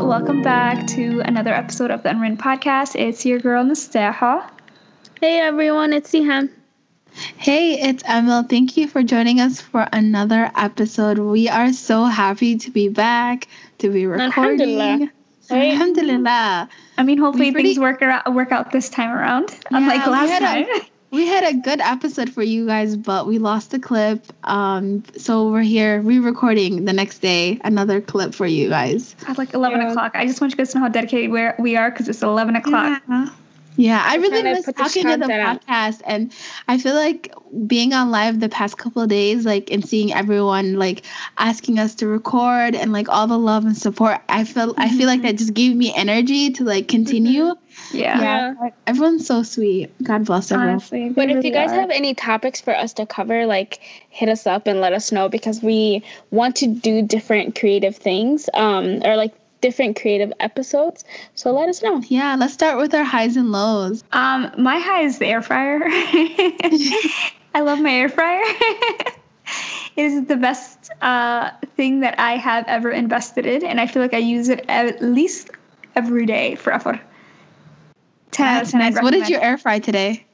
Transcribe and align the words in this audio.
Welcome 0.00 0.42
back 0.42 0.86
to 0.88 1.20
another 1.24 1.52
episode 1.54 1.90
of 1.90 2.02
the 2.02 2.10
Unwritten 2.10 2.36
Podcast. 2.36 2.94
It's 2.98 3.24
your 3.24 3.38
girl 3.38 3.64
Nastaha. 3.64 4.48
Hey 5.20 5.40
everyone, 5.40 5.92
it's 5.92 6.10
Siham. 6.10 6.50
Hey, 7.36 7.80
it's 7.80 8.02
Amal. 8.08 8.42
Thank 8.42 8.76
you 8.76 8.88
for 8.88 9.02
joining 9.02 9.40
us 9.40 9.60
for 9.60 9.86
another 9.92 10.50
episode. 10.56 11.18
We 11.18 11.48
are 11.48 11.72
so 11.72 12.04
happy 12.04 12.56
to 12.58 12.70
be 12.70 12.88
back, 12.88 13.48
to 13.78 13.90
be 13.90 14.06
recording. 14.06 14.32
Alhamdulillah. 14.32 15.10
Right? 15.50 15.70
Alhamdulillah. 15.72 16.68
I 16.98 17.02
mean, 17.02 17.18
hopefully 17.18 17.52
pretty- 17.52 17.70
things 17.70 17.78
work 17.80 18.02
around, 18.02 18.34
work 18.34 18.50
out 18.52 18.72
this 18.72 18.88
time 18.88 19.10
around, 19.10 19.54
unlike 19.70 20.00
Yeah, 20.00 20.06
we 20.06 20.12
last 20.12 20.38
time. 20.40 20.64
a- 20.64 20.80
We 21.14 21.26
had 21.28 21.44
a 21.44 21.54
good 21.56 21.80
episode 21.80 22.30
for 22.30 22.42
you 22.42 22.66
guys, 22.66 22.96
but 22.96 23.26
we 23.28 23.38
lost 23.38 23.70
the 23.70 23.78
clip. 23.78 24.24
Um, 24.42 25.04
so 25.16 25.50
we're 25.50 25.62
here 25.62 26.00
re-recording 26.00 26.84
the 26.86 26.92
next 26.92 27.20
day 27.20 27.60
another 27.62 28.00
clip 28.00 28.34
for 28.34 28.46
you 28.46 28.68
guys. 28.68 29.14
At 29.28 29.38
like 29.38 29.54
11 29.54 29.80
Yeah. 29.80 29.90
o'clock. 29.90 30.12
I 30.16 30.26
just 30.26 30.40
want 30.40 30.52
you 30.52 30.56
guys 30.56 30.72
to 30.72 30.78
know 30.78 30.84
how 30.84 30.88
dedicated 30.90 31.30
we're, 31.30 31.54
we 31.58 31.76
are 31.76 31.90
because 31.90 32.08
it's 32.08 32.22
11 32.22 32.56
o'clock. 32.56 33.00
Yeah. 33.08 33.28
Yeah, 33.76 34.02
I 34.04 34.16
really 34.16 34.42
miss 34.42 34.66
talking 34.66 35.02
to 35.04 35.16
the 35.16 35.18
content 35.18 35.32
out. 35.32 35.66
podcast, 35.66 36.02
and 36.04 36.32
I 36.68 36.78
feel 36.78 36.94
like 36.94 37.34
being 37.66 37.92
on 37.92 38.10
live 38.10 38.38
the 38.38 38.48
past 38.48 38.78
couple 38.78 39.02
of 39.02 39.08
days, 39.08 39.44
like 39.44 39.70
and 39.70 39.86
seeing 39.86 40.12
everyone 40.12 40.74
like 40.74 41.02
asking 41.38 41.78
us 41.78 41.96
to 41.96 42.06
record 42.06 42.74
and 42.74 42.92
like 42.92 43.08
all 43.08 43.26
the 43.26 43.38
love 43.38 43.64
and 43.64 43.76
support. 43.76 44.20
I 44.28 44.44
feel 44.44 44.74
I 44.76 44.88
feel 44.90 45.06
like 45.06 45.22
that 45.22 45.36
just 45.36 45.54
gave 45.54 45.74
me 45.74 45.92
energy 45.94 46.50
to 46.52 46.64
like 46.64 46.88
continue. 46.88 47.54
Yeah. 47.92 48.20
Yeah. 48.20 48.70
Everyone's 48.86 49.26
so 49.26 49.42
sweet. 49.42 49.90
God 50.02 50.24
bless 50.24 50.52
everyone. 50.52 50.74
Honestly. 50.74 51.08
But 51.10 51.28
they 51.28 51.34
if 51.34 51.44
you 51.44 51.50
guys 51.50 51.72
are. 51.72 51.80
have 51.80 51.90
any 51.90 52.14
topics 52.14 52.60
for 52.60 52.74
us 52.74 52.92
to 52.94 53.06
cover, 53.06 53.46
like 53.46 53.80
hit 54.08 54.28
us 54.28 54.46
up 54.46 54.68
and 54.68 54.80
let 54.80 54.92
us 54.92 55.10
know 55.10 55.28
because 55.28 55.62
we 55.62 56.04
want 56.30 56.56
to 56.56 56.68
do 56.68 57.02
different 57.02 57.58
creative 57.58 57.96
things, 57.96 58.48
um, 58.54 59.02
or 59.04 59.16
like 59.16 59.34
different 59.64 59.98
creative 59.98 60.30
episodes. 60.40 61.06
So 61.34 61.50
let 61.50 61.70
us 61.70 61.82
know. 61.82 62.02
Yeah, 62.08 62.36
let's 62.38 62.52
start 62.52 62.76
with 62.76 62.94
our 62.94 63.02
highs 63.02 63.38
and 63.38 63.50
lows. 63.50 64.04
Um, 64.12 64.52
my 64.58 64.78
high 64.78 65.04
is 65.04 65.18
the 65.18 65.24
air 65.24 65.40
fryer. 65.40 65.80
I 65.86 67.62
love 67.62 67.80
my 67.80 67.90
air 67.90 68.10
fryer. 68.10 68.42
it 69.96 70.04
is 70.04 70.26
the 70.26 70.36
best 70.36 70.90
uh, 71.00 71.50
thing 71.78 72.00
that 72.00 72.20
I 72.20 72.36
have 72.36 72.66
ever 72.68 72.90
invested 72.90 73.46
in, 73.46 73.64
and 73.64 73.80
I 73.80 73.86
feel 73.86 74.02
like 74.02 74.12
I 74.12 74.18
use 74.18 74.50
it 74.50 74.66
at 74.68 75.00
least 75.00 75.50
every 75.96 76.26
day 76.26 76.56
forever. 76.56 77.00
10 78.32 78.46
out 78.46 78.52
of 78.52 78.60
That's 78.60 78.72
10, 78.72 78.80
nice. 78.80 79.02
What 79.02 79.12
did 79.12 79.30
you 79.30 79.38
air 79.38 79.56
fry 79.56 79.78
today? 79.78 80.26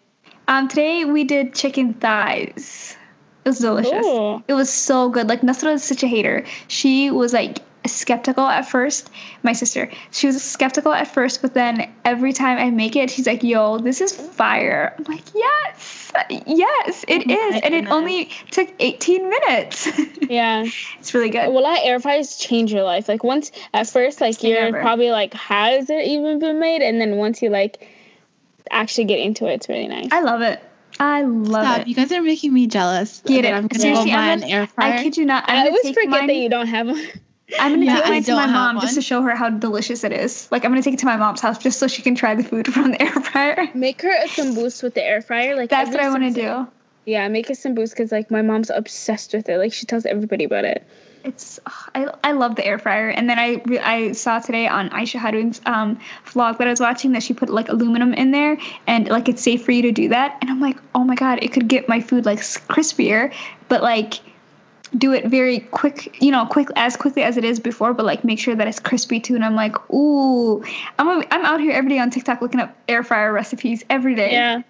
Um, 0.49 0.67
today 0.67 1.05
we 1.05 1.23
did 1.23 1.55
chicken 1.55 1.95
thighs. 1.95 2.97
It 3.45 3.51
was 3.51 3.61
delicious. 3.61 4.05
Ooh. 4.05 4.43
It 4.49 4.55
was 4.55 4.71
so 4.71 5.09
good. 5.09 5.29
Like 5.29 5.43
Nasra 5.43 5.75
is 5.75 5.85
such 5.85 6.03
a 6.03 6.09
hater. 6.09 6.45
She 6.67 7.13
was 7.13 7.33
like 7.33 7.61
skeptical 7.87 8.45
at 8.47 8.69
first. 8.69 9.11
My 9.43 9.53
sister, 9.53 9.91
she 10.11 10.27
was 10.27 10.43
skeptical 10.43 10.93
at 10.93 11.13
first, 11.15 11.41
but 11.43 11.55
then 11.55 11.91
every 12.05 12.33
time 12.33 12.59
I 12.59 12.71
make 12.71 12.95
it, 12.97 13.11
she's 13.11 13.27
like, 13.27 13.43
"Yo, 13.43 13.79
this 13.79 14.01
is 14.01 14.13
fire." 14.15 14.95
I'm 14.99 15.05
like, 15.05 15.23
"Yes, 15.35 16.13
yes, 16.47 17.05
it 17.09 17.23
Oh 17.27 17.33
is," 17.33 17.53
my 17.55 17.61
and 17.65 17.75
it 17.75 17.89
only 17.89 18.31
took 18.51 18.69
18 18.79 19.29
minutes. 19.31 19.89
Yeah. 20.31 20.65
it's 21.01 21.13
really 21.13 21.31
good. 21.31 21.53
Well, 21.53 21.65
that 21.65 21.81
air 21.83 21.99
fries 21.99 22.37
change 22.37 22.73
your 22.73 22.85
life. 22.85 23.09
Like 23.09 23.25
once 23.25 23.51
at 23.75 23.89
first, 23.89 24.21
like 24.21 24.43
you're 24.45 24.61
Never. 24.67 24.81
probably 24.81 25.11
like, 25.11 25.35
has 25.35 25.91
it 25.91 26.07
even 26.07 26.39
been 26.39 26.61
made? 26.61 26.83
And 26.83 27.01
then 27.01 27.17
once 27.17 27.43
you 27.43 27.51
like 27.51 27.89
actually 28.71 29.05
get 29.07 29.19
into 29.19 29.47
it, 29.47 29.55
it's 29.55 29.69
really 29.69 29.89
nice. 29.89 30.09
I 30.13 30.21
love 30.21 30.43
it. 30.43 30.63
I 31.01 31.23
love 31.23 31.65
Stop! 31.65 31.81
it. 31.81 31.89
You 31.89 31.95
guys 31.97 32.13
are 32.13 32.23
making 32.23 32.53
me 32.53 32.67
jealous. 32.69 33.23
Get 33.27 33.45
it. 33.45 33.53
I'm 33.53 33.67
gonna 33.67 33.81
Seriously, 33.81 34.11
go 34.11 34.17
buy 34.17 34.29
I'm 34.31 34.43
an 34.43 34.49
air 34.51 34.67
fryer. 34.69 34.93
I 34.95 35.03
kid 35.03 35.17
you 35.17 35.25
not. 35.25 35.45
I'm 35.49 35.65
I 35.65 35.69
always 35.69 35.89
forget 35.89 36.09
mine- 36.11 36.27
that 36.29 36.37
you 36.37 36.49
don't 36.51 36.67
have 36.69 36.87
one. 36.87 37.03
I'm 37.59 37.73
gonna 37.73 37.87
Yeah, 37.87 37.97
take 37.97 38.05
I 38.05 38.11
mine 38.11 38.23
to 38.25 38.35
my 38.35 38.45
don't 38.47 38.53
mom 38.53 38.81
just 38.81 38.95
to 38.95 39.03
show 39.03 39.23
her 39.23 39.35
how 39.35 39.51
delicious 39.51 40.05
it 40.05 40.13
is. 40.13 40.49
Like 40.51 40.65
I'm 40.65 40.71
gonna 40.71 40.83
take 40.83 40.95
it 40.95 41.01
to 41.01 41.07
my 41.07 41.17
mom's 41.17 41.41
house 41.41 41.59
just 41.59 41.79
so 41.79 41.89
she 41.89 42.03
can 42.03 42.15
try 42.15 42.35
the 42.35 42.45
food 42.45 42.67
from 42.73 42.93
the 42.93 43.03
air 43.03 43.13
fryer. 43.13 43.69
Make 43.75 44.03
her 44.03 44.15
a 44.25 44.29
samboos 44.29 44.83
with 44.83 44.95
the 44.95 45.05
air 45.05 45.23
fryer. 45.23 45.57
Like 45.57 45.71
That's 45.71 45.91
what 45.91 46.01
I 46.01 46.09
want 46.11 46.23
to 46.23 46.31
do. 46.33 46.71
Yeah, 47.07 47.27
make 47.29 47.51
a 47.51 47.55
samboos 47.55 47.91
because 47.91 48.13
like 48.13 48.31
my 48.31 48.43
mom's 48.43 48.71
obsessed 48.71 49.33
with 49.33 49.49
it. 49.49 49.59
Like 49.59 49.73
she 49.73 49.87
tells 49.87 50.07
everybody 50.07 50.45
about 50.45 50.65
it. 50.65 50.87
It's 51.23 51.61
I, 51.95 52.11
I 52.25 52.33
love 52.33 52.57
the 52.57 52.65
air 52.65 52.79
fryer. 52.79 53.11
And 53.11 53.29
then 53.29 53.39
I 53.39 53.63
I 53.83 54.13
saw 54.13 54.39
today 54.39 54.67
on 54.67 54.89
Aysha 54.91 55.19
Harun's 55.19 55.61
um 55.67 55.99
vlog 56.27 56.59
that 56.59 56.67
I 56.67 56.71
was 56.71 56.81
watching 56.81 57.13
that 57.13 57.23
she 57.23 57.35
put 57.35 57.51
like 57.51 57.69
aluminum 57.69 58.15
in 58.15 58.31
there 58.31 58.57
and 58.87 59.09
like 59.09 59.29
it's 59.29 59.43
safe 59.43 59.65
for 59.65 59.73
you 59.73 59.83
to 59.83 59.93
do 59.93 60.09
that. 60.11 60.39
And 60.41 60.51
I'm 60.51 60.61
like, 60.61 60.79
oh 60.95 61.05
my 61.05 61.15
god, 61.15 61.41
it 61.43 61.53
could 61.53 61.69
get 61.69 61.89
my 61.89 62.01
food 62.01 62.25
like 62.25 62.39
crispier, 62.39 63.35
but 63.69 63.83
like 63.83 64.15
do 64.97 65.13
it 65.13 65.27
very 65.27 65.61
quick, 65.61 66.21
you 66.21 66.31
know, 66.31 66.47
quick 66.47 66.69
as 66.77 66.97
quickly 66.97 67.23
as 67.23 67.37
it 67.37 67.45
is 67.45 67.61
before, 67.61 67.95
but 67.95 68.05
like 68.05 68.25
make 68.25 68.39
sure 68.39 68.55
that 68.55 68.67
it's 68.67 68.81
crispy 68.81 69.21
too. 69.21 69.35
And 69.35 69.45
I'm 69.45 69.55
like, 69.55 69.77
ooh, 69.93 70.65
I'm 70.99 71.09
a, 71.09 71.27
I'm 71.31 71.45
out 71.45 71.61
here 71.61 71.73
every 71.73 71.91
day 71.91 71.99
on 71.99 72.11
TikTok 72.11 72.41
looking 72.43 72.61
up 72.61 72.77
air 72.89 73.03
fryer 73.03 73.33
recipes 73.33 73.85
every 73.89 74.15
day. 74.15 74.33
Yeah. 74.33 74.63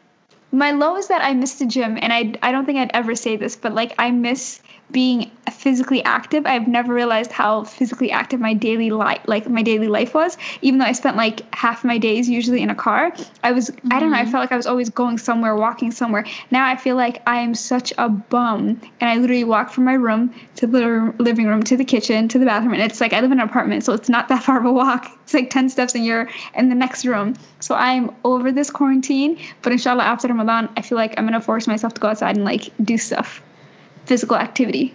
My 0.52 0.72
low 0.72 0.96
is 0.96 1.08
that 1.08 1.22
I 1.22 1.32
miss 1.34 1.54
the 1.54 1.66
gym, 1.66 1.96
and 2.00 2.12
I 2.12 2.34
I 2.42 2.50
don't 2.50 2.66
think 2.66 2.78
I'd 2.78 2.90
ever 2.92 3.14
say 3.14 3.36
this, 3.36 3.54
but 3.54 3.72
like 3.72 3.94
I 3.98 4.10
miss 4.10 4.60
being 4.92 5.30
physically 5.52 6.02
active. 6.04 6.46
I've 6.46 6.68
never 6.68 6.94
realized 6.94 7.32
how 7.32 7.64
physically 7.64 8.10
active 8.10 8.40
my 8.40 8.54
daily 8.54 8.90
life 8.90 9.20
like 9.26 9.48
my 9.48 9.62
daily 9.62 9.88
life 9.88 10.14
was. 10.14 10.36
Even 10.62 10.78
though 10.78 10.86
I 10.86 10.92
spent 10.92 11.16
like 11.16 11.42
half 11.54 11.84
my 11.84 11.98
days 11.98 12.28
usually 12.28 12.62
in 12.62 12.70
a 12.70 12.74
car, 12.74 13.12
I 13.42 13.52
was 13.52 13.70
I 13.90 14.00
don't 14.00 14.10
know. 14.10 14.16
I 14.16 14.22
mm-hmm. 14.22 14.30
felt 14.30 14.42
like 14.42 14.52
I 14.52 14.56
was 14.56 14.66
always 14.66 14.90
going 14.90 15.18
somewhere, 15.18 15.54
walking 15.54 15.90
somewhere. 15.90 16.24
Now 16.50 16.66
I 16.66 16.76
feel 16.76 16.96
like 16.96 17.22
I 17.26 17.40
am 17.40 17.54
such 17.54 17.92
a 17.98 18.08
bum, 18.08 18.80
and 19.00 19.10
I 19.10 19.16
literally 19.16 19.44
walk 19.44 19.70
from 19.70 19.84
my 19.84 19.94
room 19.94 20.34
to 20.56 20.66
the 20.66 21.14
living 21.18 21.46
room 21.46 21.62
to 21.64 21.76
the 21.76 21.84
kitchen 21.84 22.28
to 22.28 22.38
the 22.38 22.46
bathroom, 22.46 22.74
and 22.74 22.82
it's 22.82 23.00
like 23.00 23.12
I 23.12 23.20
live 23.20 23.32
in 23.32 23.40
an 23.40 23.48
apartment, 23.48 23.84
so 23.84 23.92
it's 23.92 24.08
not 24.08 24.28
that 24.28 24.42
far 24.44 24.58
of 24.58 24.64
a 24.64 24.72
walk. 24.72 25.10
It's 25.24 25.34
like 25.34 25.50
ten 25.50 25.68
steps, 25.68 25.94
and 25.94 26.04
you're 26.04 26.28
in 26.54 26.68
the 26.68 26.74
next 26.74 27.04
room. 27.04 27.34
So 27.60 27.74
I'm 27.74 28.14
over 28.24 28.52
this 28.52 28.70
quarantine, 28.70 29.38
but 29.62 29.72
inshallah 29.72 30.04
after 30.04 30.28
Ramadan, 30.28 30.68
I 30.76 30.82
feel 30.82 30.96
like 30.96 31.14
I'm 31.18 31.26
gonna 31.26 31.40
force 31.40 31.66
myself 31.66 31.94
to 31.94 32.00
go 32.00 32.08
outside 32.08 32.36
and 32.36 32.44
like 32.44 32.70
do 32.82 32.96
stuff, 32.98 33.42
physical 34.06 34.36
activity. 34.36 34.94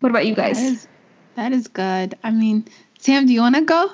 What 0.00 0.10
about 0.10 0.26
you 0.26 0.34
guys? 0.34 0.60
is, 0.60 0.88
that 1.34 1.52
is 1.52 1.68
good. 1.68 2.16
I 2.22 2.30
mean, 2.30 2.66
Sam, 2.98 3.26
do 3.26 3.32
you 3.32 3.40
want 3.40 3.54
to 3.56 3.62
go? 3.62 3.90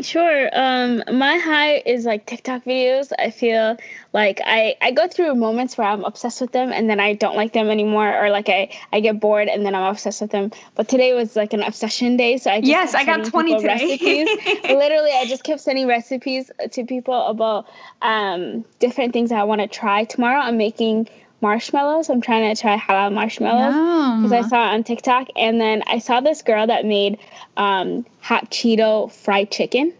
Sure. 0.00 0.48
Um, 0.52 1.02
my 1.12 1.36
high 1.36 1.82
is 1.84 2.04
like 2.04 2.24
TikTok 2.24 2.64
videos. 2.64 3.12
I 3.18 3.30
feel 3.30 3.76
like 4.12 4.40
I, 4.44 4.76
I 4.80 4.92
go 4.92 5.08
through 5.08 5.34
moments 5.34 5.76
where 5.76 5.86
I'm 5.86 6.04
obsessed 6.04 6.40
with 6.40 6.52
them 6.52 6.72
and 6.72 6.88
then 6.88 7.00
I 7.00 7.12
don't 7.14 7.36
like 7.36 7.52
them 7.52 7.68
anymore, 7.68 8.16
or 8.16 8.30
like 8.30 8.48
I, 8.48 8.70
I 8.92 9.00
get 9.00 9.20
bored 9.20 9.48
and 9.48 9.66
then 9.66 9.74
I'm 9.74 9.90
obsessed 9.90 10.20
with 10.22 10.30
them. 10.30 10.52
But 10.74 10.88
today 10.88 11.12
was 11.12 11.36
like 11.36 11.52
an 11.52 11.62
obsession 11.62 12.16
day, 12.16 12.38
so 12.38 12.50
I 12.50 12.60
just 12.60 12.70
Yes, 12.70 12.94
I 12.94 13.04
got 13.04 13.24
20 13.24 13.56
today. 13.56 13.66
recipes. 13.66 14.28
Literally, 14.64 15.10
I 15.12 15.26
just 15.26 15.44
kept 15.44 15.60
sending 15.60 15.86
recipes 15.86 16.50
to 16.70 16.84
people 16.84 17.26
about 17.26 17.66
um, 18.00 18.64
different 18.78 19.12
things 19.12 19.32
I 19.32 19.42
want 19.42 19.60
to 19.60 19.66
try. 19.66 20.04
Tomorrow, 20.04 20.40
I'm 20.40 20.56
making 20.56 21.08
marshmallows. 21.40 22.10
I'm 22.10 22.20
trying 22.20 22.54
to 22.54 22.60
try 22.60 22.76
halal 22.76 23.12
marshmallows 23.12 24.22
because 24.22 24.32
I 24.32 24.48
saw 24.48 24.70
it 24.70 24.74
on 24.74 24.84
TikTok, 24.84 25.28
and 25.36 25.60
then 25.60 25.82
I 25.86 25.98
saw 25.98 26.20
this 26.20 26.42
girl 26.42 26.66
that 26.66 26.84
made 26.84 27.18
um, 27.56 28.06
hot 28.20 28.50
Cheeto 28.50 29.10
fried 29.10 29.50
chicken, 29.50 29.92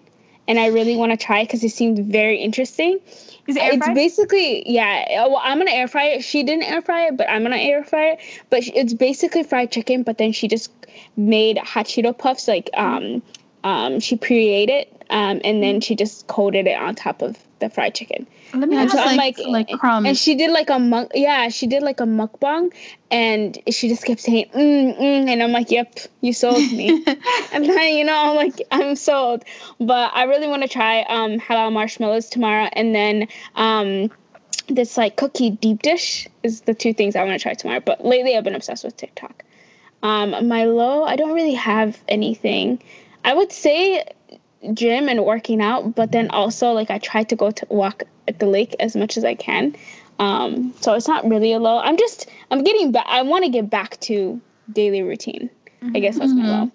and 0.46 0.58
I 0.58 0.66
really 0.68 0.96
want 0.96 1.12
to 1.12 1.16
try 1.16 1.40
it 1.40 1.44
because 1.46 1.64
it 1.64 1.70
seemed 1.70 1.98
very 2.10 2.38
interesting. 2.38 3.00
Is 3.46 3.56
it 3.56 3.62
air 3.62 3.72
it's 3.72 3.84
fried? 3.84 3.94
basically 3.94 4.70
yeah. 4.70 5.24
uh, 5.24 5.28
Well, 5.28 5.40
I'm 5.42 5.58
gonna 5.58 5.70
air 5.70 5.88
fry 5.88 6.06
it. 6.06 6.24
She 6.24 6.42
didn't 6.42 6.64
air 6.64 6.82
fry 6.82 7.08
it, 7.08 7.16
but 7.16 7.28
I'm 7.28 7.42
gonna 7.42 7.56
air 7.56 7.84
fry 7.84 8.12
it. 8.12 8.20
But 8.50 8.66
it's 8.66 8.94
basically 8.94 9.42
fried 9.42 9.72
chicken, 9.72 10.02
but 10.02 10.18
then 10.18 10.32
she 10.32 10.48
just 10.48 10.70
made 11.16 11.58
hot 11.58 11.86
Cheeto 11.86 12.16
puffs. 12.16 12.46
Like 12.48 12.70
um, 12.74 13.22
um, 13.64 14.00
she 14.00 14.16
pre-ate 14.16 14.70
it, 14.70 15.04
um, 15.10 15.40
and 15.44 15.62
then 15.62 15.80
she 15.80 15.96
just 15.96 16.26
coated 16.26 16.66
it 16.66 16.78
on 16.78 16.94
top 16.94 17.22
of 17.22 17.36
the 17.60 17.70
fried 17.70 17.94
chicken. 17.94 18.26
Let 18.52 18.68
me 18.68 18.76
Yeah, 18.76 18.82
ask 18.82 18.92
just 18.94 19.06
I'm 19.06 19.16
like, 19.16 19.38
like 19.38 19.70
crumbs. 19.78 20.08
And 20.08 20.16
she 20.18 20.34
did 20.34 20.50
like 20.50 20.70
a 20.70 20.78
muk, 20.78 21.12
yeah, 21.14 21.48
she 21.48 21.66
did 21.66 21.82
like 21.82 22.00
a 22.00 22.04
mukbang, 22.04 22.72
and 23.10 23.58
she 23.70 23.88
just 23.88 24.04
kept 24.04 24.20
saying, 24.20 24.46
mm, 24.54 24.98
mm, 24.98 25.28
and 25.28 25.42
I'm 25.42 25.52
like, 25.52 25.70
yep, 25.70 25.98
you 26.20 26.32
sold 26.32 26.70
me. 26.72 27.04
and 27.52 27.64
then, 27.64 27.96
you 27.96 28.04
know, 28.04 28.16
I'm 28.16 28.36
like, 28.36 28.62
I'm 28.70 28.96
sold. 28.96 29.44
But 29.78 30.12
I 30.14 30.24
really 30.24 30.48
want 30.48 30.62
to 30.62 30.68
try 30.68 31.02
um, 31.02 31.38
halal 31.38 31.72
marshmallows 31.72 32.28
tomorrow, 32.28 32.68
and 32.72 32.94
then 32.94 33.28
um, 33.54 34.10
this 34.68 34.96
like 34.96 35.16
cookie 35.16 35.50
deep 35.50 35.82
dish 35.82 36.26
is 36.42 36.62
the 36.62 36.74
two 36.74 36.92
things 36.92 37.14
I 37.14 37.24
want 37.24 37.38
to 37.38 37.42
try 37.42 37.54
tomorrow. 37.54 37.80
But 37.80 38.04
lately, 38.04 38.36
I've 38.36 38.44
been 38.44 38.54
obsessed 38.54 38.84
with 38.84 38.96
TikTok. 38.96 39.44
Um, 40.02 40.48
my 40.48 40.64
low, 40.64 41.04
I 41.04 41.16
don't 41.16 41.34
really 41.34 41.54
have 41.54 41.98
anything. 42.08 42.82
I 43.22 43.34
would 43.34 43.52
say 43.52 44.04
gym 44.74 45.08
and 45.08 45.24
working 45.24 45.60
out, 45.60 45.94
but 45.94 46.12
then 46.12 46.30
also 46.30 46.72
like 46.72 46.90
I 46.90 46.98
try 46.98 47.24
to 47.24 47.36
go 47.36 47.50
to 47.50 47.66
walk 47.68 48.04
at 48.28 48.38
the 48.38 48.46
lake 48.46 48.76
as 48.80 48.96
much 48.96 49.16
as 49.16 49.24
I 49.24 49.34
can. 49.34 49.74
Um, 50.18 50.74
so 50.80 50.94
it's 50.94 51.08
not 51.08 51.26
really 51.28 51.52
a 51.52 51.58
low. 51.58 51.78
I'm 51.78 51.96
just 51.96 52.28
I'm 52.50 52.62
getting 52.62 52.92
back. 52.92 53.06
I 53.08 53.22
want 53.22 53.44
to 53.44 53.50
get 53.50 53.70
back 53.70 53.98
to 54.00 54.40
daily 54.70 55.02
routine. 55.02 55.50
I 55.94 56.00
guess 56.00 56.18
that's 56.18 56.32
my 56.32 56.46
low. 56.46 56.70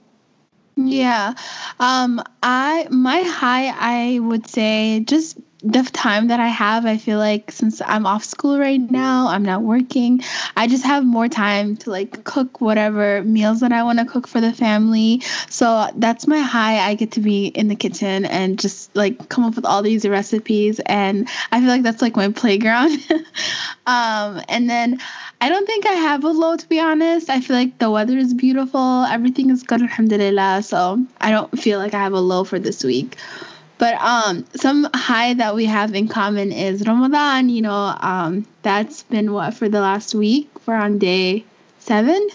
Yeah. 0.77 1.35
Um 1.79 2.21
I 2.41 2.87
my 2.89 3.21
high 3.21 3.67
I 3.67 4.19
would 4.19 4.47
say 4.47 5.01
just 5.01 5.37
the 5.65 5.81
time 5.81 6.27
that 6.27 6.39
I 6.39 6.47
have, 6.47 6.85
I 6.85 6.97
feel 6.97 7.17
like 7.17 7.51
since 7.51 7.81
I'm 7.81 8.05
off 8.05 8.23
school 8.23 8.59
right 8.59 8.79
now, 8.79 9.27
I'm 9.29 9.41
not 9.41 9.63
working, 9.63 10.21
I 10.55 10.67
just 10.67 10.85
have 10.85 11.03
more 11.03 11.27
time 11.27 11.75
to 11.77 11.89
like 11.89 12.23
cook 12.23 12.61
whatever 12.61 13.23
meals 13.23 13.61
that 13.61 13.71
I 13.71 13.81
want 13.81 13.97
to 13.97 14.05
cook 14.05 14.27
for 14.27 14.39
the 14.39 14.53
family. 14.53 15.23
So 15.49 15.89
that's 15.95 16.27
my 16.27 16.39
high. 16.39 16.87
I 16.87 16.93
get 16.93 17.13
to 17.13 17.19
be 17.19 17.47
in 17.47 17.67
the 17.67 17.75
kitchen 17.75 18.25
and 18.25 18.59
just 18.59 18.95
like 18.95 19.27
come 19.29 19.43
up 19.43 19.55
with 19.55 19.65
all 19.65 19.81
these 19.81 20.07
recipes. 20.07 20.79
And 20.85 21.27
I 21.51 21.59
feel 21.59 21.69
like 21.69 21.81
that's 21.83 22.01
like 22.01 22.15
my 22.15 22.29
playground. 22.29 22.99
um, 23.87 24.41
and 24.47 24.69
then 24.69 24.99
I 25.41 25.49
don't 25.49 25.65
think 25.65 25.87
I 25.87 25.93
have 25.93 26.23
a 26.23 26.29
low, 26.29 26.57
to 26.57 26.69
be 26.69 26.79
honest. 26.79 27.31
I 27.31 27.41
feel 27.41 27.55
like 27.55 27.79
the 27.79 27.89
weather 27.89 28.17
is 28.17 28.35
beautiful, 28.35 29.03
everything 29.05 29.49
is 29.49 29.63
good, 29.63 29.81
alhamdulillah. 29.81 30.61
So 30.61 31.03
I 31.19 31.31
don't 31.31 31.59
feel 31.59 31.79
like 31.79 31.95
I 31.95 32.03
have 32.03 32.13
a 32.13 32.19
low 32.19 32.43
for 32.43 32.59
this 32.59 32.83
week. 32.83 33.17
But 33.77 33.95
um, 33.95 34.45
some 34.55 34.87
high 34.93 35.33
that 35.33 35.55
we 35.55 35.65
have 35.65 35.93
in 35.93 36.07
common 36.07 36.51
is 36.51 36.85
Ramadan. 36.87 37.49
You 37.49 37.61
know, 37.63 37.95
um, 37.99 38.47
that's 38.61 39.03
been 39.03 39.33
what 39.33 39.53
for 39.53 39.67
the 39.67 39.81
last 39.81 40.15
week. 40.15 40.49
We're 40.65 40.75
on 40.75 40.97
day 40.97 41.43
seven. 41.79 42.29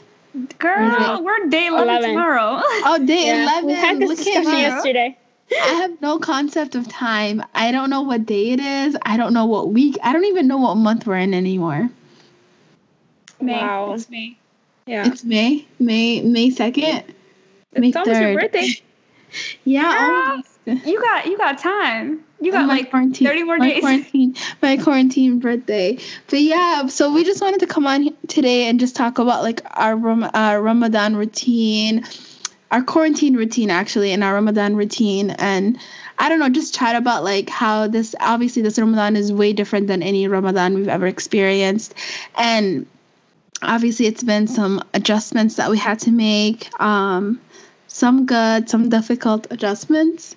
Girl, 0.59 1.25
we're 1.25 1.49
day 1.49 1.67
11, 1.67 1.89
11. 1.89 2.11
tomorrow. 2.11 2.63
Oh, 2.63 3.05
day 3.05 3.27
yeah, 3.27 3.43
11. 3.43 3.67
We 3.67 3.73
had 3.75 3.99
this 3.99 4.09
Look 4.09 4.19
discussion 4.19 4.53
yesterday. 4.53 5.19
I 5.53 5.69
have 5.75 6.01
no 6.01 6.19
concept 6.21 6.77
of 6.77 6.87
time. 6.87 7.43
I 7.55 7.73
don't 7.73 7.91
know 7.91 8.03
what 8.03 8.27
day 8.27 8.51
it 8.51 8.61
is. 8.61 8.97
I 9.03 9.17
don't 9.17 9.35
know 9.35 9.47
what 9.47 9.71
week. 9.71 9.97
I 10.03 10.13
don't 10.13 10.25
even 10.27 10.47
know 10.47 10.59
what 10.59 10.77
month 10.77 11.07
we're 11.07 11.17
in 11.17 11.35
anymore. 11.35 11.91
May. 13.41 13.55
Wow. 13.55 13.95
It's 13.95 14.09
May. 14.09 14.37
Yeah. 14.87 15.07
It's 15.09 15.25
May. 15.25 15.67
May 15.81 16.21
May 16.23 16.51
2nd. 16.51 17.05
May 17.73 17.89
it's 17.89 17.97
3rd. 17.97 17.97
almost 17.97 18.21
your 18.21 18.35
birthday. 18.35 18.69
yeah, 19.65 20.43
you 20.67 21.01
got 21.01 21.27
you 21.27 21.37
got 21.39 21.59
time. 21.59 22.25
You 22.41 22.53
got 22.53 22.69
like 22.69 22.91
quarantine, 22.91 23.29
30 23.29 23.43
more 23.43 23.59
days. 23.59 23.83
My 23.83 23.99
quarantine, 24.01 24.37
my 24.63 24.77
quarantine 24.79 25.39
birthday. 25.41 25.99
But 26.29 26.41
yeah, 26.41 26.87
so 26.87 27.13
we 27.13 27.23
just 27.25 27.43
wanted 27.43 27.61
to 27.61 27.67
come 27.67 27.87
on 27.87 28.17
today 28.29 28.67
and 28.69 28.81
just 28.81 28.97
talk 28.97 29.19
about 29.19 29.43
like 29.43 29.61
our 29.73 29.93
uh, 29.93 30.57
Ramadan 30.57 31.17
routine, 31.17 32.05
our 32.71 32.83
quarantine 32.83 33.37
routine 33.37 33.71
actually, 33.71 34.13
and 34.13 34.25
our 34.25 34.35
Ramadan 34.35 34.75
routine, 34.75 35.31
and 35.31 35.79
I 36.19 36.31
don't 36.31 36.39
know, 36.39 36.49
just 36.49 36.75
chat 36.75 36.97
about 36.97 37.25
like 37.25 37.51
how 37.51 37.89
this 37.89 38.15
obviously 38.21 38.63
this 38.63 38.79
Ramadan 38.79 39.17
is 39.17 39.33
way 39.33 39.53
different 39.53 39.87
than 39.87 40.03
any 40.03 40.27
Ramadan 40.27 40.75
we've 40.75 40.89
ever 40.89 41.07
experienced, 41.07 41.95
and 42.37 42.87
obviously 43.61 44.07
it's 44.07 44.23
been 44.23 44.47
some 44.47 44.83
adjustments 44.95 45.57
that 45.57 45.71
we 45.71 45.79
had 45.79 45.99
to 46.01 46.11
make. 46.11 46.71
Um, 46.81 47.41
some 47.93 48.25
good, 48.25 48.71
some 48.71 48.89
difficult 48.89 49.49
adjustments. 49.51 50.37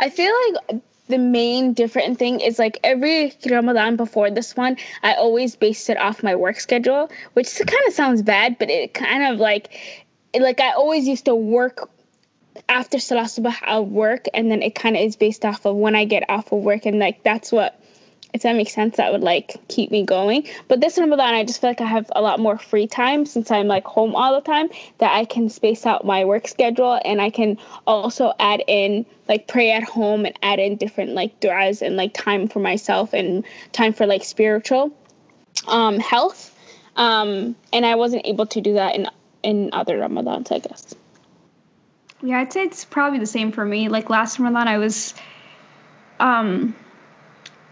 I 0.00 0.08
feel 0.08 0.32
like 0.48 0.82
the 1.08 1.18
main 1.18 1.74
different 1.74 2.18
thing 2.18 2.40
is 2.40 2.58
like 2.58 2.78
every 2.82 3.34
Ramadan 3.48 3.96
before 3.96 4.30
this 4.30 4.56
one, 4.56 4.78
I 5.02 5.14
always 5.14 5.56
based 5.56 5.90
it 5.90 5.98
off 5.98 6.22
my 6.22 6.36
work 6.36 6.58
schedule, 6.58 7.10
which 7.34 7.54
kind 7.58 7.82
of 7.86 7.92
sounds 7.92 8.22
bad, 8.22 8.58
but 8.58 8.70
it 8.70 8.94
kind 8.94 9.32
of 9.32 9.38
like, 9.38 9.70
like 10.38 10.60
I 10.60 10.72
always 10.72 11.06
used 11.06 11.26
to 11.26 11.34
work 11.34 11.90
after 12.68 12.98
Salah 12.98 13.22
Subh, 13.22 13.54
I'll 13.62 13.84
work, 13.84 14.26
and 14.32 14.50
then 14.50 14.62
it 14.62 14.74
kind 14.74 14.96
of 14.96 15.02
is 15.02 15.16
based 15.16 15.44
off 15.44 15.66
of 15.66 15.76
when 15.76 15.94
I 15.96 16.04
get 16.04 16.28
off 16.28 16.52
of 16.52 16.60
work, 16.60 16.86
and 16.86 16.98
like 16.98 17.22
that's 17.22 17.52
what 17.52 17.79
if 18.32 18.42
that 18.42 18.54
makes 18.54 18.72
sense, 18.72 18.96
that 18.96 19.12
would 19.12 19.22
like 19.22 19.56
keep 19.68 19.90
me 19.90 20.04
going. 20.04 20.46
But 20.68 20.80
this 20.80 20.98
Ramadan, 20.98 21.34
I 21.34 21.44
just 21.44 21.60
feel 21.60 21.70
like 21.70 21.80
I 21.80 21.86
have 21.86 22.10
a 22.14 22.22
lot 22.22 22.38
more 22.38 22.58
free 22.58 22.86
time 22.86 23.26
since 23.26 23.50
I'm 23.50 23.66
like 23.66 23.84
home 23.84 24.14
all 24.14 24.34
the 24.34 24.40
time 24.40 24.68
that 24.98 25.12
I 25.12 25.24
can 25.24 25.48
space 25.48 25.86
out 25.86 26.04
my 26.04 26.24
work 26.24 26.46
schedule 26.48 27.00
and 27.04 27.20
I 27.20 27.30
can 27.30 27.58
also 27.86 28.32
add 28.38 28.62
in 28.66 29.06
like 29.28 29.48
pray 29.48 29.72
at 29.72 29.82
home 29.82 30.26
and 30.26 30.38
add 30.42 30.58
in 30.58 30.76
different 30.76 31.12
like 31.12 31.40
du'as 31.40 31.82
and 31.82 31.96
like 31.96 32.14
time 32.14 32.48
for 32.48 32.60
myself 32.60 33.12
and 33.12 33.44
time 33.72 33.92
for 33.92 34.06
like 34.06 34.24
spiritual 34.24 34.92
um, 35.66 35.98
health. 35.98 36.56
Um, 36.96 37.56
and 37.72 37.86
I 37.86 37.96
wasn't 37.96 38.26
able 38.26 38.46
to 38.46 38.60
do 38.60 38.74
that 38.74 38.94
in 38.94 39.08
in 39.42 39.70
other 39.72 39.98
Ramadans, 39.98 40.52
I 40.52 40.58
guess. 40.58 40.94
Yeah, 42.22 42.40
I'd 42.40 42.52
say 42.52 42.64
it's 42.64 42.84
probably 42.84 43.18
the 43.18 43.26
same 43.26 43.52
for 43.52 43.64
me. 43.64 43.88
Like 43.88 44.10
last 44.10 44.38
Ramadan, 44.38 44.68
I 44.68 44.78
was 44.78 45.14
um 46.18 46.74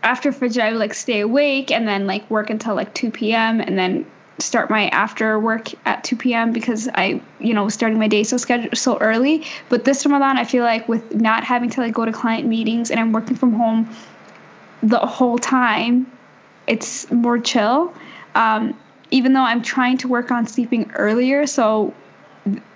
after 0.02 0.32
Fajr, 0.32 0.60
I 0.60 0.70
would 0.70 0.80
like 0.80 0.94
stay 0.94 1.20
awake 1.20 1.70
and 1.70 1.86
then 1.86 2.06
like 2.06 2.28
work 2.30 2.50
until 2.50 2.74
like 2.74 2.94
2 2.94 3.10
p.m. 3.10 3.60
and 3.60 3.78
then 3.78 4.06
start 4.38 4.70
my 4.70 4.88
after 4.88 5.38
work 5.38 5.68
at 5.84 6.04
2 6.04 6.16
p.m. 6.16 6.52
because 6.52 6.88
I, 6.94 7.20
you 7.40 7.54
know, 7.54 7.64
was 7.64 7.74
starting 7.74 7.98
my 7.98 8.08
day 8.08 8.22
so 8.22 8.36
schedule 8.36 8.70
so 8.74 8.98
early. 8.98 9.44
But 9.68 9.84
this 9.84 10.06
Ramadan, 10.06 10.38
I 10.38 10.44
feel 10.44 10.62
like 10.62 10.88
with 10.88 11.14
not 11.14 11.44
having 11.44 11.70
to 11.70 11.80
like 11.80 11.92
go 11.92 12.04
to 12.04 12.12
client 12.12 12.46
meetings 12.46 12.90
and 12.90 13.00
I'm 13.00 13.12
working 13.12 13.36
from 13.36 13.52
home 13.52 13.94
the 14.82 14.98
whole 14.98 15.38
time, 15.38 16.10
it's 16.66 17.10
more 17.10 17.38
chill. 17.38 17.92
Um, 18.34 18.78
even 19.10 19.32
though 19.32 19.42
I'm 19.42 19.62
trying 19.62 19.98
to 19.98 20.08
work 20.08 20.30
on 20.30 20.46
sleeping 20.46 20.92
earlier, 20.94 21.46
so 21.46 21.92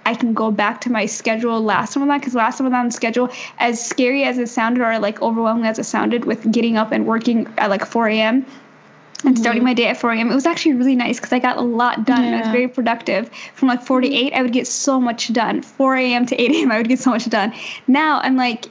I 0.04 0.14
can 0.14 0.34
go 0.34 0.50
back 0.50 0.80
to 0.82 0.92
my 0.92 1.06
schedule 1.06 1.60
last 1.62 1.96
Ramadan 1.96 2.18
because 2.18 2.34
last 2.34 2.60
Ramadan's 2.60 2.94
schedule, 2.94 3.30
as 3.58 3.84
scary 3.84 4.24
as 4.24 4.38
it 4.38 4.48
sounded 4.48 4.82
or 4.82 4.98
like 4.98 5.22
overwhelming 5.22 5.66
as 5.66 5.78
it 5.78 5.84
sounded 5.84 6.24
with 6.24 6.50
getting 6.50 6.76
up 6.76 6.92
and 6.92 7.06
working 7.06 7.52
at 7.58 7.70
like 7.70 7.84
4 7.84 8.08
a.m. 8.08 8.34
and 8.34 8.44
mm-hmm. 8.44 9.34
starting 9.36 9.62
my 9.62 9.74
day 9.74 9.86
at 9.86 9.96
4 9.96 10.12
a.m. 10.12 10.30
It 10.30 10.34
was 10.34 10.46
actually 10.46 10.74
really 10.74 10.96
nice 10.96 11.18
because 11.18 11.32
I 11.32 11.38
got 11.38 11.56
a 11.56 11.62
lot 11.62 12.04
done. 12.04 12.24
Yeah. 12.24 12.36
I 12.36 12.40
was 12.40 12.48
very 12.48 12.68
productive. 12.68 13.30
From 13.54 13.68
like 13.68 13.82
4 13.82 14.00
to 14.00 14.12
8, 14.12 14.32
I 14.32 14.42
would 14.42 14.52
get 14.52 14.66
so 14.66 15.00
much 15.00 15.32
done. 15.32 15.62
4 15.62 15.96
a.m. 15.96 16.26
to 16.26 16.40
8 16.40 16.50
a.m., 16.50 16.72
I 16.72 16.78
would 16.78 16.88
get 16.88 16.98
so 16.98 17.10
much 17.10 17.28
done. 17.28 17.52
Now 17.86 18.20
I'm 18.20 18.36
like, 18.36 18.66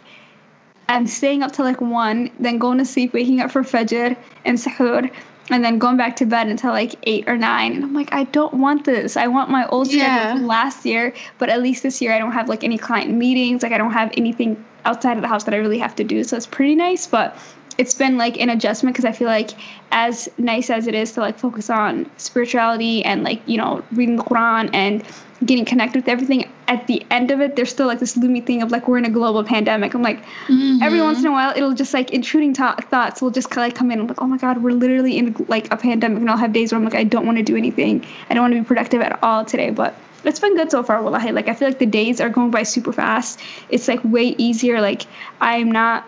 I'm 0.89 1.07
staying 1.07 1.41
up 1.43 1.53
till 1.53 1.63
like 1.63 1.79
1, 1.79 2.31
then 2.39 2.57
going 2.57 2.79
to 2.79 2.85
sleep, 2.85 3.13
waking 3.13 3.39
up 3.39 3.51
for 3.51 3.63
Fajr 3.63 4.17
and 4.43 4.57
Sahur 4.57 5.09
and 5.51 5.63
then 5.63 5.77
going 5.77 5.97
back 5.97 6.15
to 6.17 6.25
bed 6.25 6.47
until 6.47 6.71
like 6.71 6.95
eight 7.03 7.27
or 7.27 7.37
nine. 7.37 7.73
And 7.73 7.83
I'm 7.83 7.93
like, 7.93 8.13
I 8.13 8.23
don't 8.25 8.55
want 8.55 8.85
this. 8.85 9.17
I 9.17 9.27
want 9.27 9.49
my 9.49 9.67
old 9.67 9.87
schedule 9.87 10.05
yeah. 10.05 10.33
from 10.33 10.47
last 10.47 10.85
year, 10.85 11.13
but 11.37 11.49
at 11.49 11.61
least 11.61 11.83
this 11.83 12.01
year 12.01 12.13
I 12.13 12.19
don't 12.19 12.31
have 12.31 12.49
like 12.49 12.63
any 12.63 12.77
client 12.77 13.11
meetings. 13.11 13.63
Like 13.63 13.71
I 13.71 13.77
don't 13.77 13.91
have 13.91 14.11
anything 14.15 14.63
outside 14.85 15.17
of 15.17 15.21
the 15.21 15.27
house 15.27 15.43
that 15.43 15.53
I 15.53 15.57
really 15.57 15.79
have 15.79 15.95
to 15.95 16.03
do. 16.03 16.23
So 16.23 16.37
it's 16.37 16.47
pretty 16.47 16.75
nice, 16.75 17.07
but 17.07 17.37
it's 17.81 17.95
been 17.95 18.15
like 18.15 18.39
an 18.39 18.51
adjustment 18.51 18.93
because 18.93 19.05
I 19.05 19.11
feel 19.11 19.27
like 19.27 19.49
as 19.91 20.29
nice 20.37 20.69
as 20.69 20.85
it 20.85 20.93
is 20.93 21.13
to 21.13 21.21
like 21.21 21.39
focus 21.39 21.67
on 21.67 22.11
spirituality 22.17 23.03
and 23.03 23.23
like, 23.23 23.41
you 23.47 23.57
know, 23.57 23.83
reading 23.91 24.17
the 24.17 24.23
Quran 24.23 24.69
and 24.71 25.03
getting 25.43 25.65
connected 25.65 26.03
with 26.03 26.07
everything 26.07 26.47
at 26.67 26.85
the 26.85 27.03
end 27.09 27.31
of 27.31 27.41
it 27.41 27.55
there's 27.55 27.71
still 27.71 27.87
like 27.87 27.97
this 27.97 28.15
looming 28.15 28.45
thing 28.45 28.61
of 28.61 28.69
like 28.69 28.87
we're 28.87 28.99
in 28.99 29.05
a 29.05 29.09
global 29.09 29.43
pandemic. 29.43 29.95
I'm 29.95 30.03
like 30.03 30.23
mm-hmm. 30.45 30.83
every 30.83 31.01
once 31.01 31.17
in 31.21 31.25
a 31.25 31.31
while 31.31 31.53
it'll 31.55 31.73
just 31.73 31.91
like 31.91 32.11
intruding 32.11 32.53
thoughts 32.53 33.19
will 33.19 33.31
just 33.31 33.57
like 33.57 33.73
come 33.73 33.89
in. 33.89 33.99
I'm 33.99 34.05
like 34.05 34.21
oh 34.21 34.27
my 34.27 34.37
god 34.37 34.61
we're 34.61 34.73
literally 34.73 35.17
in 35.17 35.33
like 35.47 35.73
a 35.73 35.77
pandemic 35.77 36.19
and 36.19 36.29
i'll 36.29 36.37
have 36.37 36.53
days 36.53 36.71
where 36.71 36.77
i'm 36.77 36.85
like 36.85 36.93
i 36.93 37.03
don't 37.03 37.25
want 37.25 37.39
to 37.39 37.43
do 37.43 37.57
anything. 37.57 38.05
I 38.29 38.35
don't 38.35 38.43
want 38.43 38.53
to 38.53 38.61
be 38.61 38.67
productive 38.67 39.01
at 39.01 39.17
all 39.23 39.43
today. 39.43 39.71
But 39.71 39.95
it's 40.23 40.39
been 40.39 40.55
good 40.55 40.69
so 40.69 40.83
far 40.83 41.01
wallahi. 41.01 41.31
Like 41.31 41.47
i 41.47 41.55
feel 41.55 41.69
like 41.69 41.79
the 41.79 41.87
days 41.87 42.21
are 42.21 42.29
going 42.29 42.51
by 42.51 42.61
super 42.61 42.93
fast. 42.93 43.39
It's 43.69 43.87
like 43.87 44.01
way 44.03 44.35
easier. 44.37 44.81
Like 44.81 45.07
i'm 45.41 45.71
not 45.71 46.07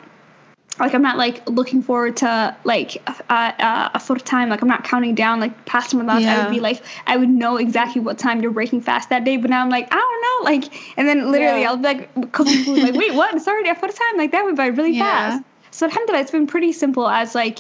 like 0.80 0.94
I'm 0.96 1.02
not 1.02 1.18
like 1.18 1.48
looking 1.48 1.82
forward 1.82 2.18
to 2.18 2.56
like 2.64 2.96
a, 3.08 3.34
a, 3.34 3.92
a 3.96 4.00
full 4.00 4.16
time. 4.16 4.50
Like 4.50 4.62
I'm 4.62 4.68
not 4.68 4.84
counting 4.84 5.14
down 5.14 5.40
like 5.40 5.66
past 5.66 5.94
Ramadan. 5.94 6.22
Yeah. 6.24 6.40
I 6.40 6.44
would 6.44 6.54
be 6.54 6.60
like 6.60 6.82
I 7.06 7.18
would 7.18 7.30
know 7.30 7.58
exactly 7.58 8.02
what 8.02 8.18
time 8.18 8.42
you're 8.42 8.52
breaking 8.52 8.82
fast 8.82 9.10
that 9.10 9.24
day. 9.24 9.38
But 9.38 9.50
now 9.50 9.62
I'm 9.62 9.70
like 9.70 9.88
I 9.92 9.96
don't 9.96 10.22
know. 10.22 10.52
Like 10.52 10.98
and 10.98 11.08
then 11.08 11.32
literally 11.32 11.62
yeah. 11.62 11.70
I'll 11.70 11.78
be 11.78 11.84
like 11.84 12.32
cooking 12.32 12.64
food. 12.64 12.80
Like 12.80 12.96
wait 12.96 13.14
what? 13.14 13.40
Sorry, 13.42 13.68
at 13.70 13.80
full 13.80 13.90
time. 13.90 14.18
Like 14.18 14.32
that 14.32 14.44
went 14.46 14.58
by 14.58 14.68
really 14.68 14.94
yeah. 14.94 15.32
fast. 15.32 15.44
So 15.72 15.86
alhamdulillah, 15.86 16.22
it's 16.22 16.32
been 16.32 16.48
pretty 16.48 16.72
simple 16.72 17.08
as 17.08 17.36
like 17.36 17.60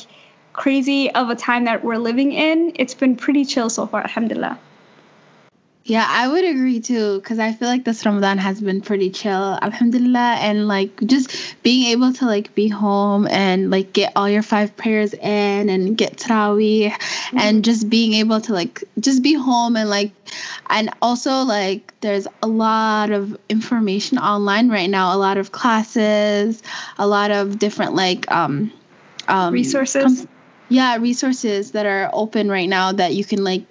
crazy 0.53 1.11
of 1.11 1.29
a 1.29 1.35
time 1.35 1.65
that 1.65 1.83
we're 1.83 1.97
living 1.97 2.31
in. 2.31 2.73
It's 2.75 2.93
been 2.93 3.15
pretty 3.15 3.45
chill 3.45 3.69
so 3.69 3.85
far. 3.85 4.01
Alhamdulillah. 4.01 4.59
Yeah, 5.85 6.05
I 6.07 6.29
would 6.29 6.45
agree 6.45 6.79
too, 6.79 7.19
because 7.19 7.39
I 7.39 7.51
feel 7.51 7.67
like 7.67 7.83
this 7.83 8.05
Ramadan 8.05 8.37
has 8.37 8.61
been 8.61 8.79
pretty 8.79 9.09
chill, 9.09 9.59
alhamdulillah, 9.61 10.37
and 10.39 10.65
like 10.65 10.97
just 11.05 11.61
being 11.61 11.87
able 11.91 12.13
to 12.13 12.25
like 12.25 12.55
be 12.55 12.69
home 12.69 13.27
and 13.27 13.69
like 13.69 13.91
get 13.91 14.13
all 14.15 14.29
your 14.29 14.43
five 14.43 14.77
prayers 14.77 15.13
in 15.13 15.67
and 15.67 15.97
get 15.97 16.15
tarawih 16.15 16.89
mm-hmm. 16.89 17.37
and 17.37 17.65
just 17.65 17.89
being 17.89 18.13
able 18.13 18.39
to 18.39 18.53
like 18.53 18.85
just 18.97 19.21
be 19.21 19.33
home 19.33 19.75
and 19.75 19.89
like, 19.89 20.13
and 20.69 20.89
also 21.01 21.43
like 21.43 21.93
there's 21.99 22.27
a 22.41 22.47
lot 22.47 23.11
of 23.11 23.37
information 23.49 24.17
online 24.17 24.69
right 24.69 24.89
now, 24.89 25.13
a 25.13 25.19
lot 25.19 25.37
of 25.37 25.51
classes, 25.51 26.63
a 26.97 27.05
lot 27.05 27.29
of 27.29 27.59
different 27.59 27.93
like, 27.93 28.31
um, 28.31 28.71
um 29.27 29.53
resources. 29.53 30.25
yeah, 30.69 30.95
resources 30.95 31.71
that 31.71 31.85
are 31.85 32.09
open 32.13 32.47
right 32.49 32.69
now 32.69 32.93
that 32.93 33.13
you 33.13 33.25
can 33.25 33.43
like 33.43 33.63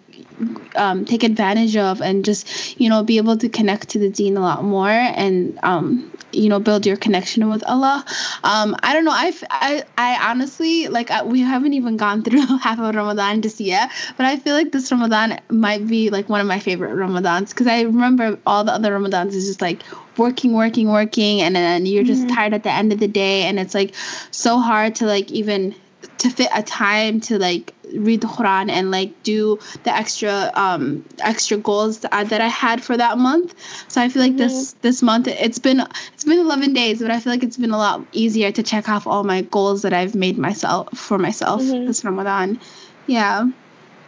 um, 0.76 1.04
take 1.04 1.22
advantage 1.24 1.76
of 1.76 2.00
and 2.00 2.24
just 2.24 2.80
you 2.80 2.88
know 2.88 3.02
be 3.02 3.16
able 3.16 3.36
to 3.36 3.48
connect 3.48 3.90
to 3.90 3.98
the 3.98 4.08
deen 4.08 4.36
a 4.36 4.40
lot 4.40 4.64
more 4.64 4.88
and 4.88 5.58
um, 5.62 6.12
you 6.32 6.48
know 6.48 6.58
build 6.58 6.86
your 6.86 6.96
connection 6.96 7.48
with 7.48 7.62
Allah. 7.64 8.04
Um, 8.44 8.76
I 8.82 8.92
don't 8.92 9.04
know. 9.04 9.12
I, 9.12 9.32
I, 9.50 9.84
I 9.96 10.30
honestly 10.30 10.88
like 10.88 11.10
I, 11.10 11.22
we 11.22 11.40
haven't 11.40 11.74
even 11.74 11.96
gone 11.96 12.22
through 12.24 12.44
half 12.58 12.78
of 12.78 12.94
Ramadan 12.94 13.42
just 13.42 13.60
yet, 13.60 13.90
but 14.16 14.26
I 14.26 14.36
feel 14.36 14.54
like 14.54 14.72
this 14.72 14.90
Ramadan 14.90 15.40
might 15.50 15.86
be 15.86 16.10
like 16.10 16.28
one 16.28 16.40
of 16.40 16.46
my 16.46 16.58
favorite 16.58 16.94
Ramadans 16.94 17.50
because 17.50 17.66
I 17.66 17.82
remember 17.82 18.38
all 18.46 18.64
the 18.64 18.72
other 18.72 18.98
Ramadans 18.98 19.34
is 19.34 19.46
just 19.46 19.60
like 19.60 19.82
working, 20.16 20.52
working, 20.52 20.88
working, 20.88 21.40
and 21.40 21.56
then 21.56 21.86
you're 21.86 22.04
just 22.04 22.22
mm-hmm. 22.22 22.34
tired 22.34 22.54
at 22.54 22.62
the 22.62 22.72
end 22.72 22.92
of 22.92 22.98
the 22.98 23.08
day, 23.08 23.42
and 23.42 23.58
it's 23.58 23.74
like 23.74 23.94
so 24.30 24.58
hard 24.58 24.96
to 24.96 25.06
like 25.06 25.30
even 25.30 25.74
to 26.18 26.30
fit 26.30 26.50
a 26.54 26.62
time 26.62 27.20
to 27.20 27.38
like 27.38 27.74
read 27.94 28.20
the 28.20 28.26
Quran 28.26 28.70
and 28.70 28.90
like 28.90 29.22
do 29.22 29.58
the 29.84 29.94
extra 29.94 30.50
um 30.54 31.04
extra 31.18 31.56
goals 31.56 32.00
that, 32.00 32.28
that 32.28 32.40
I 32.40 32.48
had 32.48 32.82
for 32.82 32.96
that 32.96 33.18
month. 33.18 33.54
So 33.88 34.00
I 34.00 34.08
feel 34.08 34.22
like 34.22 34.32
mm-hmm. 34.32 34.38
this 34.38 34.72
this 34.82 35.02
month 35.02 35.28
it's 35.28 35.58
been 35.58 35.80
it's 36.14 36.24
been 36.24 36.38
11 36.38 36.72
days, 36.72 37.00
but 37.00 37.10
I 37.10 37.20
feel 37.20 37.32
like 37.32 37.42
it's 37.42 37.56
been 37.56 37.70
a 37.70 37.78
lot 37.78 38.04
easier 38.12 38.52
to 38.52 38.62
check 38.62 38.88
off 38.88 39.06
all 39.06 39.24
my 39.24 39.42
goals 39.42 39.82
that 39.82 39.92
I've 39.92 40.14
made 40.14 40.38
myself 40.38 40.96
for 40.96 41.18
myself 41.18 41.62
mm-hmm. 41.62 41.86
this 41.86 42.04
Ramadan. 42.04 42.60
Yeah. 43.06 43.48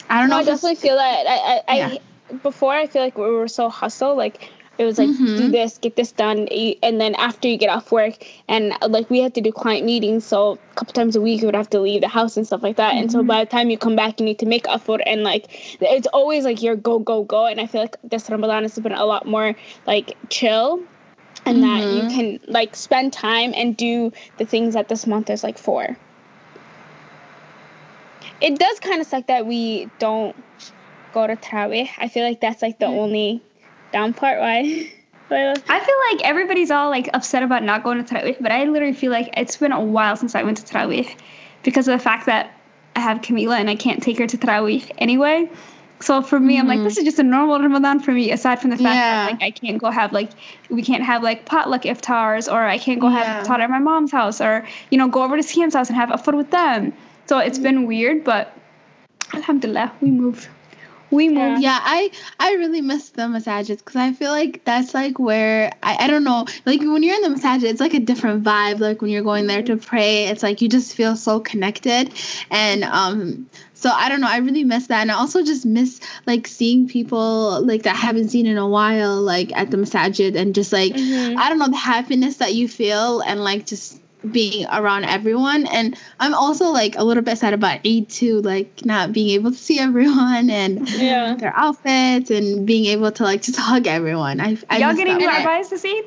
I 0.09 0.21
don't 0.21 0.29
no, 0.29 0.37
know. 0.37 0.43
I 0.43 0.45
definitely 0.45 0.77
feel 0.77 0.97
that. 0.97 1.27
I 1.27 1.63
I, 1.67 1.77
yeah. 1.77 1.89
I 1.89 2.01
before 2.43 2.73
I 2.73 2.87
feel 2.87 3.03
like 3.03 3.19
we 3.19 3.31
were 3.31 3.49
so 3.49 3.69
hustle 3.69 4.17
like 4.17 4.51
it 4.77 4.85
was 4.85 4.99
like 4.99 5.09
mm-hmm. 5.09 5.37
do 5.37 5.51
this, 5.51 5.79
get 5.79 5.95
this 5.97 6.11
done, 6.13 6.49
and 6.83 7.01
then 7.01 7.15
after 7.15 7.47
you 7.47 7.57
get 7.57 7.69
off 7.69 7.93
work, 7.93 8.15
and 8.49 8.75
like 8.89 9.09
we 9.09 9.21
had 9.21 9.35
to 9.35 9.41
do 9.41 9.53
client 9.53 9.87
meetings, 9.87 10.25
so 10.25 10.53
a 10.53 10.75
couple 10.75 10.93
times 10.93 11.15
a 11.15 11.21
week 11.21 11.41
you 11.41 11.47
would 11.47 11.55
have 11.55 11.71
to 11.71 11.81
leave 11.81 12.01
the 12.01 12.09
house 12.09 12.37
and 12.37 12.47
stuff 12.47 12.63
like 12.63 12.77
that. 12.77 12.93
Mm-hmm. 12.93 13.03
And 13.03 13.13
so 13.13 13.19
mm-hmm. 13.19 13.29
by 13.29 13.45
the 13.45 13.51
time 13.51 13.71
you 13.71 13.79
come 13.79 13.95
back, 13.95 14.19
you 14.19 14.27
need 14.27 14.41
to 14.41 14.47
make 14.47 14.69
effort, 14.69 15.01
and 15.07 15.23
like 15.23 15.47
it's 15.81 16.09
always 16.09 16.45
like 16.45 16.63
you're 16.63 16.77
go 16.77 16.99
go 16.99 17.23
go. 17.23 17.47
And 17.47 17.61
I 17.61 17.67
feel 17.67 17.83
like 17.83 17.97
this 18.03 18.29
Ramadan 18.29 18.63
has 18.65 18.79
been 18.79 18.93
a 18.93 19.05
lot 19.05 19.27
more 19.27 19.55
like 19.87 20.17
chill, 20.29 20.83
and 21.47 21.59
mm-hmm. 21.59 21.63
that 21.63 21.93
you 21.95 22.03
mm-hmm. 22.03 22.09
can 22.09 22.41
like 22.49 22.75
spend 22.75 23.13
time 23.13 23.53
and 23.55 23.77
do 23.77 24.13
the 24.39 24.45
things 24.45 24.75
that 24.75 24.89
this 24.89 25.07
month 25.07 25.31
is 25.31 25.45
like 25.45 25.59
for. 25.59 25.97
It 28.41 28.59
does 28.59 28.81
kind 28.81 29.01
of 29.01 29.07
suck 29.07 29.29
that 29.29 29.47
we 29.47 29.89
don't 30.01 30.35
go 31.13 31.27
to 31.27 31.37
Tarawih. 31.37 31.89
I 31.97 32.09
feel 32.09 32.25
like 32.25 32.41
that's 32.41 32.61
like 32.61 32.81
the 32.81 32.87
mm-hmm. 32.87 32.99
only 32.99 33.43
down 33.95 34.13
part 34.13 34.41
why 34.41 34.91
I 35.31 35.55
feel 35.81 35.97
like 36.13 36.29
everybody's 36.29 36.71
all 36.71 36.91
like 36.91 37.09
upset 37.15 37.43
about 37.43 37.63
not 37.63 37.83
going 37.83 38.05
to 38.05 38.15
Tarawih, 38.15 38.37
but 38.41 38.53
I 38.53 38.65
literally 38.65 38.93
feel 38.93 39.11
like 39.11 39.31
it's 39.37 39.57
been 39.57 39.73
a 39.73 39.81
while 39.81 40.17
since 40.17 40.35
I 40.35 40.43
went 40.43 40.59
to 40.59 40.65
Tarawih 40.65 41.17
because 41.63 41.89
of 41.89 41.99
the 41.99 42.03
fact 42.03 42.27
that 42.27 42.53
I 42.95 43.01
have 43.01 43.23
Camila 43.23 43.59
and 43.59 43.71
I 43.71 43.75
can't 43.75 44.03
take 44.03 44.19
her 44.19 44.27
to 44.27 44.37
Tarawih 44.37 44.91
anyway. 44.99 45.51
So 46.01 46.21
for 46.21 46.39
me, 46.39 46.55
mm-hmm. 46.55 46.61
I'm 46.61 46.69
like, 46.69 46.77
mm-hmm. 46.77 46.85
this 46.85 46.99
is 46.99 47.05
just 47.05 47.19
a 47.19 47.23
normal 47.23 47.59
Ramadan 47.59 48.01
for 48.01 48.13
me, 48.13 48.33
aside 48.33 48.61
from 48.61 48.71
the 48.71 48.77
fact 48.77 48.95
yeah. 48.95 49.27
that 49.27 49.33
like 49.33 49.43
I 49.43 49.51
can't 49.51 49.79
go 49.79 49.91
have 49.91 50.13
like 50.13 50.31
we 50.69 50.83
can't 50.83 51.03
have 51.03 51.23
like 51.23 51.47
potluck 51.47 51.83
iftars 51.83 52.53
or 52.53 52.63
I 52.63 52.79
can't 52.79 53.01
go 53.01 53.09
yeah. 53.09 53.25
have 53.25 53.47
iftar 53.47 53.61
at 53.61 53.71
my 53.71 53.79
mom's 53.79 54.13
house 54.13 54.41
or 54.41 54.67
you 54.91 54.99
know 54.99 55.09
go 55.09 55.23
over 55.23 55.37
to 55.37 55.43
Siham's 55.43 55.75
house 55.75 55.89
and 55.89 55.97
have 55.97 56.13
a 56.13 56.19
food 56.19 56.35
with 56.35 56.51
them. 56.51 56.93
So 57.27 57.39
it's 57.39 57.57
mm-hmm. 57.57 57.63
been 57.63 57.87
weird, 57.87 58.25
but 58.25 58.55
Alhamdulillah, 59.33 59.93
we 60.03 60.11
moved 60.11 60.49
we 61.15 61.29
moved. 61.29 61.63
Yeah, 61.63 61.79
I 61.81 62.11
I 62.39 62.55
really 62.55 62.81
miss 62.81 63.11
the 63.11 63.23
masajid 63.23 63.79
because 63.79 63.97
I 63.97 64.13
feel 64.13 64.31
like 64.31 64.65
that's 64.65 64.95
like 64.95 65.19
where 65.19 65.73
I, 65.83 66.05
I 66.05 66.07
don't 66.09 66.25
know 66.25 66.47
like 66.67 66.81
when 66.81 67.03
you're 67.03 67.15
in 67.15 67.23
the 67.23 67.39
masajid 67.41 67.65
it's 67.65 67.81
like 67.81 67.95
a 67.95 68.01
different 68.01 68.45
vibe 68.45 68.81
like 68.81 69.01
when 69.01 69.11
you're 69.11 69.23
going 69.23 69.47
there 69.47 69.63
to 69.63 69.77
pray 69.77 70.27
it's 70.27 70.43
like 70.43 70.61
you 70.61 70.69
just 70.69 70.95
feel 70.95 71.17
so 71.17 71.41
connected 71.41 72.13
and 72.51 72.85
um 72.85 73.49
so 73.75 73.91
I 73.91 74.09
don't 74.09 74.21
know 74.21 74.29
I 74.29 74.39
really 74.39 74.65
miss 74.65 74.89
that 74.89 75.03
and 75.03 75.11
I 75.11 75.15
also 75.15 75.45
just 75.45 75.65
miss 75.65 76.01
like 76.27 76.47
seeing 76.47 76.89
people 76.89 77.65
like 77.65 77.83
that 77.85 77.95
I 77.95 77.99
haven't 77.99 78.31
seen 78.31 78.47
in 78.47 78.59
a 78.59 78.69
while 78.69 79.21
like 79.21 79.57
at 79.57 79.71
the 79.71 79.77
masajid 79.77 80.37
and 80.37 80.55
just 80.55 80.73
like 80.73 80.93
mm-hmm. 80.93 81.39
I 81.39 81.49
don't 81.49 81.59
know 81.59 81.69
the 81.69 81.77
happiness 81.77 82.39
that 82.39 82.55
you 82.55 82.69
feel 82.69 83.21
and 83.21 83.43
like 83.43 83.67
just 83.67 84.01
being 84.31 84.67
around 84.67 85.05
everyone. 85.05 85.67
And 85.67 85.97
i'm 86.21 86.35
also 86.35 86.71
like 86.71 86.97
a 86.97 87.05
little 87.05 87.23
bit 87.23 87.39
sad 87.39 87.55
about 87.55 87.87
eid 87.87 88.09
too 88.09 88.41
like 88.43 88.85
not 88.85 89.13
being 89.13 89.31
able 89.31 89.51
to 89.51 89.57
see 89.57 89.79
everyone 89.79 90.51
and 90.61 90.89
yeah. 90.91 91.35
their 91.35 91.55
outfits 91.55 92.31
and 92.31 92.67
being 92.67 92.87
able 92.87 93.11
to 93.13 93.23
like 93.23 93.43
just 93.43 93.59
hug 93.59 93.87
everyone. 93.87 94.41
I, 94.41 94.57
I 94.71 94.79
y'all 94.79 94.95
getting 94.95 95.17
new 95.17 95.29
advice 95.29 95.69
to 95.71 95.79
see 95.79 96.03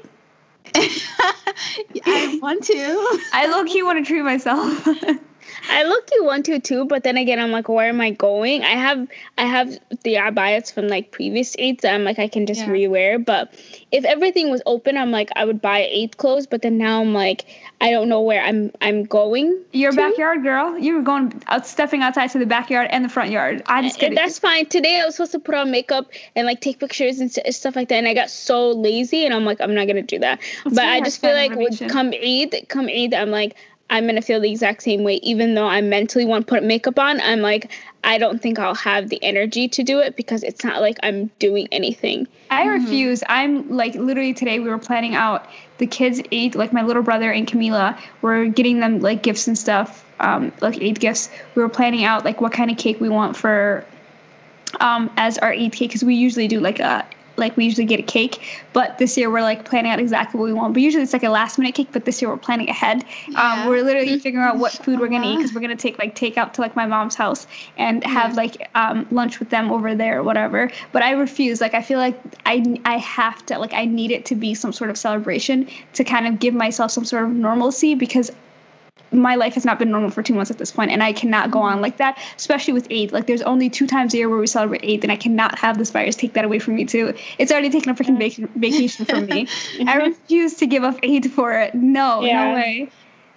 i 0.75 2.39
want 2.41 2.63
to. 2.63 2.73
I 3.33 3.47
low-key 3.47 3.83
want 3.83 4.03
to 4.03 4.07
treat 4.07 4.23
myself 4.23 4.87
I 5.69 5.83
look 5.83 6.09
you 6.11 6.23
want 6.23 6.45
to 6.45 6.59
too, 6.59 6.85
but 6.85 7.03
then 7.03 7.17
again, 7.17 7.39
I'm 7.39 7.51
like, 7.51 7.69
where 7.69 7.89
am 7.89 8.01
I 8.01 8.11
going? 8.11 8.63
I 8.63 8.71
have 8.71 9.07
I 9.37 9.45
have 9.45 9.69
the 10.03 10.15
abayas 10.15 10.73
from 10.73 10.87
like 10.87 11.11
previous 11.11 11.55
Eids 11.55 11.81
that 11.81 11.93
I'm 11.93 12.03
like 12.03 12.19
I 12.19 12.27
can 12.27 12.45
just 12.45 12.61
yeah. 12.61 12.69
rewear. 12.69 13.23
But 13.23 13.53
if 13.91 14.05
everything 14.05 14.49
was 14.49 14.61
open, 14.65 14.97
I'm 14.97 15.11
like 15.11 15.29
I 15.35 15.45
would 15.45 15.61
buy 15.61 15.87
Eid 15.87 16.17
clothes. 16.17 16.47
But 16.47 16.61
then 16.61 16.77
now 16.77 17.01
I'm 17.01 17.13
like 17.13 17.45
I 17.81 17.91
don't 17.91 18.09
know 18.09 18.21
where 18.21 18.41
I'm 18.41 18.71
I'm 18.81 19.03
going. 19.03 19.63
Your 19.71 19.91
to. 19.91 19.97
backyard, 19.97 20.43
girl. 20.43 20.77
You 20.77 20.95
were 20.95 21.01
going 21.01 21.41
out 21.47 21.67
stepping 21.67 22.01
outside 22.01 22.31
to 22.31 22.39
the 22.39 22.45
backyard 22.45 22.87
and 22.91 23.03
the 23.03 23.09
front 23.09 23.31
yard. 23.31 23.63
I 23.65 23.81
just 23.81 23.99
get 23.99 24.15
That's 24.15 24.39
fine. 24.39 24.65
Today 24.65 25.01
I 25.01 25.05
was 25.05 25.15
supposed 25.15 25.33
to 25.33 25.39
put 25.39 25.55
on 25.55 25.71
makeup 25.71 26.09
and 26.35 26.45
like 26.45 26.61
take 26.61 26.79
pictures 26.79 27.19
and 27.19 27.31
stuff 27.31 27.75
like 27.75 27.89
that, 27.89 27.95
and 27.95 28.07
I 28.07 28.13
got 28.13 28.29
so 28.29 28.71
lazy, 28.71 29.25
and 29.25 29.33
I'm 29.33 29.45
like 29.45 29.61
I'm 29.61 29.73
not 29.75 29.87
gonna 29.87 30.01
do 30.01 30.19
that. 30.19 30.39
That's 30.63 30.75
but 30.75 30.85
I 30.85 31.01
just 31.01 31.21
feel 31.21 31.33
like 31.33 31.55
with 31.55 31.87
come 31.89 32.13
Eid, 32.13 32.67
come 32.69 32.87
Eid, 32.87 33.13
I'm 33.13 33.31
like 33.31 33.55
I'm 33.89 34.05
gonna 34.05 34.21
feel 34.21 34.41
the 34.41 34.51
exact 34.51 34.83
same 34.83 35.03
way. 35.03 35.15
Even 35.23 35.53
though 35.53 35.67
I 35.67 35.81
mentally 35.81 36.25
want 36.25 36.45
to 36.45 36.53
put 36.53 36.63
makeup 36.63 36.99
on, 36.99 37.21
I'm 37.21 37.39
like, 37.39 37.71
I 38.03 38.17
don't 38.17 38.41
think 38.41 38.59
I'll 38.59 38.75
have 38.75 39.09
the 39.09 39.21
energy 39.23 39.67
to 39.69 39.83
do 39.83 39.99
it 39.99 40.15
because 40.15 40.43
it's 40.43 40.63
not 40.63 40.81
like 40.81 40.97
I'm 41.03 41.31
doing 41.39 41.67
anything. 41.71 42.27
I 42.49 42.65
mm-hmm. 42.65 42.83
refuse. 42.83 43.23
I'm 43.27 43.69
like 43.69 43.95
literally 43.95 44.33
today 44.33 44.59
we 44.59 44.69
were 44.69 44.77
planning 44.77 45.15
out 45.15 45.47
the 45.77 45.87
kids 45.87 46.21
ate 46.31 46.55
like 46.55 46.73
my 46.73 46.83
little 46.83 47.03
brother 47.03 47.31
and 47.31 47.47
Camila 47.47 47.97
were 48.21 48.45
getting 48.45 48.79
them 48.79 48.99
like 48.99 49.23
gifts 49.23 49.47
and 49.47 49.57
stuff, 49.57 50.05
um, 50.19 50.51
like 50.61 50.81
Eid 50.81 50.99
gifts. 50.99 51.29
We 51.55 51.61
were 51.61 51.69
planning 51.69 52.03
out 52.03 52.25
like 52.25 52.41
what 52.41 52.51
kind 52.51 52.71
of 52.71 52.77
cake 52.77 52.99
we 52.99 53.09
want 53.09 53.37
for 53.37 53.85
um 54.81 55.09
as 55.15 55.37
our 55.37 55.51
Eid 55.51 55.71
cake 55.71 55.89
because 55.89 56.03
we 56.03 56.15
usually 56.15 56.49
do 56.49 56.59
like 56.59 56.79
a 56.79 57.05
like 57.37 57.55
we 57.55 57.65
usually 57.65 57.85
get 57.85 57.99
a 57.99 58.03
cake, 58.03 58.41
but 58.73 58.97
this 58.97 59.17
year 59.17 59.29
we're 59.29 59.41
like 59.41 59.65
planning 59.65 59.91
out 59.91 59.99
exactly 59.99 60.39
what 60.39 60.45
we 60.45 60.53
want. 60.53 60.73
But 60.73 60.81
usually 60.81 61.03
it's 61.03 61.13
like 61.13 61.23
a 61.23 61.29
last 61.29 61.57
minute 61.57 61.75
cake, 61.75 61.89
but 61.91 62.05
this 62.05 62.21
year 62.21 62.29
we're 62.29 62.37
planning 62.37 62.69
ahead. 62.69 63.03
Um, 63.03 63.33
yeah. 63.33 63.53
Um, 63.63 63.69
we're 63.69 63.83
literally 63.83 64.19
figuring 64.27 64.45
out 64.45 64.57
what 64.57 64.71
food 64.71 64.99
we're 64.99 65.07
gonna 65.07 65.27
eat 65.27 65.37
because 65.37 65.53
we're 65.53 65.61
gonna 65.61 65.75
take 65.75 65.99
like 65.99 66.15
take 66.15 66.37
out 66.37 66.55
to 66.55 66.61
like 66.61 66.75
my 66.75 66.85
mom's 66.85 67.15
house 67.15 67.47
and 67.77 68.03
have 68.03 68.35
like 68.35 68.69
um, 68.75 69.07
lunch 69.11 69.39
with 69.39 69.49
them 69.49 69.71
over 69.71 69.95
there 69.95 70.19
or 70.19 70.23
whatever. 70.23 70.71
But 70.91 71.03
I 71.03 71.11
refuse. 71.11 71.61
Like 71.61 71.73
I 71.73 71.81
feel 71.81 71.99
like 71.99 72.19
I 72.45 72.79
I 72.85 72.97
have 72.97 73.45
to 73.47 73.59
like 73.59 73.73
I 73.73 73.85
need 73.85 74.11
it 74.11 74.25
to 74.25 74.35
be 74.35 74.53
some 74.53 74.73
sort 74.73 74.89
of 74.89 74.97
celebration 74.97 75.67
to 75.93 76.03
kind 76.03 76.27
of 76.27 76.39
give 76.39 76.53
myself 76.53 76.91
some 76.91 77.05
sort 77.05 77.25
of 77.25 77.31
normalcy 77.31 77.95
because 77.95 78.31
my 79.11 79.35
life 79.35 79.53
has 79.55 79.65
not 79.65 79.79
been 79.79 79.91
normal 79.91 80.09
for 80.09 80.23
two 80.23 80.33
months 80.33 80.51
at 80.51 80.57
this 80.57 80.71
point, 80.71 80.91
and 80.91 81.01
I 81.01 81.13
cannot 81.13 81.51
go 81.51 81.59
on 81.59 81.81
like 81.81 81.97
that, 81.97 82.17
especially 82.35 82.73
with 82.73 82.91
Eid. 82.91 83.11
Like, 83.11 83.27
there's 83.27 83.41
only 83.41 83.69
two 83.69 83.87
times 83.87 84.13
a 84.13 84.17
year 84.17 84.29
where 84.29 84.39
we 84.39 84.47
celebrate 84.47 84.83
Eid, 84.83 85.03
and 85.03 85.11
I 85.11 85.15
cannot 85.15 85.57
have 85.59 85.77
this 85.77 85.91
virus 85.91 86.15
take 86.15 86.33
that 86.33 86.45
away 86.45 86.59
from 86.59 86.75
me, 86.75 86.85
too. 86.85 87.13
It's 87.37 87.51
already 87.51 87.69
taken 87.69 87.89
a 87.91 87.95
freaking 87.95 88.17
vac- 88.17 88.49
vacation 88.55 89.05
from 89.05 89.25
me. 89.25 89.47
I 89.87 89.95
refuse 89.97 90.55
to 90.55 90.67
give 90.67 90.83
up 90.83 90.99
Eid 91.03 91.31
for 91.31 91.53
it. 91.53 91.73
No, 91.73 92.21
yeah. 92.21 92.49
no 92.49 92.53
way. 92.55 92.89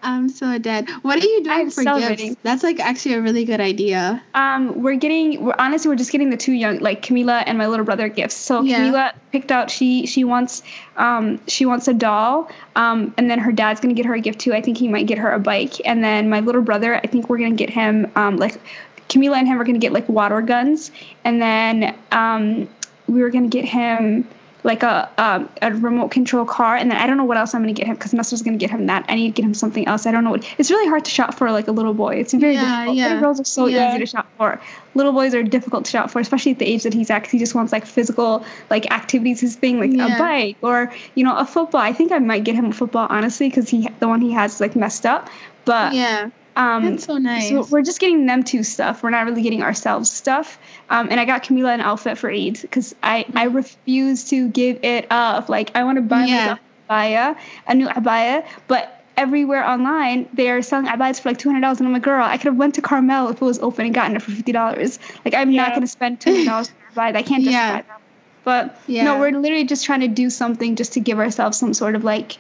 I'm 0.02 0.28
so 0.28 0.58
dead. 0.58 0.88
What 1.02 1.22
are 1.22 1.26
you 1.26 1.42
doing 1.42 1.56
I'm 1.56 1.70
for 1.70 1.84
gifts? 1.84 2.36
That's 2.42 2.62
like 2.62 2.80
actually 2.80 3.14
a 3.14 3.22
really 3.22 3.44
good 3.44 3.60
idea. 3.60 4.22
Um, 4.34 4.82
we're 4.82 4.96
getting. 4.96 5.44
We're 5.44 5.54
honestly 5.58 5.88
we're 5.88 5.96
just 5.96 6.12
getting 6.12 6.30
the 6.30 6.36
two 6.36 6.52
young, 6.52 6.78
like 6.78 7.02
Camila 7.02 7.42
and 7.46 7.58
my 7.58 7.66
little 7.66 7.84
brother, 7.84 8.08
gifts. 8.08 8.36
So 8.36 8.62
yeah. 8.62 8.78
Camila 8.78 9.12
picked 9.32 9.52
out. 9.52 9.70
She 9.70 10.06
she 10.06 10.24
wants 10.24 10.62
um 10.96 11.40
she 11.46 11.66
wants 11.66 11.88
a 11.88 11.94
doll. 11.94 12.50
Um, 12.76 13.14
and 13.18 13.30
then 13.30 13.38
her 13.38 13.52
dad's 13.52 13.80
gonna 13.80 13.94
get 13.94 14.06
her 14.06 14.14
a 14.14 14.20
gift 14.20 14.40
too. 14.40 14.52
I 14.54 14.60
think 14.60 14.78
he 14.78 14.88
might 14.88 15.06
get 15.06 15.18
her 15.18 15.32
a 15.32 15.38
bike. 15.38 15.74
And 15.84 16.02
then 16.02 16.28
my 16.28 16.40
little 16.40 16.62
brother, 16.62 16.96
I 16.96 17.06
think 17.06 17.28
we're 17.28 17.38
gonna 17.38 17.52
get 17.52 17.70
him 17.70 18.10
um 18.16 18.36
like 18.36 18.60
Camila 19.08 19.36
and 19.36 19.46
him 19.46 19.60
are 19.60 19.64
gonna 19.64 19.78
get 19.78 19.92
like 19.92 20.08
water 20.08 20.40
guns. 20.40 20.90
And 21.24 21.40
then 21.40 21.96
um 22.12 22.68
we 23.06 23.22
were 23.22 23.30
gonna 23.30 23.48
get 23.48 23.64
him 23.64 24.26
like 24.62 24.82
a 24.82 25.10
um, 25.18 25.48
a 25.62 25.72
remote 25.72 26.10
control 26.10 26.44
car, 26.44 26.76
and 26.76 26.90
then 26.90 26.98
I 26.98 27.06
don't 27.06 27.16
know 27.16 27.24
what 27.24 27.36
else 27.36 27.54
I'm 27.54 27.62
gonna 27.62 27.72
get 27.72 27.86
him 27.86 27.94
because 27.94 28.12
Nestor's 28.12 28.42
gonna 28.42 28.56
get 28.56 28.70
him 28.70 28.86
that. 28.86 29.06
I 29.08 29.14
need 29.14 29.34
to 29.34 29.42
get 29.42 29.44
him 29.44 29.54
something 29.54 29.86
else. 29.86 30.06
I 30.06 30.12
don't 30.12 30.24
know 30.24 30.30
what. 30.30 30.44
It's 30.58 30.70
really 30.70 30.88
hard 30.88 31.04
to 31.04 31.10
shop 31.10 31.34
for 31.34 31.50
like 31.50 31.68
a 31.68 31.72
little 31.72 31.94
boy. 31.94 32.16
It's 32.16 32.32
very 32.32 32.54
yeah, 32.54 32.60
difficult. 32.60 32.96
Yeah. 32.96 33.04
Little 33.04 33.20
girls 33.20 33.40
are 33.40 33.44
so 33.44 33.66
yeah. 33.66 33.90
easy 33.90 34.00
to 34.00 34.06
shop 34.06 34.26
for. 34.36 34.60
Little 34.94 35.12
boys 35.12 35.34
are 35.34 35.42
difficult 35.42 35.84
to 35.84 35.90
shop 35.90 36.10
for, 36.10 36.20
especially 36.20 36.52
at 36.52 36.58
the 36.58 36.66
age 36.66 36.82
that 36.82 36.94
he's 36.94 37.10
at. 37.10 37.22
Cause 37.22 37.30
he 37.30 37.38
just 37.38 37.54
wants 37.54 37.72
like 37.72 37.86
physical 37.86 38.44
like 38.70 38.90
activities. 38.92 39.40
His 39.40 39.56
thing 39.56 39.80
like 39.80 39.92
yeah. 39.92 40.16
a 40.16 40.18
bike 40.18 40.56
or 40.62 40.92
you 41.14 41.24
know 41.24 41.36
a 41.36 41.46
football. 41.46 41.80
I 41.80 41.92
think 41.92 42.12
I 42.12 42.18
might 42.18 42.44
get 42.44 42.54
him 42.54 42.66
a 42.66 42.72
football 42.72 43.06
honestly 43.08 43.48
because 43.48 43.68
he 43.68 43.88
the 44.00 44.08
one 44.08 44.20
he 44.20 44.32
has 44.32 44.54
is 44.54 44.60
like 44.60 44.76
messed 44.76 45.06
up. 45.06 45.28
But 45.64 45.94
yeah 45.94 46.30
um, 46.56 46.84
That's 46.84 47.04
so 47.04 47.18
nice. 47.18 47.48
So 47.48 47.66
we're 47.70 47.82
just 47.82 48.00
getting 48.00 48.26
them 48.26 48.42
two 48.42 48.62
stuff. 48.62 49.02
We're 49.02 49.10
not 49.10 49.24
really 49.26 49.42
getting 49.42 49.62
ourselves 49.62 50.10
stuff. 50.10 50.58
Um, 50.88 51.08
and 51.10 51.20
I 51.20 51.24
got 51.24 51.44
Camila 51.44 51.72
an 51.74 51.80
outfit 51.80 52.18
for 52.18 52.30
Eid 52.30 52.60
because 52.60 52.94
I, 53.02 53.24
I 53.34 53.44
refuse 53.44 54.28
to 54.30 54.48
give 54.48 54.84
it 54.84 55.06
up. 55.10 55.48
Like 55.48 55.70
I 55.74 55.84
want 55.84 55.96
to 55.96 56.02
buy 56.02 56.26
yeah. 56.26 56.56
abaya, 56.88 57.36
a 57.66 57.74
new 57.74 57.86
abaya, 57.88 58.46
but 58.66 58.96
everywhere 59.16 59.62
online 59.68 60.28
they 60.32 60.48
are 60.50 60.62
selling 60.62 60.86
abayas 60.86 61.20
for 61.20 61.28
like 61.28 61.38
two 61.38 61.48
hundred 61.48 61.60
dollars. 61.60 61.78
And 61.78 61.86
I'm 61.86 61.92
like, 61.92 62.02
girl, 62.02 62.24
I 62.24 62.36
could 62.36 62.46
have 62.46 62.56
went 62.56 62.74
to 62.76 62.82
Karmel 62.82 63.30
if 63.30 63.36
it 63.36 63.44
was 63.44 63.58
open 63.60 63.86
and 63.86 63.94
gotten 63.94 64.16
it 64.16 64.22
for 64.22 64.30
fifty 64.32 64.52
dollars. 64.52 64.98
Like 65.24 65.34
I'm 65.34 65.50
yeah. 65.50 65.62
not 65.66 65.74
gonna 65.74 65.86
spend 65.86 66.20
two 66.20 66.30
hundred 66.30 66.46
dollars 66.46 66.72
provide. 66.86 67.16
I 67.20 67.22
can't 67.22 67.44
justify 67.44 67.76
Yeah. 67.76 67.82
that. 67.82 68.00
But 68.42 68.80
Yeah. 68.86 69.04
no, 69.04 69.18
we're 69.20 69.32
literally 69.32 69.64
just 69.64 69.84
trying 69.84 70.00
to 70.00 70.08
do 70.08 70.30
something 70.30 70.74
just 70.74 70.94
to 70.94 71.00
give 71.00 71.18
ourselves 71.18 71.58
some 71.58 71.74
sort 71.74 71.94
of 71.94 72.04
like 72.04 72.38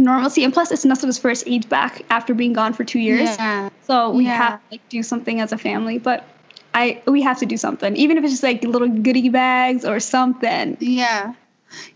normalcy. 0.00 0.44
And 0.44 0.52
plus, 0.52 0.70
it's 0.70 0.84
Nessa's 0.84 1.18
first 1.18 1.46
Eid 1.48 1.68
back 1.68 2.02
after 2.10 2.34
being 2.34 2.52
gone 2.52 2.72
for 2.72 2.84
two 2.84 2.98
years. 3.00 3.36
Yeah. 3.38 3.70
So 3.82 4.10
we 4.10 4.24
Yeah. 4.24 4.36
have 4.36 4.54
to 4.60 4.66
like 4.70 4.88
do 4.88 5.02
something 5.02 5.40
as 5.40 5.52
a 5.52 5.58
family. 5.58 5.98
But 5.98 6.24
I 6.74 7.02
we 7.06 7.22
have 7.22 7.38
to 7.40 7.46
do 7.46 7.56
something, 7.56 7.96
even 7.96 8.16
if 8.18 8.24
it's 8.24 8.32
just 8.32 8.42
like 8.42 8.62
little 8.62 8.88
goodie 8.88 9.28
bags 9.28 9.84
or 9.84 10.00
something. 10.00 10.76
Yeah. 10.80 11.34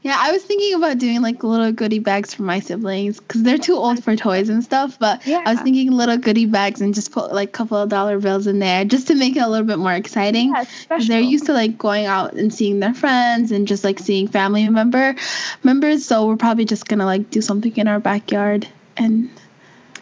Yeah, 0.02 0.16
I 0.18 0.32
was 0.32 0.42
thinking 0.42 0.74
about 0.74 0.98
doing 0.98 1.22
like 1.22 1.42
little 1.42 1.72
goodie 1.72 1.98
bags 1.98 2.34
for 2.34 2.42
my 2.42 2.60
siblings 2.60 3.18
because 3.18 3.42
they're 3.42 3.58
too 3.58 3.74
old 3.74 4.02
for 4.04 4.14
toys 4.16 4.48
and 4.48 4.62
stuff. 4.62 4.98
But 4.98 5.26
I 5.26 5.52
was 5.52 5.60
thinking 5.60 5.90
little 5.90 6.16
goodie 6.18 6.46
bags 6.46 6.80
and 6.80 6.94
just 6.94 7.10
put 7.12 7.32
like 7.32 7.48
a 7.48 7.52
couple 7.52 7.78
of 7.78 7.88
dollar 7.88 8.18
bills 8.18 8.46
in 8.46 8.58
there 8.58 8.84
just 8.84 9.08
to 9.08 9.14
make 9.14 9.36
it 9.36 9.40
a 9.40 9.48
little 9.48 9.66
bit 9.66 9.78
more 9.78 9.92
exciting. 9.92 10.50
Yeah, 10.52 10.62
it's 10.62 10.70
'Cause 10.70 10.82
special. 10.82 11.08
They're 11.08 11.20
used 11.20 11.46
to 11.46 11.52
like 11.52 11.78
going 11.78 12.06
out 12.06 12.34
and 12.34 12.52
seeing 12.52 12.80
their 12.80 12.94
friends 12.94 13.50
and 13.50 13.66
just 13.66 13.82
like 13.84 13.98
seeing 13.98 14.28
family 14.28 14.68
member 14.68 15.14
members. 15.62 16.04
So 16.04 16.26
we're 16.26 16.36
probably 16.36 16.64
just 16.66 16.86
gonna 16.86 17.06
like 17.06 17.30
do 17.30 17.40
something 17.40 17.74
in 17.76 17.88
our 17.88 18.00
backyard 18.00 18.68
and 18.96 19.30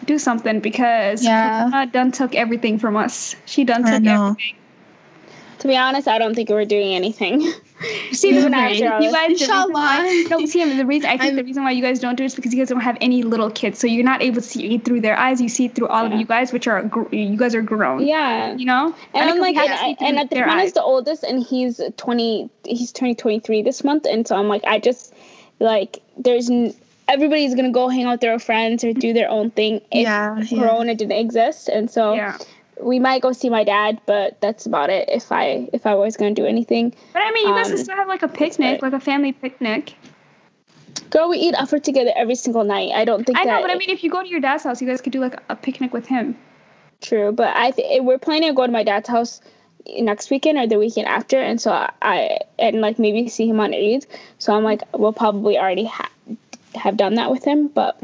do 0.05 0.19
something 0.19 0.61
because 0.61 1.25
Yeah. 1.25 1.69
Corona 1.71 1.87
done 1.87 2.13
took 2.13 2.35
everything 2.35 2.79
from 2.79 2.97
us. 2.97 3.37
She 3.47 3.65
done 3.65 3.85
took 3.85 4.05
everything. 4.05 4.57
To 5.63 5.69
be 5.69 5.77
honest, 5.77 6.09
I 6.09 6.19
don't 6.19 6.35
think 6.35 6.49
we're 6.49 6.65
doing 6.65 6.93
anything. 6.95 7.41
See, 8.13 8.33
the 8.33 8.49
after 8.49 8.69
reason- 8.73 8.89
all 8.89 9.01
you 9.01 9.13
guys, 9.13 9.31
Inshallah. 9.41 9.73
why, 9.73 10.25
no, 10.29 10.45
see, 10.45 10.61
I 10.61 10.65
mean, 10.65 10.77
the 10.77 10.85
reason 10.87 11.09
I 11.09 11.13
think 11.13 11.23
I'm- 11.23 11.37
the 11.37 11.45
reason 11.45 11.63
why 11.63 11.71
you 11.71 11.83
guys 11.83 12.01
don't 12.01 12.17
do 12.17 12.25
it 12.25 12.27
is 12.27 12.35
because 12.35 12.53
you 12.53 12.59
guys 12.61 12.69
don't 12.69 12.81
have 12.81 12.99
any 13.01 13.23
little 13.23 13.49
kids, 13.49 13.79
so 13.79 13.87
you're 13.87 14.05
not 14.05 14.23
able 14.23 14.37
to 14.37 14.43
see 14.43 14.79
through 14.79 15.03
their 15.03 15.17
eyes. 15.17 15.41
You 15.41 15.49
see 15.49 15.69
through 15.69 15.87
all 15.89 16.09
Yeah. 16.09 16.15
of 16.15 16.19
you 16.21 16.27
guys, 16.27 16.53
which 16.53 16.67
are 16.67 16.83
gr- 16.83 17.15
you 17.15 17.37
guys 17.37 17.55
are 17.55 17.63
grown. 17.63 18.05
yeah. 18.05 18.55
You 18.57 18.67
know, 18.67 18.93
And 19.15 19.31
I'm 19.31 19.39
like, 19.39 19.55
and, 19.57 19.69
have 19.69 19.79
to 19.79 19.85
see 19.85 19.97
I, 20.05 20.09
and 20.09 20.19
at 20.19 20.31
the 20.31 20.41
one 20.41 20.51
eyes. 20.51 20.69
is 20.69 20.73
the 20.75 20.83
oldest, 20.83 21.23
and 21.23 21.41
he's 21.43 21.81
20. 21.97 22.51
He's 22.65 22.91
turning 22.91 23.15
23 23.15 23.63
this 23.63 23.85
month, 23.85 24.05
and 24.11 24.27
so 24.27 24.35
I'm 24.37 24.49
like, 24.49 24.65
I 24.67 24.81
just 24.81 25.15
like 25.61 26.01
there's 26.19 26.51
n- 26.51 26.75
everybody's 27.09 27.55
gonna 27.55 27.71
go 27.71 27.89
hang 27.89 28.05
out 28.05 28.13
with 28.13 28.21
their 28.21 28.39
friends 28.41 28.83
or 28.83 28.93
do 28.93 29.13
their 29.13 29.31
own 29.31 29.51
thing 29.51 29.77
if 29.93 30.03
Yeah, 30.03 30.39
yeah. 30.41 30.59
Corona 30.61 30.95
didn't 30.97 31.13
exist, 31.19 31.69
and 31.69 31.89
so 31.91 32.15
Yeah, 32.15 32.37
we 32.83 32.99
might 32.99 33.23
go 33.23 33.33
see 33.33 33.49
my 33.49 33.65
dad, 33.65 34.01
but 34.07 34.41
that's 34.41 34.67
about 34.67 34.91
it. 34.91 35.09
If 35.09 35.31
I 35.33 35.69
if 35.73 35.87
I 35.87 35.95
was 35.95 36.17
gonna 36.17 36.35
do 36.35 36.45
anything, 36.47 36.95
but 37.13 37.23
I 37.23 37.31
mean, 37.33 37.49
you 37.49 37.55
guys 37.55 37.67
Um, 37.67 37.77
can 37.77 37.85
still 37.85 37.97
have 37.97 38.09
like 38.09 38.23
a 38.23 38.29
picnic, 38.29 38.83
like 38.83 38.93
a 38.93 39.01
family 39.01 39.33
picnic. 39.33 39.95
girl, 41.11 41.29
we 41.29 41.39
eat 41.39 41.55
iftar 41.55 41.83
together 41.83 42.13
every 42.17 42.35
single 42.35 42.65
night. 42.65 42.91
I 42.95 43.05
don't 43.05 43.25
think 43.25 43.39
I 43.39 43.45
know, 43.45 43.61
but 43.63 43.71
I 43.71 43.77
mean, 43.77 43.91
if 43.91 44.03
you 44.05 44.11
go 44.11 44.23
to 44.23 44.29
your 44.29 44.41
dad's 44.41 44.65
house, 44.65 44.81
you 44.81 44.89
guys 44.89 45.01
could 45.01 45.13
do 45.13 45.21
like 45.21 45.41
a 45.49 45.57
picnic 45.57 45.93
with 45.93 46.07
him. 46.07 46.37
True, 47.01 47.33
but 47.33 47.57
I 47.57 47.71
th- 47.73 48.03
we're 48.03 48.19
planning 48.19 48.49
to 48.51 48.55
go 48.55 48.67
to 48.67 48.73
my 48.73 48.85
dad's 48.85 49.09
house 49.09 49.41
next 49.99 50.31
weekend 50.31 50.59
or 50.59 50.67
the 50.67 50.79
weekend 50.79 51.09
after, 51.09 51.39
and 51.41 51.61
so 51.61 51.73
I 52.01 52.39
and 52.59 52.81
like 52.81 52.99
maybe 52.99 53.29
see 53.29 53.49
him 53.49 53.61
on 53.61 53.75
Eid. 53.75 54.07
So 54.39 54.55
I'm 54.55 54.63
like, 54.65 54.83
we'll 54.97 55.13
probably 55.13 55.59
already 55.59 55.85
ha- 55.87 56.11
have 56.75 56.97
done 56.97 57.15
that 57.15 57.31
with 57.31 57.45
him, 57.45 57.69
but 57.69 58.01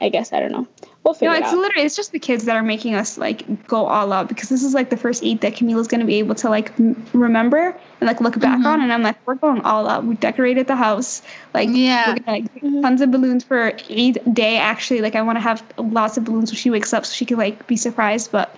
I 0.00 0.08
guess 0.10 0.32
I 0.32 0.40
don't 0.40 0.52
know. 0.52 0.66
We'll 1.02 1.14
figure 1.14 1.30
No, 1.30 1.36
it 1.36 1.40
it's 1.40 1.48
out. 1.52 1.58
literally 1.58 1.84
it's 1.86 1.96
just 1.96 2.12
the 2.12 2.18
kids 2.18 2.44
that 2.44 2.54
are 2.56 2.62
making 2.62 2.94
us 2.94 3.18
like 3.18 3.66
go 3.66 3.86
all 3.86 4.12
out 4.12 4.28
because 4.28 4.48
this 4.48 4.62
is 4.62 4.74
like 4.74 4.90
the 4.90 4.96
first 4.96 5.24
Eid 5.24 5.40
that 5.40 5.54
Camila's 5.54 5.88
gonna 5.88 6.04
be 6.04 6.16
able 6.16 6.34
to 6.36 6.48
like 6.48 6.70
m- 6.78 7.04
remember 7.12 7.74
and 8.00 8.06
like 8.06 8.20
look 8.20 8.38
back 8.38 8.60
Mhm. 8.60 8.66
on, 8.66 8.80
and 8.80 8.92
I'm 8.92 9.02
like, 9.02 9.16
we're 9.26 9.34
going 9.34 9.60
all 9.62 9.88
out. 9.88 10.04
We 10.04 10.14
decorated 10.16 10.66
the 10.68 10.76
house, 10.76 11.22
like 11.54 11.68
Yeah. 11.72 12.10
we're 12.10 12.14
gonna 12.20 12.38
like 12.38 12.54
get 12.54 12.62
Mhm. 12.62 12.82
tons 12.82 13.00
of 13.00 13.10
balloons 13.10 13.42
for 13.42 13.72
Eid 13.90 14.20
day. 14.32 14.58
Actually, 14.58 15.00
like 15.00 15.16
I 15.16 15.22
want 15.22 15.36
to 15.36 15.40
have 15.42 15.62
lots 15.78 16.16
of 16.16 16.24
balloons 16.24 16.50
when 16.52 16.56
she 16.56 16.70
wakes 16.70 16.92
up 16.92 17.04
so 17.06 17.12
she 17.14 17.24
can 17.24 17.38
like 17.38 17.66
be 17.66 17.76
surprised. 17.76 18.30
But 18.30 18.54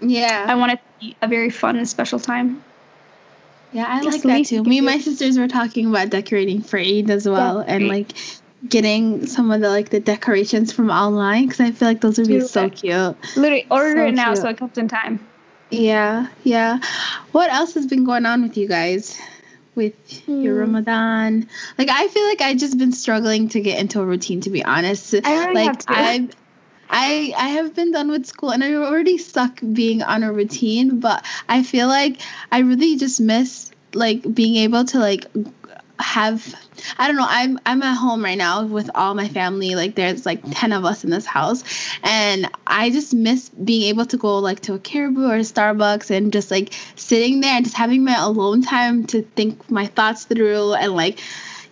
yeah, 0.00 0.46
I 0.48 0.54
want 0.54 0.72
it 0.72 0.76
to 0.76 1.06
be 1.06 1.16
a 1.20 1.28
very 1.28 1.50
fun 1.50 1.76
and 1.76 1.88
special 1.88 2.18
time. 2.20 2.62
Yeah, 3.72 3.84
I 3.86 4.02
Just 4.02 4.24
like 4.24 4.38
that 4.38 4.46
too. 4.48 4.62
Me 4.62 4.78
and 4.78 4.86
my 4.86 4.98
sisters 4.98 5.38
were 5.38 5.48
talking 5.48 5.86
about 5.86 6.08
decorating 6.08 6.62
for 6.62 6.78
Eid 6.78 7.10
as 7.10 7.28
well, 7.28 7.58
and 7.66 7.88
like 7.88 8.14
getting 8.66 9.26
some 9.26 9.50
of 9.50 9.60
the 9.60 9.68
like 9.68 9.90
the 9.90 10.00
decorations 10.00 10.72
from 10.72 10.90
online 10.90 11.46
because 11.46 11.60
I 11.60 11.70
feel 11.72 11.88
like 11.88 12.00
those 12.00 12.18
would 12.18 12.28
be 12.28 12.40
Do 12.40 12.46
so 12.46 12.68
cute. 12.70 13.16
Literally, 13.36 13.66
order 13.70 13.94
So 13.94 14.06
it 14.06 14.14
now 14.14 14.32
cute. 14.32 14.38
so 14.38 14.48
it 14.48 14.56
comes 14.58 14.78
in 14.78 14.88
time. 14.88 15.20
Yeah, 15.70 16.28
yeah. 16.44 16.80
What 17.32 17.50
else 17.50 17.74
has 17.74 17.86
been 17.86 18.04
going 18.04 18.26
on 18.26 18.42
with 18.42 18.56
you 18.56 18.66
guys? 18.66 19.18
With 19.74 19.94
your 20.28 20.54
Hmm. 20.54 20.60
Ramadan, 20.60 21.48
like 21.78 21.88
I 21.88 22.08
feel 22.08 22.24
like 22.26 22.40
I 22.40 22.54
just 22.54 22.78
been 22.78 22.90
struggling 22.90 23.48
to 23.50 23.60
get 23.60 23.78
into 23.78 24.00
a 24.00 24.04
routine. 24.04 24.40
To 24.40 24.50
be 24.50 24.64
honest, 24.64 25.14
I 25.14 25.36
already 25.36 25.54
like 25.54 25.66
have 25.66 25.78
to. 25.78 25.86
I, 25.88 26.28
I, 26.90 27.32
I 27.36 27.48
have 27.50 27.74
been 27.76 27.92
done 27.92 28.10
with 28.10 28.26
school 28.26 28.50
and 28.50 28.64
I 28.64 28.74
already 28.74 29.18
suck 29.18 29.60
being 29.72 30.02
on 30.02 30.24
a 30.24 30.32
routine. 30.32 30.98
But 30.98 31.24
I 31.48 31.62
feel 31.62 31.86
like 31.86 32.20
I 32.50 32.60
really 32.60 32.96
just 32.96 33.20
miss 33.20 33.70
like 33.94 34.22
being 34.34 34.56
able 34.56 34.84
to 34.86 34.98
like 34.98 35.26
have 36.00 36.54
I 36.98 37.06
don't 37.06 37.16
know 37.16 37.26
I'm 37.28 37.58
I'm 37.66 37.82
at 37.82 37.96
home 37.96 38.24
right 38.24 38.38
now 38.38 38.64
with 38.64 38.90
all 38.94 39.14
my 39.14 39.28
family. 39.28 39.74
Like 39.74 39.94
there's 39.94 40.24
like 40.24 40.40
10 40.50 40.72
of 40.72 40.84
us 40.84 41.04
in 41.04 41.10
this 41.10 41.26
house. 41.26 41.64
And 42.02 42.50
I 42.66 42.90
just 42.90 43.14
miss 43.14 43.48
being 43.48 43.82
able 43.88 44.06
to 44.06 44.16
go 44.16 44.38
like 44.38 44.60
to 44.60 44.74
a 44.74 44.78
Caribou 44.78 45.26
or 45.26 45.36
a 45.36 45.40
Starbucks 45.40 46.10
and 46.10 46.32
just 46.32 46.50
like 46.50 46.72
sitting 46.96 47.40
there 47.40 47.54
and 47.54 47.64
just 47.64 47.76
having 47.76 48.04
my 48.04 48.16
alone 48.16 48.62
time 48.62 49.06
to 49.08 49.22
think 49.22 49.70
my 49.70 49.86
thoughts 49.86 50.24
through 50.24 50.74
and 50.74 50.94
like 50.94 51.20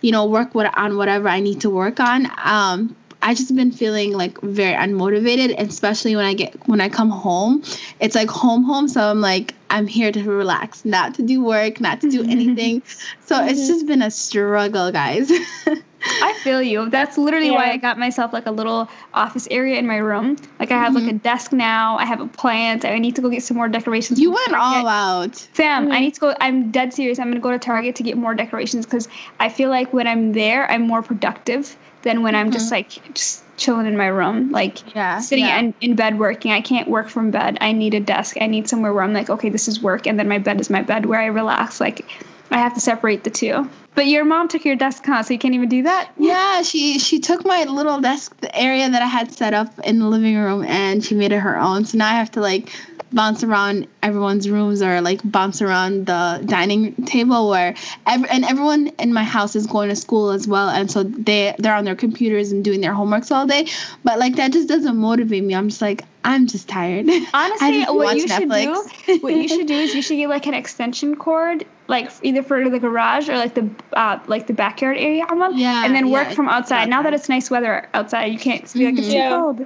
you 0.01 0.11
know 0.11 0.25
work 0.25 0.53
what 0.53 0.77
on 0.77 0.97
whatever 0.97 1.29
I 1.29 1.39
need 1.39 1.61
to 1.61 1.69
work 1.69 1.99
on. 1.99 2.31
Um 2.37 2.95
I 3.27 3.33
just 3.33 3.53
been 3.53 3.73
feeling 3.73 4.13
like 4.13 4.39
very 4.41 4.73
unmotivated, 4.73 5.59
especially 5.59 6.15
when 6.15 6.23
I 6.23 6.33
get 6.33 6.55
when 6.65 6.79
I 6.79 6.87
come 6.87 7.09
home, 7.09 7.61
it's 7.99 8.15
like 8.15 8.29
home 8.29 8.63
home. 8.63 8.87
So 8.87 9.01
I'm 9.01 9.19
like 9.19 9.53
I'm 9.69 9.85
here 9.85 10.13
to 10.13 10.23
relax, 10.23 10.85
not 10.85 11.15
to 11.15 11.23
do 11.23 11.43
work, 11.43 11.81
not 11.81 11.99
to 12.01 12.09
do 12.09 12.23
anything. 12.23 12.83
so 13.25 13.43
it's 13.45 13.59
Mhm. 13.59 13.67
just 13.67 13.85
been 13.85 14.01
a 14.01 14.09
struggle, 14.11 14.93
guys. 14.93 15.29
I 16.21 16.31
feel 16.43 16.61
you. 16.61 16.89
That's 16.89 17.17
literally 17.17 17.51
why 17.51 17.71
I 17.71 17.75
got 17.77 17.99
myself 17.99 18.31
like 18.31 18.45
a 18.45 18.51
little 18.51 18.87
office 19.13 19.45
area 19.51 19.77
in 19.77 19.85
my 19.85 19.97
room. 19.97 20.37
Like 20.57 20.71
I 20.71 20.77
have 20.77 20.95
like 20.95 21.09
a 21.09 21.17
desk 21.17 21.51
now. 21.51 21.97
I 21.97 22.05
have 22.05 22.21
a 22.21 22.27
plant. 22.27 22.85
I 22.85 22.97
need 22.99 23.17
to 23.17 23.21
go 23.21 23.29
get 23.29 23.43
some 23.43 23.57
more 23.57 23.67
decorations. 23.67 24.19
you 24.21 24.31
went 24.31 24.51
Target. 24.51 24.61
all 24.61 24.87
out. 24.87 25.35
Sam, 25.53 25.91
I 25.91 25.97
Mhm. 25.97 25.99
need 25.99 26.13
to 26.13 26.19
go. 26.21 26.33
I'm 26.39 26.71
dead 26.71 26.93
serious. 26.93 27.19
I'm 27.19 27.27
gonna 27.29 27.41
go 27.41 27.51
to 27.51 27.59
Target 27.59 27.97
to 27.97 28.03
get 28.03 28.15
more 28.15 28.33
decorations 28.35 28.85
because 28.85 29.09
I 29.37 29.49
feel 29.49 29.69
like 29.69 29.91
when 29.91 30.07
I'm 30.07 30.31
there, 30.31 30.71
I'm 30.71 30.83
more 30.87 31.01
productive 31.01 31.75
than 32.07 32.23
when 32.23 32.35
I'm 32.35 32.51
just 32.51 32.71
mm-hmm. 32.71 32.75
like 32.75 33.13
just 33.13 33.43
chilling 33.57 33.85
in 33.85 33.97
my 33.97 34.07
room, 34.07 34.51
like 34.51 34.95
Yeah, 34.95 35.19
sitting 35.19 35.45
yeah. 35.45 35.59
in, 35.59 35.73
in 35.81 35.95
bed 35.95 36.17
working. 36.17 36.51
I 36.51 36.61
can't 36.61 36.87
work 36.87 37.09
from 37.09 37.31
bed. 37.31 37.57
I 37.59 37.73
need 37.73 37.93
a 37.93 37.99
desk. 37.99 38.37
I 38.39 38.47
need 38.47 38.69
somewhere 38.69 38.93
where 38.93 39.03
I'm 39.03 39.13
like, 39.13 39.29
okay, 39.29 39.49
this 39.49 39.67
is 39.67 39.81
work, 39.81 40.07
and 40.07 40.17
then 40.17 40.27
my 40.27 40.37
bed 40.39 40.59
is 40.61 40.69
my 40.69 40.81
bed 40.81 41.05
where 41.05 41.19
I 41.19 41.25
relax. 41.25 41.81
Like 41.81 42.05
I 42.49 42.57
have 42.59 42.73
to 42.75 42.79
separate 42.79 43.23
the 43.23 43.29
two. 43.29 43.69
But 43.93 44.05
your 44.05 44.25
mom 44.25 44.47
took 44.47 44.63
your 44.63 44.75
desk, 44.75 45.03
huh? 45.05 45.23
So 45.23 45.33
you 45.33 45.39
can't 45.39 45.55
even 45.55 45.69
do 45.69 45.83
that. 45.83 46.11
Yeah, 46.17 46.61
she 46.61 46.99
she 46.99 47.19
took 47.19 47.45
my 47.45 47.63
little 47.63 47.99
desk 47.99 48.35
the 48.41 48.55
area 48.55 48.89
that 48.89 49.01
I 49.01 49.07
had 49.07 49.31
set 49.31 49.53
up 49.53 49.79
in 49.79 49.99
the 49.99 50.07
living 50.07 50.37
room 50.37 50.63
and 50.63 51.03
she 51.03 51.15
made 51.15 51.31
it 51.31 51.39
her 51.39 51.57
own. 51.59 51.85
So 51.85 51.97
now 51.97 52.07
I 52.07 52.13
have 52.13 52.31
to 52.31 52.41
like 52.41 52.69
bounce 53.11 53.43
around 53.43 53.87
everyone's 54.03 54.49
rooms 54.49 54.81
or 54.81 55.01
like 55.01 55.19
bounce 55.23 55.61
around 55.61 56.05
the 56.05 56.41
dining 56.45 56.93
table 57.05 57.49
where 57.49 57.73
every, 58.05 58.29
and 58.29 58.43
everyone 58.45 58.87
in 58.99 59.13
my 59.13 59.23
house 59.23 59.55
is 59.55 59.65
going 59.67 59.89
to 59.89 59.95
school 59.95 60.31
as 60.31 60.47
well 60.47 60.69
and 60.69 60.89
so 60.91 61.03
they 61.03 61.55
they're 61.59 61.75
on 61.75 61.85
their 61.85 61.95
computers 61.95 62.51
and 62.51 62.63
doing 62.63 62.81
their 62.81 62.93
homeworks 62.93 63.31
all 63.31 63.45
day. 63.47 63.67
But 64.03 64.19
like 64.19 64.35
that 64.35 64.51
just 64.51 64.67
doesn't 64.67 64.97
motivate 64.97 65.43
me. 65.43 65.55
I'm 65.55 65.69
just 65.69 65.81
like 65.81 66.03
I'm 66.23 66.47
just 66.47 66.67
tired. 66.67 67.07
Honestly, 67.33 67.71
just 67.79 67.93
what 67.95 68.05
watch 68.05 68.15
you 68.17 68.27
should 68.27 68.49
do, 68.49 69.19
what 69.21 69.33
you 69.33 69.47
should 69.47 69.67
do 69.67 69.79
is 69.79 69.95
you 69.95 70.01
should 70.01 70.17
get 70.17 70.27
like 70.27 70.45
an 70.47 70.53
extension 70.53 71.15
cord, 71.15 71.65
like 71.87 72.11
either 72.21 72.43
for 72.43 72.69
the 72.69 72.79
garage 72.79 73.29
or 73.29 73.37
like 73.37 73.53
the 73.53 73.69
uh, 73.93 74.19
like 74.27 74.45
the 74.47 74.53
backyard 74.53 74.97
area, 74.97 75.25
Amal, 75.29 75.53
Yeah, 75.53 75.85
and 75.85 75.95
then 75.95 76.09
work 76.11 76.27
yeah, 76.29 76.33
from 76.35 76.49
outside. 76.49 76.89
Now 76.89 77.03
that 77.03 77.13
it's 77.13 77.29
nice 77.29 77.49
weather 77.49 77.87
outside, 77.93 78.25
you 78.25 78.39
can't 78.39 78.61
be 78.73 78.85
like 78.85 78.97
it's 78.97 79.07
Mhm. 79.07 79.11
too 79.11 79.17
Yeah. 79.17 79.29
cold. 79.41 79.65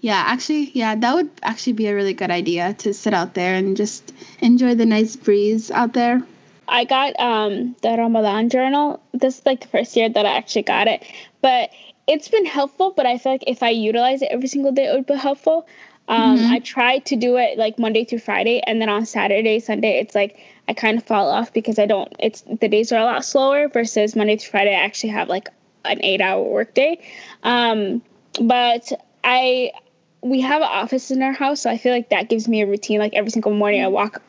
Yeah, 0.00 0.22
actually, 0.26 0.70
yeah, 0.74 0.94
that 0.94 1.14
would 1.14 1.30
actually 1.42 1.74
be 1.74 1.86
a 1.86 1.94
really 1.94 2.14
good 2.14 2.30
idea 2.30 2.74
to 2.74 2.92
sit 2.94 3.14
out 3.14 3.34
there 3.34 3.54
and 3.54 3.76
just 3.76 4.12
enjoy 4.40 4.74
the 4.74 4.86
nice 4.86 5.16
breeze 5.16 5.70
out 5.70 5.92
there. 5.92 6.22
I 6.66 6.84
got 6.84 7.18
um 7.20 7.76
the 7.82 7.90
Ramadan 7.90 8.48
journal. 8.48 9.00
This 9.12 9.38
is 9.38 9.46
like 9.46 9.60
the 9.60 9.68
first 9.68 9.96
year 9.96 10.08
that 10.08 10.26
I 10.26 10.36
actually 10.36 10.62
got 10.62 10.88
it, 10.88 11.04
but 11.42 11.70
it's 12.06 12.28
been 12.28 12.46
helpful. 12.46 12.92
But 12.96 13.06
I 13.06 13.18
feel 13.18 13.32
like 13.32 13.44
if 13.46 13.62
I 13.62 13.70
utilize 13.70 14.22
it 14.22 14.28
every 14.30 14.48
single 14.48 14.72
day, 14.72 14.86
it 14.86 14.94
would 14.94 15.06
be 15.06 15.14
helpful. 15.14 15.66
Um, 16.06 16.38
Mhm. 16.38 16.50
I 16.50 16.58
try 16.60 16.98
to 16.98 17.16
do 17.16 17.36
it 17.36 17.58
like 17.58 17.78
Monday 17.78 18.04
through 18.04 18.18
Friday, 18.20 18.60
and 18.60 18.80
then 18.80 18.88
on 18.88 19.06
Saturday, 19.06 19.58
Sunday, 19.60 19.98
it's 20.00 20.14
like 20.14 20.38
I 20.68 20.72
kind 20.74 20.98
of 20.98 21.04
fall 21.04 21.28
off 21.30 21.52
because 21.52 21.78
I 21.78 21.86
don't. 21.86 22.12
It's 22.18 22.42
the 22.42 22.68
days 22.68 22.92
are 22.92 23.00
a 23.00 23.04
lot 23.04 23.24
slower 23.24 23.68
versus 23.68 24.16
Monday 24.16 24.36
through 24.36 24.50
Friday. 24.50 24.74
I 24.74 24.84
actually 24.84 25.10
have 25.10 25.28
like 25.28 25.48
an 25.84 26.02
eight-hour 26.02 26.42
workday. 26.42 26.98
Um, 27.42 28.02
but 28.40 28.90
I 29.24 29.72
we 30.22 30.40
have 30.42 30.62
an 30.62 30.68
office 30.70 31.10
in 31.10 31.22
our 31.22 31.32
house, 31.32 31.62
so 31.62 31.70
I 31.70 31.78
feel 31.78 31.92
like 31.92 32.10
that 32.10 32.28
gives 32.28 32.48
me 32.48 32.62
a 32.62 32.66
routine. 32.66 32.98
Like 32.98 33.14
every 33.14 33.30
single 33.30 33.52
morning, 33.52 33.82
I 33.82 33.88
walk, 33.88 34.22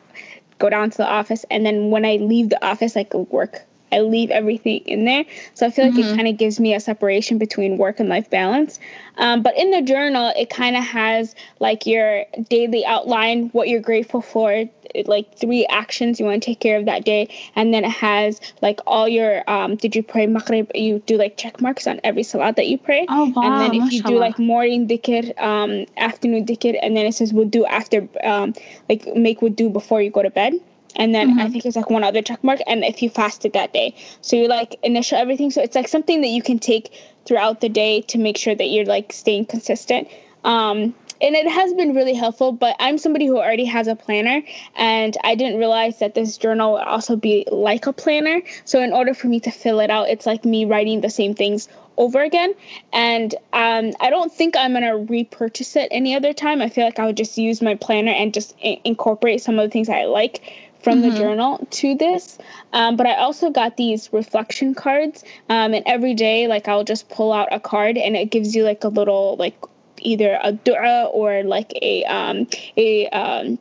go 0.58 0.68
down 0.70 0.90
to 0.90 0.96
the 0.96 1.06
office, 1.06 1.44
and 1.50 1.64
then 1.64 1.90
when 1.90 2.04
I 2.04 2.16
leave 2.16 2.48
the 2.48 2.64
office, 2.64 2.96
like 2.96 3.12
work 3.14 3.65
I 3.92 4.00
leave 4.00 4.30
everything 4.30 4.80
in 4.86 5.04
there. 5.04 5.24
So 5.54 5.66
I 5.66 5.70
feel 5.70 5.86
like 5.86 5.94
Mhm. 5.94 6.12
it 6.12 6.16
kind 6.16 6.28
of 6.28 6.36
gives 6.36 6.58
me 6.58 6.74
a 6.74 6.80
separation 6.80 7.38
between 7.38 7.78
work 7.78 8.00
and 8.00 8.08
life 8.08 8.28
balance. 8.30 8.78
Um, 9.18 9.42
but 9.42 9.56
in 9.56 9.70
the 9.70 9.80
journal, 9.82 10.32
it 10.36 10.50
kind 10.50 10.76
of 10.76 10.84
has 10.84 11.34
like 11.60 11.86
your 11.86 12.24
daily 12.50 12.84
outline, 12.84 13.48
what 13.52 13.68
you're 13.68 13.80
grateful 13.80 14.20
for, 14.20 14.64
like 15.06 15.36
three 15.38 15.66
actions 15.66 16.18
you 16.18 16.26
want 16.26 16.42
to 16.42 16.46
take 16.46 16.60
care 16.60 16.78
of 16.78 16.86
that 16.86 17.04
day, 17.04 17.28
and 17.54 17.72
then 17.72 17.84
it 17.84 17.90
has 17.90 18.40
like 18.62 18.80
all 18.86 19.08
your 19.08 19.48
um, 19.48 19.76
did 19.76 19.94
you 19.94 20.02
pray 20.02 20.26
maghrib? 20.26 20.70
You 20.74 21.02
do 21.06 21.16
like 21.16 21.36
check 21.36 21.60
marks 21.60 21.86
on 21.86 22.00
every 22.04 22.22
salat 22.22 22.56
that 22.56 22.66
you 22.66 22.78
pray. 22.78 23.06
Oh 23.08 23.32
wow. 23.34 23.42
and 23.42 23.60
then 23.60 23.74
if 23.74 23.92
you 23.92 24.02
do 24.02 24.14
mashallah. 24.14 24.18
like 24.18 24.38
morning 24.38 24.86
dhikr, 24.88 25.40
um, 25.40 25.86
afternoon 25.96 26.44
dhikr, 26.46 26.78
and 26.82 26.96
then 26.96 27.06
it 27.06 27.14
says 27.14 27.32
wudu 27.32 27.64
after, 27.68 28.08
um, 28.24 28.54
like 28.88 29.06
make 29.14 29.40
wudu 29.40 29.72
before 29.72 30.02
you 30.02 30.10
go 30.10 30.22
to 30.22 30.30
bed. 30.30 30.54
And 30.96 31.14
then 31.14 31.38
I 31.38 31.48
Mhm. 31.48 31.52
think 31.52 31.66
it's 31.66 31.76
like 31.76 31.90
one 31.90 32.04
other 32.04 32.22
check 32.22 32.42
mark, 32.42 32.60
and 32.66 32.84
if 32.84 33.02
you 33.02 33.10
fasted 33.10 33.52
that 33.52 33.72
day, 33.72 33.94
so 34.20 34.36
you 34.36 34.48
like 34.48 34.76
initial 34.82 35.18
everything. 35.18 35.50
So 35.50 35.62
it's 35.62 35.76
like 35.76 35.88
something 35.88 36.20
that 36.22 36.28
you 36.28 36.42
can 36.42 36.58
take 36.58 36.90
throughout 37.26 37.60
the 37.60 37.68
day 37.68 38.00
to 38.02 38.18
make 38.18 38.36
sure 38.36 38.54
that 38.54 38.66
you're 38.66 38.84
like 38.86 39.12
staying 39.12 39.46
consistent. 39.46 40.08
Um, 40.44 40.94
and 41.20 41.34
it 41.34 41.48
has 41.48 41.72
been 41.74 41.94
really 41.94 42.14
helpful. 42.14 42.52
But 42.52 42.76
I'm 42.78 42.98
somebody 42.98 43.26
who 43.26 43.36
already 43.38 43.64
has 43.64 43.88
a 43.88 43.96
planner, 43.96 44.42
and 44.76 45.16
I 45.24 45.34
didn't 45.34 45.58
realize 45.58 45.98
that 45.98 46.14
this 46.14 46.36
journal 46.36 46.74
would 46.74 46.82
also 46.82 47.16
be 47.16 47.46
like 47.50 47.86
a 47.86 47.92
planner. 47.92 48.42
So 48.64 48.80
in 48.80 48.92
order 48.92 49.14
for 49.14 49.26
me 49.28 49.40
to 49.40 49.50
fill 49.50 49.80
it 49.80 49.90
out, 49.90 50.08
it's 50.08 50.26
like 50.26 50.44
me 50.44 50.64
writing 50.64 51.00
the 51.00 51.10
same 51.10 51.34
things 51.34 51.68
over 51.96 52.20
again. 52.20 52.54
And 52.92 53.34
um, 53.54 53.92
I 54.00 54.10
don't 54.10 54.30
think 54.32 54.54
I'm 54.56 54.74
gonna 54.74 54.98
repurchase 54.98 55.76
it 55.76 55.88
any 55.90 56.14
other 56.14 56.32
time. 56.34 56.60
I 56.60 56.68
feel 56.68 56.84
like 56.84 56.98
I 56.98 57.06
would 57.06 57.16
just 57.16 57.38
use 57.38 57.62
my 57.62 57.74
planner 57.74 58.12
and 58.12 58.34
just 58.34 58.54
I- 58.62 58.80
incorporate 58.84 59.40
some 59.40 59.58
of 59.58 59.64
the 59.64 59.70
things 59.70 59.88
I 59.88 60.04
like 60.04 60.42
from 60.86 61.02
the 61.02 61.10
Mhm. 61.10 61.16
journal 61.22 61.66
to 61.70 61.94
this. 61.96 62.38
Um, 62.72 62.96
but 62.96 63.06
I 63.08 63.16
also 63.16 63.50
got 63.50 63.76
these 63.76 64.08
reflection 64.12 64.74
cards, 64.74 65.24
um, 65.48 65.74
and 65.74 65.82
every 65.86 66.14
day, 66.14 66.46
like 66.46 66.68
I'll 66.68 66.84
just 66.84 67.08
pull 67.08 67.32
out 67.32 67.48
a 67.52 67.58
card, 67.58 67.98
and 67.98 68.16
it 68.16 68.30
gives 68.30 68.54
you 68.54 68.64
like 68.64 68.84
a 68.84 68.88
little 68.88 69.36
like 69.36 69.56
either 69.98 70.38
a 70.42 70.52
du'a 70.52 71.10
or 71.12 71.42
like 71.42 71.72
a 71.82 72.04
um, 72.04 72.46
a 72.76 73.08
um, 73.08 73.58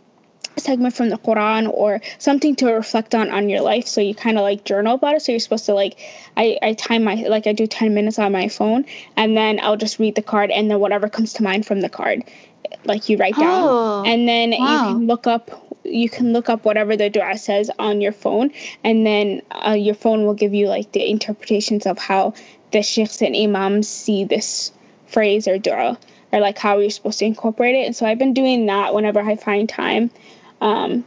segment 0.58 0.94
from 0.96 1.10
the 1.10 1.18
Quran 1.18 1.70
or 1.74 2.02
something 2.20 2.56
to 2.58 2.68
reflect 2.68 3.16
on 3.16 3.32
on 3.32 3.50
your 3.50 3.62
life. 3.62 3.88
So 3.88 4.02
you 4.02 4.16
kind 4.16 4.38
of 4.38 4.44
like 4.44 4.64
journal 4.66 4.96
about 4.96 5.16
it. 5.16 5.22
So 5.24 5.32
you're 5.32 5.40
supposed 5.40 5.66
to 5.66 5.74
like, 5.74 6.00
I, 6.38 6.58
I 6.62 6.74
time 6.74 7.04
my, 7.04 7.16
like 7.16 7.48
I 7.48 7.54
do 7.54 7.68
10 7.68 7.94
minutes 7.94 8.20
on 8.20 8.32
my 8.32 8.48
phone 8.50 8.86
and 9.18 9.36
then 9.36 9.60
I'll 9.62 9.78
just 9.78 10.00
read 10.00 10.16
the 10.16 10.22
card 10.22 10.52
and 10.52 10.70
then 10.72 10.80
whatever 10.80 11.10
comes 11.10 11.34
to 11.34 11.44
mind 11.44 11.66
from 11.66 11.82
the 11.82 11.90
card, 11.90 12.24
like 12.86 13.10
you 13.10 13.18
write 13.18 13.38
down. 13.38 13.64
Oh, 13.64 14.04
And 14.06 14.28
then 14.28 14.52
you 14.54 14.80
can 14.80 15.08
look 15.08 15.28
up, 15.28 15.52
you 15.86 16.10
can 16.10 16.34
look 16.34 16.50
up 16.50 16.66
whatever 16.66 16.98
the 16.98 17.10
dua 17.10 17.38
says 17.38 17.72
on 17.80 18.02
your 18.02 18.12
phone 18.12 18.52
and 18.84 19.06
then 19.06 19.42
uh, 19.52 19.72
your 19.72 19.96
phone 19.96 20.26
will 20.26 20.34
give 20.34 20.54
you 20.54 20.68
like 20.68 20.92
the 20.92 21.10
interpretations 21.10 21.86
of 21.86 21.98
how 21.98 22.34
the 22.72 22.82
sheikhs 22.82 23.22
and 23.22 23.36
imams 23.36 23.88
see 23.88 24.24
this 24.24 24.72
phrase 25.08 25.48
or 25.48 25.58
dua 25.58 25.98
or 26.32 26.40
like 26.40 26.58
how 26.58 26.80
you're 26.80 26.90
supposed 26.90 27.20
to 27.20 27.26
incorporate 27.26 27.76
it. 27.76 27.86
And 27.86 27.96
so 27.96 28.06
I've 28.06 28.20
been 28.20 28.34
doing 28.34 28.66
that 28.66 28.94
whenever 28.94 29.22
I 29.22 29.36
find 29.36 29.70
time. 29.70 30.12
Um, 30.60 31.06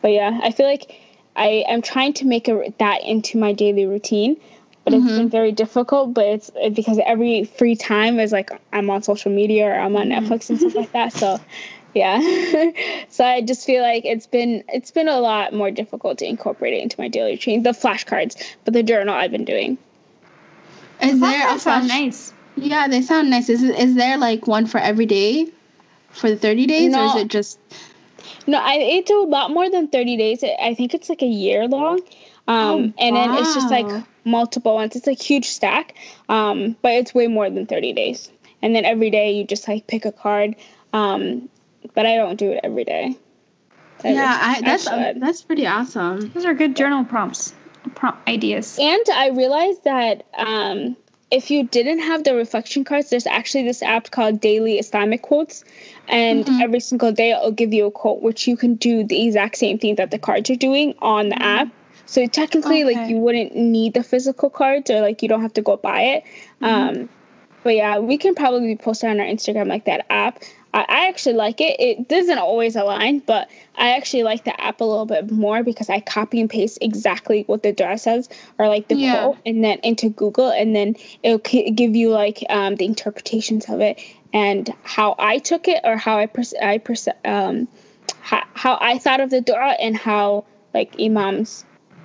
but 0.00 0.12
yeah, 0.12 0.38
I 0.42 0.52
feel 0.52 0.66
like 0.66 1.00
I 1.34 1.64
am 1.68 1.82
trying 1.82 2.12
to 2.14 2.26
make 2.26 2.48
a, 2.48 2.72
that 2.78 3.02
into 3.04 3.38
my 3.38 3.52
daily 3.52 3.86
routine, 3.86 4.36
but 4.84 4.94
it's 4.94 5.04
been 5.04 5.28
very 5.28 5.52
difficult. 5.52 6.14
But 6.14 6.26
it's 6.26 6.50
because 6.72 6.98
every 7.04 7.44
free 7.44 7.76
time 7.76 8.20
is 8.20 8.32
like 8.32 8.50
I'm 8.72 8.88
on 8.90 9.02
social 9.02 9.32
media 9.32 9.66
or 9.66 9.74
I'm 9.74 9.96
on 9.96 10.08
Netflix 10.08 10.50
and 10.50 10.58
stuff 10.58 10.74
like 10.74 10.92
that. 10.92 11.12
So 11.12 11.40
yeah, 11.98 12.70
so 13.08 13.24
I 13.24 13.42
just 13.42 13.66
feel 13.66 13.82
like 13.82 14.04
it's 14.04 14.26
been 14.26 14.64
it's 14.68 14.90
been 14.90 15.08
a 15.08 15.18
lot 15.20 15.52
more 15.52 15.70
difficult 15.70 16.18
to 16.18 16.26
incorporate 16.26 16.74
it 16.74 16.82
into 16.82 17.00
my 17.00 17.08
daily 17.08 17.32
routine. 17.32 17.62
The 17.62 17.70
flashcards, 17.70 18.36
but 18.64 18.74
the 18.74 18.82
journal 18.82 19.14
I've 19.14 19.32
been 19.32 19.44
doing. 19.44 19.78
is 21.02 21.20
there 21.20 21.54
a 21.54 21.58
flash? 21.58 21.88
nice. 21.88 22.32
Yeah, 22.56 22.88
they 22.88 23.02
sound 23.02 23.30
nice. 23.30 23.48
Is 23.48 23.62
is 23.62 23.94
there 23.94 24.18
like 24.18 24.46
one 24.46 24.66
for 24.66 24.78
every 24.78 25.06
day, 25.06 25.48
for 26.10 26.30
the 26.30 26.36
thirty 26.36 26.66
days, 26.66 26.94
or 26.94 27.04
is 27.04 27.16
it 27.16 27.28
just? 27.28 27.58
No, 28.48 28.58
I 28.58 28.74
it 28.76 29.06
do 29.06 29.22
a 29.22 29.28
lot 29.28 29.50
more 29.50 29.70
than 29.70 29.88
30 29.88 30.16
days. 30.16 30.42
I 30.42 30.74
think 30.74 30.94
it's 30.94 31.10
like 31.10 31.22
a 31.22 31.26
year 31.26 31.68
long. 31.68 32.00
Um, 32.46 32.48
Oh, 32.48 32.92
and 32.98 33.14
then 33.14 33.34
it's 33.34 33.54
just 33.54 33.70
like 33.70 33.86
multiple 34.24 34.74
ones. 34.74 34.96
It's 34.96 35.06
like 35.06 35.20
huge 35.20 35.44
stack. 35.46 35.94
Um, 36.30 36.74
but 36.80 36.92
it's 36.92 37.14
way 37.14 37.26
more 37.26 37.50
than 37.50 37.66
30 37.66 37.92
days. 37.92 38.30
And 38.62 38.74
then 38.74 38.86
every 38.86 39.10
day 39.10 39.32
you 39.32 39.44
just 39.44 39.68
like 39.68 39.86
pick 39.86 40.06
a 40.06 40.12
card. 40.12 40.56
Um, 40.94 41.50
but 41.94 42.06
I 42.06 42.16
don't 42.16 42.36
do 42.36 42.52
it 42.52 42.60
every 42.62 42.84
day. 42.84 43.16
I 44.04 44.12
Yeah, 44.12 44.38
I, 44.40 44.60
that's 44.62 44.84
should. 44.84 45.20
that's 45.20 45.42
pretty 45.42 45.66
awesome. 45.66 46.30
Those 46.32 46.44
are 46.44 46.54
good 46.54 46.76
journal 46.76 47.04
prompts, 47.04 47.52
prompt 47.94 48.28
ideas. 48.28 48.78
And 48.80 49.04
I 49.12 49.30
realized 49.30 49.84
that 49.84 50.26
um, 50.36 50.96
if 51.30 51.50
you 51.50 51.64
didn't 51.64 52.00
have 52.00 52.24
the 52.24 52.34
reflection 52.34 52.84
cards, 52.84 53.10
there's 53.10 53.26
actually 53.26 53.64
this 53.64 53.82
app 53.82 54.10
called 54.10 54.40
Daily 54.40 54.78
Islamic 54.78 55.22
Quotes. 55.22 55.64
And 56.08 56.46
Mhm. 56.46 56.62
every 56.62 56.80
single 56.80 57.12
day 57.12 57.32
it'll 57.32 57.52
give 57.52 57.72
you 57.74 57.86
a 57.86 57.90
quote, 57.90 58.22
which 58.22 58.46
you 58.46 58.56
can 58.56 58.74
do 58.76 59.04
the 59.04 59.26
exact 59.26 59.56
same 59.58 59.78
thing 59.78 59.96
that 59.96 60.10
the 60.10 60.18
cards 60.18 60.48
are 60.48 60.56
doing 60.56 60.94
on 61.00 61.28
the 61.28 61.42
app. 61.42 61.68
So 62.06 62.26
technically, 62.26 62.84
like 62.84 63.10
you 63.10 63.18
wouldn't 63.18 63.54
need 63.54 63.92
the 63.92 64.02
physical 64.02 64.48
cards, 64.48 64.90
or 64.90 65.02
like 65.02 65.22
you 65.22 65.28
don't 65.28 65.42
have 65.42 65.52
to 65.54 65.62
go 65.62 65.76
buy 65.76 66.00
it. 66.00 66.24
Um, 66.62 67.10
but 67.62 67.74
yeah, 67.74 67.98
we 67.98 68.16
can 68.16 68.34
probably 68.34 68.76
post 68.76 69.04
it 69.04 69.08
on 69.08 69.20
our 69.20 69.26
Instagram, 69.26 69.66
like 69.66 69.84
that 69.84 70.06
app. 70.08 70.42
I, 70.74 70.80
I 70.88 71.08
actually 71.08 71.36
like 71.36 71.60
it. 71.60 71.80
It 71.80 72.08
doesn't 72.08 72.38
always 72.38 72.76
align, 72.76 73.20
but 73.20 73.48
I 73.76 73.96
actually 73.96 74.22
like 74.24 74.44
the 74.44 74.58
app 74.60 74.80
a 74.80 74.84
little 74.84 75.06
bit 75.06 75.30
more 75.30 75.62
because 75.62 75.88
I 75.88 76.00
copy 76.00 76.40
and 76.40 76.50
paste 76.50 76.78
exactly 76.82 77.44
what 77.46 77.62
the 77.62 77.72
dua 77.72 77.96
says 77.98 78.28
or 78.58 78.68
like 78.68 78.88
the 78.88 78.96
Yeah. 78.96 79.20
quote, 79.22 79.38
and 79.46 79.64
then 79.64 79.78
into 79.82 80.10
Google, 80.10 80.50
and 80.50 80.76
then 80.76 80.96
it'll 81.22 81.38
ki- 81.38 81.70
give 81.70 81.96
you 81.96 82.10
like 82.10 82.44
um, 82.50 82.76
the 82.76 82.84
interpretations 82.84 83.68
of 83.68 83.80
it 83.80 83.98
and 84.32 84.68
how 84.82 85.14
I 85.18 85.38
took 85.38 85.68
it 85.68 85.80
or 85.84 85.96
how 85.96 86.18
I 86.18 86.26
pers- 86.26 86.54
I 86.60 86.78
pers- 86.78 87.08
um 87.24 87.66
how, 88.20 88.42
how 88.52 88.76
I 88.80 88.98
thought 88.98 89.20
of 89.20 89.30
the 89.30 89.40
dua 89.40 89.74
and 89.80 89.96
how 89.96 90.44
like 90.74 91.00
imams 91.00 91.64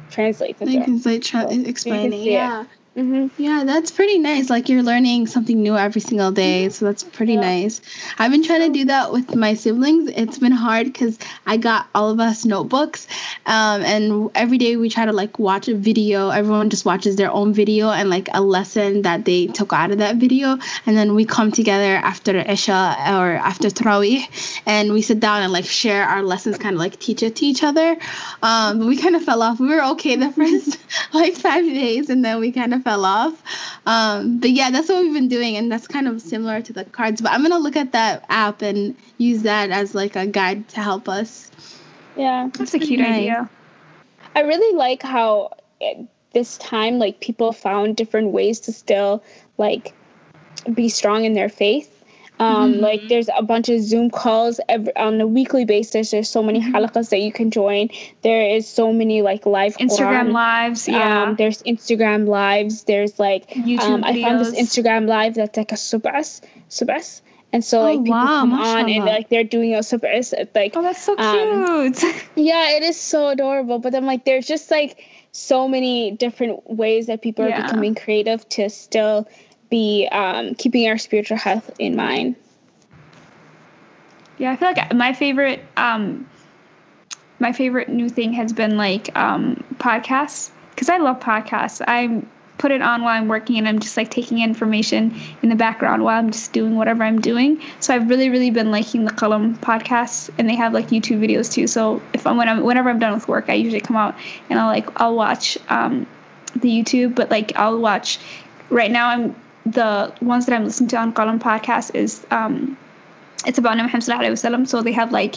translate 0.10 0.58
the 0.60 0.66
You 0.66 0.78
dua. 0.78 0.86
can 0.86 1.02
like 1.02 1.22
tra- 1.22 1.42
So, 1.42 1.50
you 1.52 1.62
can 1.64 1.70
explaining. 1.70 2.12
see 2.12 2.30
it. 2.30 2.34
Yeah. 2.34 2.66
Hmm 2.96 3.26
Yeah, 3.40 3.64
that's 3.66 3.90
pretty 3.90 4.20
nice. 4.20 4.52
Like 4.52 4.70
you're 4.70 4.84
learning 4.84 5.26
something 5.26 5.60
new 5.64 5.76
every 5.76 6.00
single 6.00 6.32
day, 6.32 6.70
so 6.70 6.86
that's 6.86 7.02
pretty 7.04 7.34
Yeah. 7.34 7.42
nice. 7.42 7.82
I've 8.20 8.30
been 8.30 8.44
trying 8.44 8.62
to 8.62 8.70
do 8.70 8.86
that 8.86 9.12
with 9.12 9.34
my 9.36 9.56
siblings. 9.56 10.12
It's 10.16 10.38
been 10.38 10.52
hard 10.52 10.86
because 10.86 11.18
I 11.48 11.58
got 11.58 11.88
all 11.96 12.12
of 12.12 12.20
us 12.20 12.46
notebooks, 12.46 13.08
um, 13.48 13.82
and 13.82 14.30
every 14.36 14.60
day 14.60 14.76
we 14.78 14.90
try 14.90 15.06
to 15.06 15.12
like 15.12 15.40
watch 15.40 15.68
a 15.70 15.74
video. 15.74 16.30
Everyone 16.30 16.70
just 16.70 16.86
watches 16.86 17.16
their 17.16 17.32
own 17.32 17.52
video 17.52 17.90
and 17.90 18.12
like 18.12 18.30
a 18.32 18.42
lesson 18.42 19.02
that 19.02 19.26
they 19.26 19.48
took 19.48 19.74
out 19.74 19.90
of 19.90 19.98
that 19.98 20.18
video, 20.18 20.60
and 20.86 20.96
then 20.96 21.16
we 21.16 21.26
come 21.26 21.52
together 21.52 21.96
after 21.96 22.38
Isha 22.38 22.96
or 23.08 23.32
after 23.34 23.70
Tarawih, 23.70 24.62
and 24.68 24.94
we 24.94 25.02
sit 25.02 25.20
down 25.20 25.42
and 25.42 25.52
like 25.52 25.66
share 25.66 26.04
our 26.04 26.22
lessons, 26.22 26.60
kind 26.60 26.76
of 26.76 26.80
like 26.80 27.00
teach 27.00 27.24
it 27.24 27.38
to 27.38 27.46
each 27.48 27.64
other. 27.64 27.98
Um, 28.44 28.86
we 28.86 28.98
kind 28.98 29.16
of 29.16 29.24
fell 29.24 29.42
off. 29.42 29.60
We 29.60 29.70
were 29.70 29.84
okay 29.94 30.16
the 30.16 30.32
first 30.40 30.78
like 31.12 31.34
five 31.34 31.64
days, 31.66 32.12
and 32.12 32.24
then 32.24 32.40
we 32.40 32.52
kind 32.52 32.72
of 32.76 32.83
fell 32.84 33.06
off. 33.06 33.42
Um, 33.86 34.40
but 34.40 34.52
yeah, 34.52 34.72
that's 34.72 34.90
what 34.90 35.02
we've 35.02 35.14
been 35.14 35.28
doing, 35.28 35.58
and 35.58 35.72
that's 35.72 35.88
kind 35.88 36.08
of 36.08 36.22
similar 36.22 36.62
to 36.62 36.74
the 36.74 36.86
cards. 36.86 37.22
But 37.22 37.32
I'm 37.32 37.42
gonna 37.42 37.60
look 37.60 37.76
at 37.76 37.92
that 37.94 38.26
app 38.30 38.62
and 38.62 38.96
use 39.18 39.44
that 39.44 39.72
as 39.72 39.96
like 39.96 40.16
a 40.16 40.28
guide 40.28 40.68
to 40.70 40.82
help 40.82 41.10
us. 41.10 41.52
Yeah. 42.16 42.50
That's 42.54 42.74
a 42.74 42.80
cute 42.80 43.00
nice. 43.00 43.10
idea. 43.10 43.50
I 44.36 44.42
really 44.42 44.76
like 44.76 45.02
how 45.02 45.52
at 45.82 45.98
this 46.34 46.58
time, 46.58 47.00
like 47.00 47.20
people 47.20 47.52
found 47.52 47.96
different 47.96 48.32
ways 48.32 48.62
to 48.62 48.72
still 48.72 49.24
like 49.58 49.94
be 50.72 50.90
strong 50.90 51.26
in 51.26 51.34
their 51.34 51.50
faith. 51.50 51.90
Um, 52.40 52.74
Mhm. 52.74 52.82
Like 52.82 53.02
there's 53.10 53.30
a 53.36 53.44
bunch 53.44 53.70
of 53.70 53.80
Zoom 53.82 54.10
calls 54.10 54.60
every, 54.68 54.96
on 54.96 55.22
a 55.22 55.28
weekly 55.28 55.66
basis. 55.66 56.10
There's 56.12 56.28
so 56.28 56.42
many 56.42 56.60
halakas 56.62 57.10
that 57.10 57.22
you 57.22 57.32
can 57.32 57.52
join. 57.52 57.90
There 58.24 58.56
is 58.56 58.68
so 58.68 58.92
many 58.92 59.22
like 59.22 59.46
live 59.46 59.78
Instagram 59.78 60.30
Quran. 60.30 60.32
lives, 60.34 60.88
yeah. 60.88 61.24
Um, 61.24 61.36
there's 61.36 61.62
Instagram 61.62 62.28
lives. 62.28 62.84
There's 62.86 63.20
like 63.20 63.50
YouTube 63.52 63.80
um, 63.82 64.04
I 64.04 64.20
found 64.22 64.40
this. 64.40 64.56
Instagram 64.56 65.08
live 65.08 65.36
that's 65.36 65.56
like 65.58 65.72
a 65.72 65.76
subas, 65.76 66.42
subas, 66.70 67.22
and 67.54 67.64
so 67.64 67.82
Oh, 67.82 67.84
like 67.84 68.00
people 68.04 68.14
wow, 68.18 68.26
come 68.42 68.54
on 68.54 68.90
and 68.90 69.06
like 69.06 69.30
they're 69.30 69.44
doing 69.44 69.76
a 69.76 69.80
subas 69.80 70.34
like 70.56 70.74
oh, 70.76 70.82
that's 70.82 71.04
so 71.04 71.16
um, 71.18 71.94
cute. 71.94 72.04
yeah, 72.36 72.72
it 72.78 72.84
is 72.84 73.00
so 73.00 73.28
adorable. 73.30 73.78
But 73.78 73.92
then, 73.92 74.06
like, 74.08 74.26
there's 74.26 74.48
just 74.48 74.72
like 74.72 75.06
so 75.32 75.68
many 75.68 76.12
different 76.12 76.68
ways 76.70 77.08
that 77.08 77.22
people 77.22 77.46
are 77.46 77.62
becoming 77.62 77.94
creative 77.96 78.48
to 78.50 78.70
still 78.70 79.28
be 79.74 80.08
um, 80.12 80.54
keeping 80.54 80.88
our 80.88 81.00
spiritual 81.00 81.36
health 81.36 81.72
in 81.80 81.96
mind. 81.96 82.36
Yeah, 84.38 84.52
I 84.52 84.56
feel 84.56 84.72
like 84.72 84.94
my 84.94 85.14
favorite 85.14 85.62
um 85.78 86.30
my 87.40 87.54
favorite 87.54 87.90
new 87.90 88.08
thing 88.08 88.34
has 88.34 88.54
been 88.54 88.78
like 88.78 89.16
um 89.18 89.64
podcasts 89.78 90.52
because 90.70 90.90
I 90.90 90.98
love 90.98 91.20
podcasts. 91.20 91.82
I 91.88 92.24
put 92.60 92.72
it 92.72 92.84
on 92.84 93.02
while 93.02 93.20
I'm 93.20 93.28
working 93.28 93.58
and 93.58 93.68
I'm 93.68 93.80
just 93.80 93.98
like 93.98 94.12
taking 94.12 94.40
information 94.44 95.20
in 95.42 95.50
the 95.50 95.56
background 95.56 96.04
while 96.04 96.20
I'm 96.20 96.30
just 96.30 96.54
doing 96.54 96.76
whatever 96.76 97.04
I'm 97.04 97.20
doing. 97.20 97.60
So 97.80 97.96
I've 97.96 98.08
really 98.10 98.30
really 98.30 98.52
been 98.52 98.70
liking 98.70 99.06
the 99.06 99.12
Qalam 99.12 99.58
podcasts 99.58 100.30
and 100.38 100.48
they 100.48 100.56
have 100.56 100.72
like 100.72 100.90
YouTube 100.90 101.20
videos 101.20 101.52
too. 101.52 101.66
So 101.66 102.00
if 102.14 102.28
I'm 102.28 102.38
when 102.38 102.48
I'm 102.48 102.64
whenever 102.64 102.92
I'm 102.92 103.00
done 103.00 103.16
with 103.16 103.28
work, 103.28 103.50
I 103.50 103.54
usually 103.56 103.82
come 103.82 103.98
out 103.98 104.14
and 104.52 104.60
I'll 104.60 104.68
like 104.68 105.02
I'll 105.02 105.16
watch 105.16 105.58
um 105.70 106.06
the 106.56 106.70
YouTube, 106.70 107.16
but 107.16 107.32
like 107.32 107.56
I'll 107.56 107.80
watch. 107.80 108.20
Right 108.70 108.90
now, 108.90 109.10
I'm 109.10 109.36
the 109.66 110.14
ones 110.22 110.46
that 110.46 110.56
I'm 110.56 110.66
listening 110.66 110.90
to 110.90 110.98
on 110.98 111.14
Qalam 111.14 111.40
podcast 111.40 111.96
is 111.96 112.26
um, 112.32 112.78
it's 113.46 113.58
about 113.58 113.78
Nabi 113.78 113.84
Muhammad 113.84 114.04
sallallahu 114.04 114.20
alaihi 114.20 114.32
wasallam. 114.32 114.68
So 114.68 114.82
they 114.82 114.92
have 114.94 115.12
like 115.12 115.36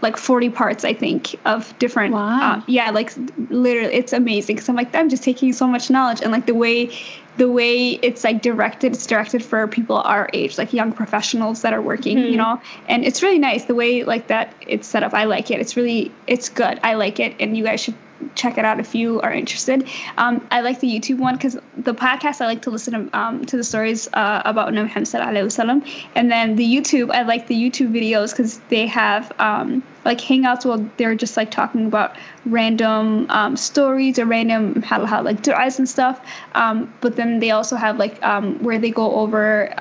like 0.00 0.16
40 0.16 0.50
parts 0.50 0.84
i 0.84 0.94
think 0.94 1.38
of 1.44 1.78
different 1.78 2.12
Wow. 2.12 2.54
uh, 2.54 2.62
yeah 2.66 2.90
like 2.90 3.12
literally 3.50 3.94
it's 3.94 4.12
amazing. 4.12 4.56
Because 4.56 4.68
i'm 4.68 4.74
like 4.74 4.92
i'm 4.96 5.08
just 5.08 5.22
taking 5.22 5.52
so 5.52 5.68
much 5.68 5.90
knowledge. 5.90 6.22
And 6.22 6.32
like 6.32 6.44
the 6.44 6.54
way 6.56 6.90
the 7.36 7.48
way 7.48 7.90
it's 7.90 8.24
like 8.24 8.42
directed 8.42 8.94
it's 8.94 9.06
directed 9.06 9.44
for 9.44 9.68
people 9.68 9.96
our 9.98 10.28
age 10.32 10.58
like 10.58 10.72
young 10.72 10.92
professionals 10.92 11.62
that 11.62 11.72
are 11.72 11.80
working 11.80 12.18
you 12.18 12.36
know? 12.36 12.60
And 12.88 13.04
it's 13.04 13.22
really 13.22 13.38
nice. 13.38 13.64
The 13.66 13.76
way 13.76 14.02
like 14.02 14.26
that 14.26 14.52
it's 14.66 14.88
set 14.88 15.04
up 15.04 15.14
i 15.14 15.24
like 15.24 15.52
it. 15.52 15.60
It's 15.60 15.76
really 15.76 16.10
it's 16.26 16.48
good. 16.48 16.80
I 16.82 16.94
like 16.94 17.20
it. 17.20 17.36
And 17.38 17.56
you 17.56 17.62
guys 17.62 17.80
should 17.80 17.94
check 18.34 18.58
it 18.58 18.64
out 18.64 18.80
if 18.80 18.94
you 18.94 19.20
are 19.20 19.32
interested. 19.32 19.88
Um, 20.16 20.46
I 20.50 20.60
like 20.60 20.80
the 20.80 20.88
YouTube 20.88 21.18
one 21.18 21.34
because 21.36 21.58
the 21.76 21.94
podcast 21.94 22.40
I 22.40 22.46
like 22.46 22.62
to 22.62 22.70
listen 22.70 23.08
to, 23.10 23.18
um, 23.18 23.44
to 23.46 23.56
the 23.56 23.64
stories 23.64 24.08
uh, 24.12 24.42
about 24.44 24.72
Nabi 24.72 24.84
Muhammad 24.84 25.82
and 26.14 26.30
then 26.30 26.56
the 26.56 26.64
YouTube 26.64 27.10
I 27.10 27.22
like 27.22 27.46
the 27.46 27.54
YouTube 27.54 27.92
videos 27.92 28.30
because 28.30 28.58
they 28.68 28.86
have 28.86 29.32
um, 29.38 29.82
like 30.04 30.18
hangouts 30.18 30.64
where 30.64 30.88
they're 30.96 31.14
just 31.14 31.36
like 31.36 31.50
talking 31.50 31.86
about 31.86 32.16
random 32.44 33.26
um, 33.30 33.56
stories 33.56 34.18
or 34.18 34.26
random 34.26 34.82
how 34.82 35.22
like 35.22 35.42
du'as 35.42 35.78
and 35.78 35.88
stuff. 35.88 36.20
Um, 36.54 36.92
but 37.00 37.16
then 37.16 37.40
they 37.40 37.50
also 37.50 37.76
have 37.76 37.98
like 37.98 38.22
um, 38.22 38.62
where 38.62 38.78
they 38.78 38.90
go 38.90 39.14
over. 39.14 39.72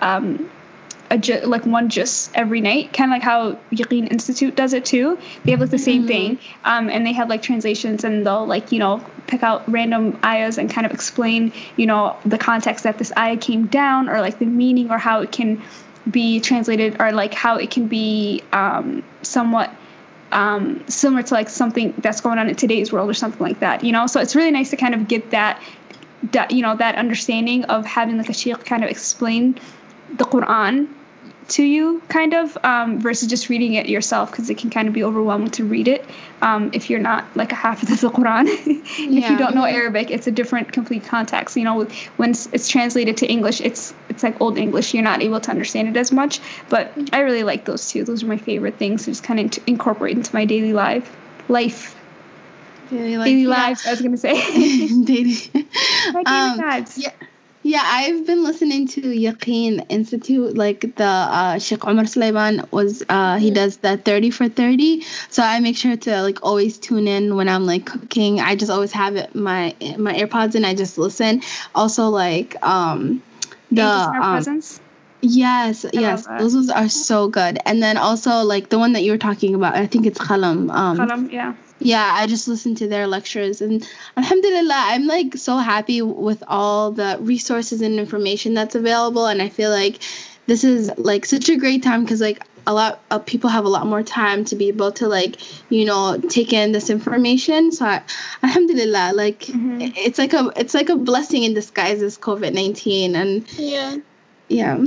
A 1.12 1.18
ju- 1.18 1.42
like 1.42 1.66
one 1.66 1.90
just 1.90 2.32
every 2.34 2.62
night, 2.62 2.94
kind 2.94 3.12
of 3.12 3.16
like 3.16 3.22
how 3.22 3.60
Yaqeen 3.70 4.10
Institute 4.10 4.56
does 4.56 4.72
it 4.72 4.86
too. 4.86 5.20
They 5.44 5.52
have 5.52 5.60
like 5.60 5.70
the 5.70 5.78
same 5.78 6.08
thing, 6.08 6.40
um, 6.64 6.90
and 6.90 7.06
they 7.06 7.12
have 7.12 7.28
like 7.28 7.42
translations, 7.42 8.06
and 8.06 8.26
they'll 8.26 8.48
like 8.48 8.72
you 8.72 8.80
know 8.80 9.04
pick 9.28 9.44
out 9.44 9.70
random 9.70 10.18
ayahs 10.24 10.58
and 10.58 10.70
kind 10.70 10.86
of 10.88 10.94
explain 10.94 11.52
you 11.76 11.86
know 11.86 12.16
the 12.26 12.38
context 12.38 12.86
that 12.86 12.98
this 12.98 13.12
ayah 13.18 13.36
came 13.36 13.68
down, 13.68 14.08
or 14.08 14.22
like 14.22 14.40
the 14.40 14.46
meaning, 14.46 14.90
or 14.90 14.98
how 14.98 15.20
it 15.20 15.34
can 15.34 15.62
be 16.10 16.40
translated, 16.40 16.96
or 17.02 17.12
like 17.12 17.34
how 17.34 17.58
it 17.58 17.70
can 17.70 17.88
be 17.88 18.42
um, 18.54 19.04
somewhat 19.22 19.70
um, 20.32 20.82
similar 20.88 21.24
to 21.24 21.34
like 21.34 21.50
something 21.50 21.94
that's 21.98 22.22
going 22.22 22.40
on 22.40 22.48
in 22.48 22.56
today's 22.56 22.94
world 22.94 23.10
or 23.10 23.14
something 23.14 23.42
like 23.42 23.60
that. 23.60 23.84
You 23.84 23.92
know, 23.92 24.08
so 24.08 24.22
it's 24.22 24.36
really 24.36 24.52
nice 24.52 24.70
to 24.70 24.78
kind 24.78 24.96
of 24.96 25.10
get 25.10 25.32
that 25.32 25.62
that 26.32 26.52
you 26.52 26.62
know 26.62 26.76
that 26.76 26.96
understanding 26.96 27.66
of 27.66 27.86
having 27.86 28.18
like 28.18 28.30
a 28.30 28.34
sheikh 28.34 28.64
kind 28.64 28.84
of 28.84 28.90
explain 28.90 29.60
the 30.18 30.24
Quran 30.24 30.88
to 31.50 31.64
you, 31.64 32.02
kind 32.08 32.34
of, 32.34 32.58
um, 32.64 33.00
versus 33.00 33.28
just 33.28 33.50
reading 33.50 33.74
it 33.74 33.88
yourself, 33.90 34.32
because 34.32 34.50
it 34.50 34.58
can 34.58 34.70
kind 34.70 34.88
of 34.88 34.94
be 34.94 35.04
overwhelming 35.04 35.50
to 35.52 35.66
read 35.66 35.88
it 35.88 36.06
um, 36.42 36.70
if 36.74 36.90
you're 36.90 37.00
not 37.00 37.26
like 37.36 37.52
a 37.52 37.56
half 37.56 37.84
of 37.84 37.90
the 37.90 37.96
Quran. 37.96 38.46
if 38.68 39.00
Yeah. 39.00 39.32
you 39.32 39.38
don't 39.38 39.56
know 39.56 39.66
Arabic, 39.66 40.12
it's 40.12 40.28
a 40.28 40.32
different, 40.32 40.72
complete 40.72 41.04
context. 41.06 41.58
You 41.58 41.64
know, 41.66 41.84
when 42.18 42.32
it's, 42.32 42.68
translated 42.70 43.18
to 43.18 43.28
English, 43.28 43.60
it's 43.62 43.94
it's 44.10 44.24
like 44.24 44.40
old 44.40 44.58
English. 44.58 44.94
You're 44.94 45.04
not 45.04 45.22
able 45.22 45.40
to 45.42 45.52
understand 45.52 45.88
it 45.90 45.98
as 45.98 46.12
much. 46.12 46.40
But 46.70 46.94
I 47.12 47.20
really 47.20 47.44
like 47.44 47.66
those 47.66 47.90
two. 47.90 48.04
Those 48.04 48.24
are 48.24 48.28
my 48.28 48.38
favorite 48.38 48.78
things 48.78 49.06
to 49.06 49.12
just 49.12 49.24
kind 49.24 49.40
of 49.40 49.68
incorporate 49.68 50.16
into 50.18 50.34
my 50.34 50.46
daily 50.46 50.74
life. 50.74 51.16
Life, 51.50 51.96
Daily, 52.90 53.18
life, 53.18 53.26
daily 53.26 53.42
yeah. 53.44 53.48
lives. 53.50 53.86
I 53.88 53.92
was 53.92 54.02
gonna 54.02 54.18
say. 54.18 54.34
daily. 55.04 55.36
my 56.14 56.24
daily 56.24 56.26
Um, 56.26 56.58
lives. 56.58 56.98
yeah. 56.98 57.12
Yeah, 57.64 57.84
I've 57.86 58.26
been 58.26 58.44
listening 58.44 58.88
to 58.90 59.02
Yaqeen 59.02 59.86
Institute. 59.90 60.58
Like 60.58 60.82
the 60.96 61.04
uh, 61.04 61.60
Sheikh 61.60 61.86
Omar 61.86 62.06
Suleiman 62.08 62.68
was, 62.72 63.04
uh, 63.08 63.38
he 63.38 63.52
does 63.52 63.78
the 63.78 63.98
30 63.98 64.32
for 64.32 64.50
30. 64.50 65.02
So 65.30 65.44
I 65.44 65.60
make 65.60 65.78
sure 65.78 65.96
to 65.96 66.22
like 66.24 66.40
always 66.44 66.80
tune 66.80 67.08
in 67.08 67.36
when 67.36 67.48
I'm 67.48 67.68
like 67.68 67.86
cooking. 67.86 68.40
I 68.40 68.56
just 68.56 68.72
always 68.72 68.92
have 68.94 69.16
it 69.16 69.36
my 69.36 69.76
my 69.98 70.14
AirPods 70.14 70.56
and 70.56 70.66
I 70.66 70.74
just 70.74 70.98
listen. 70.98 71.44
Also 71.76 72.10
like 72.10 72.56
um 72.66 73.22
the 73.72 73.82
Angels 73.82 74.08
in 74.08 74.14
our 74.16 74.38
um, 74.38 74.82
yes 75.22 75.86
yes 75.94 76.26
those 76.26 76.56
ones 76.56 76.70
are 76.72 76.90
so 76.90 77.28
good. 77.28 77.60
And 77.66 77.82
then 77.82 77.98
also 77.98 78.42
like 78.42 78.70
the 78.70 78.80
one 78.80 78.94
that 78.94 79.04
you 79.04 79.12
were 79.12 79.20
talking 79.20 79.54
about. 79.54 79.76
I 79.76 79.86
think 79.86 80.08
it's 80.08 80.20
Qalam. 80.20 80.72
Um, 80.72 80.98
Qalam, 80.98 81.32
yeah. 81.32 81.54
Yeah, 81.82 82.10
I 82.14 82.28
just 82.28 82.48
listened 82.48 82.78
to 82.78 82.88
their 82.88 83.08
lectures 83.08 83.62
and 83.62 83.88
alhamdulillah, 84.18 84.74
I'm 84.94 85.08
like 85.08 85.36
so 85.38 85.58
happy 85.58 86.02
with 86.02 86.44
all 86.48 86.92
the 86.92 87.18
resources 87.22 87.82
and 87.82 88.00
information 88.00 88.54
that's 88.54 88.76
available 88.76 89.26
and 89.26 89.42
I 89.42 89.50
feel 89.50 89.70
like 89.72 90.00
this 90.48 90.64
is 90.64 90.92
like 90.98 91.26
such 91.26 91.50
a 91.50 91.58
great 91.58 91.84
time 91.84 92.06
cuz 92.08 92.22
like 92.22 92.42
a 92.68 92.74
lot 92.74 93.00
of 93.10 93.26
people 93.26 93.50
have 93.50 93.66
a 93.66 93.70
lot 93.70 93.88
more 93.88 94.04
time 94.04 94.46
to 94.46 94.56
be 94.56 94.68
able 94.68 94.92
to 94.94 95.08
like, 95.08 95.38
you 95.72 95.84
know, 95.86 96.18
take 96.30 96.54
in 96.54 96.72
this 96.72 96.90
information. 96.92 97.72
So 97.72 97.86
I, 97.86 98.02
alhamdulillah, 98.44 99.14
like 99.16 99.40
Mhm. 99.46 99.94
it's 99.98 100.20
like 100.20 100.34
a 100.34 100.52
it's 100.56 100.74
like 100.76 100.90
a 100.90 100.96
blessing 100.96 101.44
in 101.44 101.54
disguise 101.56 102.00
this 102.00 102.18
COVID-19 102.18 103.16
and 103.16 103.46
Yeah. 103.58 103.98
yeah. 104.48 104.78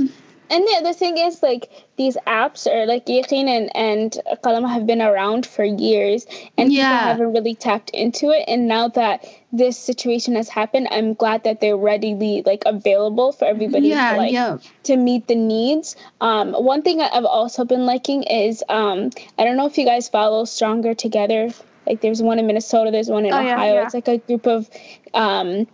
And 0.49 0.63
the 0.63 0.75
other 0.77 0.93
thing 0.93 1.17
is 1.17 1.41
like 1.41 1.69
these 1.97 2.17
apps 2.27 2.67
are 2.71 2.85
like 2.85 3.05
Yaqeen 3.07 3.47
and, 3.47 3.75
and 3.75 4.17
Qalam 4.43 4.67
have 4.71 4.85
been 4.85 5.01
around 5.01 5.45
for 5.45 5.63
years 5.63 6.25
and 6.57 6.69
people 6.69 6.83
haven't 6.85 7.33
really 7.33 7.55
tapped 7.55 7.89
into 7.91 8.29
it. 8.29 8.45
And 8.47 8.67
now 8.67 8.89
that 8.89 9.25
this 9.51 9.77
situation 9.77 10.35
has 10.35 10.47
happened, 10.49 10.87
I'm 10.91 11.13
glad 11.13 11.43
that 11.45 11.61
they're 11.61 11.77
readily 11.77 12.43
like 12.45 12.63
available 12.65 13.31
for 13.31 13.45
everybody 13.45 13.87
Yeah, 13.89 14.11
to 14.11 14.17
like 14.17 14.31
yeah. 14.33 14.57
to 14.83 14.97
meet 14.97 15.27
the 15.27 15.35
needs. 15.35 15.95
Um, 16.21 16.53
one 16.53 16.81
thing 16.81 17.01
I've 17.01 17.25
also 17.25 17.65
been 17.65 17.85
liking 17.85 18.23
is 18.23 18.63
um, 18.69 19.09
I 19.39 19.45
don't 19.45 19.57
know 19.57 19.65
if 19.67 19.77
you 19.77 19.85
guys 19.85 20.09
follow 20.09 20.45
Stronger 20.45 20.93
Together. 20.93 21.49
Like 21.87 22.01
there's 22.01 22.21
one 22.21 22.39
in 22.39 22.47
Minnesota, 22.47 22.91
there's 22.91 23.09
one 23.09 23.25
in 23.25 23.33
Oh, 23.33 23.39
yeah, 23.39 23.55
Ohio. 23.55 23.73
yeah. 23.75 23.83
It's 23.85 23.93
like 23.93 24.07
a 24.07 24.17
group 24.17 24.47
of 24.47 24.69
um, 25.13 25.67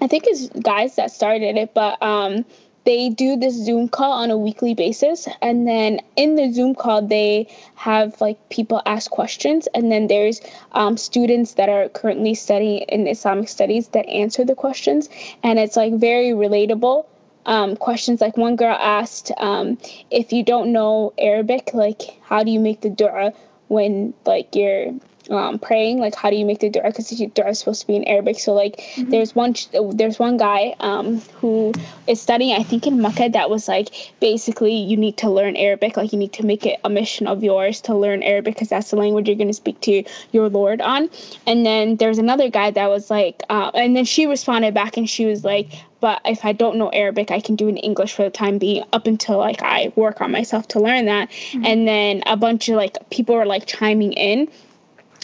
I 0.00 0.06
think 0.06 0.24
it's 0.26 0.48
guys 0.60 0.96
that 0.96 1.10
started 1.10 1.56
it, 1.56 1.74
but 1.74 2.02
um, 2.02 2.44
they 2.84 3.10
do 3.10 3.36
this 3.36 3.54
Zoom 3.54 3.88
call 3.88 4.12
on 4.12 4.30
a 4.30 4.38
weekly 4.38 4.74
basis, 4.74 5.28
and 5.42 5.66
then 5.66 6.00
in 6.16 6.34
the 6.34 6.52
Zoom 6.52 6.74
call 6.74 7.02
they 7.02 7.48
have 7.74 8.20
like 8.20 8.48
people 8.48 8.80
ask 8.86 9.10
questions, 9.10 9.68
and 9.74 9.90
then 9.92 10.06
there's 10.06 10.40
um, 10.72 10.96
students 10.96 11.54
that 11.54 11.68
are 11.68 11.88
currently 11.88 12.34
studying 12.34 12.82
in 12.88 13.06
Islamic 13.06 13.48
studies 13.48 13.88
that 13.88 14.08
answer 14.08 14.44
the 14.44 14.54
questions, 14.54 15.08
and 15.42 15.58
it's 15.58 15.76
like 15.76 15.94
very 15.94 16.30
relatable. 16.30 17.06
Um, 17.46 17.76
questions 17.76 18.20
like 18.20 18.36
one 18.36 18.56
girl 18.56 18.76
asked, 18.78 19.32
um, 19.38 19.78
if 20.10 20.32
you 20.32 20.42
don't 20.44 20.72
know 20.72 21.14
Arabic, 21.18 21.72
like 21.72 22.02
how 22.22 22.44
do 22.44 22.50
you 22.50 22.60
make 22.60 22.82
the 22.82 22.90
dua 22.90 23.32
when 23.68 24.14
like 24.26 24.54
you're 24.54 24.92
um, 25.30 25.58
praying 25.58 25.98
like 25.98 26.14
how 26.14 26.30
do 26.30 26.36
you 26.36 26.44
make 26.44 26.58
the 26.60 26.70
dua 26.70 26.84
because 26.84 27.08
the 27.08 27.26
dua 27.26 27.48
is 27.48 27.58
supposed 27.58 27.82
to 27.82 27.86
be 27.86 27.96
in 27.96 28.04
arabic. 28.04 28.38
So 28.38 28.52
like 28.52 28.82
there's 28.96 29.34
one 29.34 29.54
there's 29.92 30.18
one 30.18 30.36
guy 30.36 30.74
um, 30.80 31.20
who 31.40 31.72
is 32.06 32.20
studying 32.20 32.58
i 32.58 32.62
think 32.62 32.86
in 32.86 33.00
makkah 33.00 33.28
that 33.28 33.50
was 33.50 33.68
like 33.68 33.88
basically 34.20 34.74
you 34.74 34.96
need 34.96 35.16
to 35.18 35.30
learn 35.30 35.56
arabic. 35.56 35.96
Like 35.96 36.12
you 36.12 36.18
need 36.18 36.32
to 36.34 36.46
make 36.46 36.66
it 36.66 36.80
a 36.84 36.90
mission 36.90 37.26
of 37.26 37.42
yours 37.42 37.80
to 37.82 37.94
learn 37.94 38.22
arabic 38.22 38.54
because 38.54 38.68
that's 38.68 38.90
the 38.90 38.96
language 38.96 39.28
you're 39.28 39.36
going 39.36 39.48
to 39.48 39.54
speak 39.54 39.80
to 39.82 40.04
your 40.32 40.48
lord 40.48 40.80
on. 40.80 41.10
And 41.46 41.64
then 41.64 41.96
there's 41.96 42.18
another 42.18 42.50
guy 42.50 42.70
that 42.70 42.88
was 42.88 43.10
like 43.10 43.42
uh, 43.48 43.70
and 43.74 43.96
then 43.96 44.04
she 44.04 44.26
responded 44.26 44.74
back 44.74 44.96
and 44.96 45.08
she 45.08 45.26
was 45.26 45.44
like 45.44 45.68
but 46.00 46.22
if 46.24 46.44
I 46.44 46.52
don't 46.52 46.76
know 46.76 46.88
Arabic, 46.88 47.30
I 47.30 47.40
can 47.40 47.56
do 47.56 47.66
it 47.66 47.72
in 47.72 47.76
English 47.76 48.14
for 48.14 48.24
the 48.24 48.30
time 48.30 48.58
being 48.58 48.84
up 48.92 49.06
until 49.06 49.38
like 49.38 49.62
I 49.62 49.92
work 49.96 50.20
on 50.20 50.32
myself 50.32 50.66
to 50.68 50.80
learn 50.80 51.04
that. 51.04 51.30
And 51.64 51.86
then 51.86 52.22
a 52.26 52.36
bunch 52.36 52.68
of 52.68 52.76
like 52.76 52.96
people 53.10 53.34
were 53.34 53.46
like 53.46 53.66
chiming 53.66 54.12
in. 54.14 54.48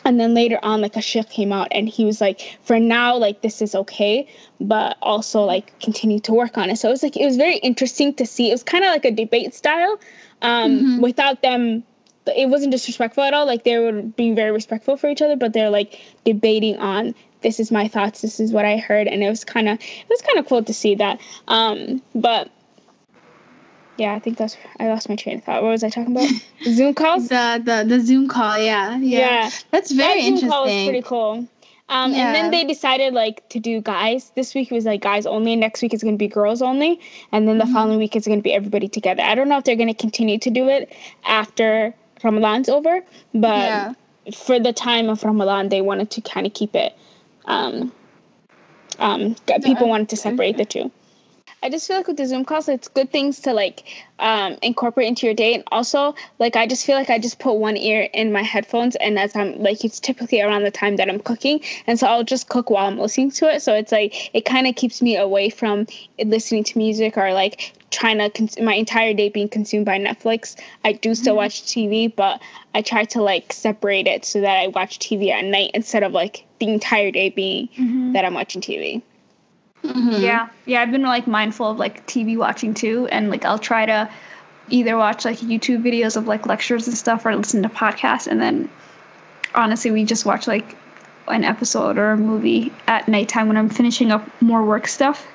And 0.07 0.21
then 0.21 0.35
later 0.35 0.61
on, 0.63 0.81
like 0.81 0.95
a 0.95 1.03
sheikh 1.03 1.29
came 1.29 1.53
out 1.53 1.67
and 1.73 1.89
he 1.89 2.05
was 2.05 2.21
like, 2.21 2.59
for 2.63 2.79
now, 2.79 3.17
like 3.17 3.41
this 3.41 3.61
is 3.61 3.75
okay, 3.75 4.29
but 4.61 4.97
also 5.03 5.43
like 5.43 5.79
continue 5.81 6.21
to 6.21 6.33
work 6.33 6.57
on 6.57 6.71
it. 6.71 6.77
So 6.77 6.89
it 6.89 6.93
was 6.93 7.03
like, 7.03 7.17
it 7.17 7.27
was 7.27 7.37
very 7.37 7.57
interesting 7.57 8.15
to 8.15 8.25
see. 8.25 8.49
It 8.49 8.53
was 8.55 8.63
kind 8.63 8.85
of 8.85 8.93
like 8.93 9.05
a 9.05 9.11
debate 9.11 9.53
style 9.53 9.99
um, 10.43 11.01
without 11.01 11.43
them. 11.43 11.83
It 12.25 12.49
wasn't 12.49 12.71
disrespectful 12.71 13.25
at 13.25 13.35
all. 13.35 13.47
Like 13.47 13.65
they 13.65 13.79
were 13.79 14.01
being 14.01 14.37
very 14.37 14.53
respectful 14.53 14.97
for 14.97 15.11
each 15.11 15.23
other, 15.23 15.35
but 15.35 15.53
they're 15.53 15.71
like 15.71 16.01
debating 16.25 16.77
on 16.77 17.17
this 17.41 17.59
is 17.59 17.73
my 17.73 17.89
thoughts, 17.89 18.23
this 18.23 18.39
is 18.39 18.53
what 18.53 18.65
I 18.65 18.77
heard, 18.77 19.09
and 19.09 19.23
it 19.23 19.29
was 19.29 19.45
kind 19.45 19.69
of 19.69 19.79
it 19.81 20.09
was 20.09 20.23
kind 20.23 20.39
of 20.39 20.47
cool 20.47 20.63
to 20.65 20.75
see 20.75 20.97
that. 20.97 21.21
Um, 21.49 22.01
but 22.15 22.51
yeah, 23.97 24.15
I 24.15 24.19
think 24.19 24.39
that's 24.39 24.57
I 24.81 24.89
lost 24.89 25.09
my 25.09 25.17
train 25.17 25.39
of 25.39 25.45
thought. 25.45 25.63
What 25.63 25.71
was 25.71 25.85
I 25.85 25.89
talking 25.91 26.17
about? 26.17 26.29
Zoom 26.65 26.95
calls. 26.95 27.29
The 27.29 27.61
the 27.65 27.85
the 27.89 28.01
Zoom 28.01 28.29
call, 28.29 28.59
yeah. 28.59 28.97
Yeah. 28.99 29.19
Yeah. 29.19 29.51
That's 29.71 29.91
very 29.93 30.21
that 30.21 30.25
Zoom 30.25 30.35
interesting. 30.35 30.51
call 30.51 30.65
was 30.65 30.73
pretty 30.85 31.03
cool. 31.03 31.49
Um, 31.89 32.13
Yeah. 32.13 32.27
And 32.27 32.35
then 32.35 32.51
they 32.51 32.65
decided 32.65 33.15
like 33.15 33.49
to 33.51 33.61
do 33.61 33.81
guys. 33.81 34.33
This 34.35 34.55
week 34.55 34.71
was 34.73 34.85
like 34.85 35.01
guys 35.03 35.25
only. 35.25 35.55
Next 35.57 35.83
week 35.83 35.95
it's 35.95 36.03
going 36.03 36.15
to 36.17 36.19
be 36.19 36.29
girls 36.29 36.61
only, 36.63 37.01
and 37.33 37.47
then 37.47 37.59
the 37.59 37.65
Mm-hmm. 37.65 37.73
following 37.75 37.99
week 37.99 38.17
it's 38.17 38.27
going 38.27 38.39
to 38.41 38.43
be 38.43 38.53
everybody 38.53 38.89
together. 38.89 39.23
I 39.23 39.35
don't 39.35 39.49
know 39.49 39.59
if 39.59 39.65
they're 39.65 39.77
going 39.77 39.95
to 39.95 39.95
continue 39.95 40.39
to 40.41 40.51
do 40.51 40.69
it 40.69 40.93
after 41.25 41.95
Ramadan's 42.25 42.69
over, 42.69 43.03
but 43.35 43.49
Yeah. 43.69 43.93
for 44.35 44.59
the 44.59 44.73
time 44.73 45.09
of 45.09 45.23
Ramadan, 45.23 45.69
they 45.69 45.81
wanted 45.81 46.11
to 46.13 46.21
kind 46.23 46.45
of 46.47 46.53
keep 46.55 46.75
it. 46.75 46.93
Um, 47.45 47.93
um, 48.99 49.37
people 49.63 49.89
wanted 49.89 50.09
to 50.09 50.17
separate 50.17 50.57
the 50.57 50.65
two. 50.65 50.91
I 51.63 51.71
just 51.71 51.89
feel 51.89 51.97
like 51.97 52.07
with 52.07 52.19
the 52.19 52.27
Zoom 52.27 52.45
calls, 52.45 52.69
it's 52.69 52.89
good 52.89 53.11
things 53.11 53.41
to 53.41 53.53
like 53.53 53.83
um, 54.19 54.57
incorporate 54.63 55.09
into 55.09 55.27
your 55.27 55.35
day. 55.35 55.55
And 55.55 55.65
also, 55.73 56.15
like, 56.39 56.55
I 56.55 56.67
just 56.67 56.85
feel 56.85 56.97
like 56.97 57.11
I 57.11 57.19
just 57.19 57.39
put 57.39 57.55
one 57.55 57.77
ear 57.77 58.09
in 58.13 58.33
my 58.33 58.43
headphones, 58.43 58.95
and 58.97 59.19
as 59.19 59.35
I'm 59.35 59.63
like, 59.63 59.85
it's 59.85 59.99
typically 59.99 60.41
around 60.41 60.65
the 60.65 60.71
time 60.71 60.97
that 60.97 61.09
I'm 61.09 61.19
cooking. 61.19 61.61
And 61.87 61.99
so 61.99 62.07
I'll 62.07 62.25
just 62.25 62.49
cook 62.49 62.71
while 62.71 62.87
I'm 62.87 62.99
listening 62.99 63.31
to 63.33 63.53
it. 63.53 63.63
So 63.63 63.75
it's 63.75 63.91
like, 63.91 64.35
it 64.35 64.45
kind 64.45 64.67
of 64.67 64.77
keeps 64.77 65.01
me 65.01 65.17
away 65.17 65.51
from 65.51 65.87
listening 66.23 66.65
to 66.65 66.79
music 66.79 67.17
or 67.17 67.33
like 67.33 67.73
trying 67.91 68.19
to 68.19 68.31
cons- 68.31 68.61
my 68.61 68.75
entire 68.75 69.15
day 69.15 69.29
being 69.29 69.49
consumed 69.49 69.87
by 69.87 69.99
Netflix. 69.99 70.57
I 70.85 70.93
do 70.93 71.15
still 71.15 71.33
mm-hmm. 71.33 71.39
watch 71.39 71.63
TV, 71.63 72.15
but 72.15 72.41
I 72.75 72.83
try 72.83 73.05
to 73.05 73.23
like 73.23 73.53
separate 73.53 74.07
it 74.07 74.25
so 74.25 74.41
that 74.43 74.63
I 74.63 74.69
watch 74.69 74.99
TV 74.99 75.31
at 75.31 75.45
night 75.45 75.71
instead 75.75 76.03
of 76.03 76.13
like 76.13 76.45
the 76.61 76.69
entire 76.69 77.11
day 77.11 77.31
being 77.31 77.69
mm-hmm. 77.69 78.13
that 78.13 78.25
I'm 78.25 78.35
watching 78.35 78.61
TV. 78.61 79.03
Mm-hmm. 79.89 80.23
Yeah, 80.23 80.49
yeah, 80.65 80.83
I've 80.83 80.91
been 80.91 81.03
like 81.03 81.27
mindful 81.27 81.71
of 81.71 81.79
like 81.79 82.07
TV 82.07 82.37
watching 82.37 82.75
too, 82.75 83.09
and 83.11 83.31
like 83.31 83.45
I'll 83.45 83.59
try 83.59 83.87
to 83.87 84.11
either 84.69 84.97
watch 84.97 85.25
like 85.25 85.39
YouTube 85.39 85.83
videos 85.83 86.17
of 86.17 86.27
like 86.27 86.47
lectures 86.47 86.89
and 86.89 86.97
stuff 86.97 87.25
or 87.25 87.35
listen 87.35 87.63
to 87.63 87.69
podcasts, 87.69 88.27
and 88.27 88.41
then 88.41 88.69
honestly, 89.55 89.91
we 89.91 90.05
just 90.05 90.25
watch 90.25 90.47
like 90.47 90.77
an 91.29 91.45
episode 91.45 91.99
or 91.99 92.13
a 92.13 92.17
movie 92.17 92.73
at 92.87 93.09
nighttime 93.09 93.49
when 93.49 93.57
I'm 93.57 93.69
finishing 93.69 94.13
up 94.13 94.29
more 94.41 94.65
work 94.65 94.87
stuff. 94.87 95.27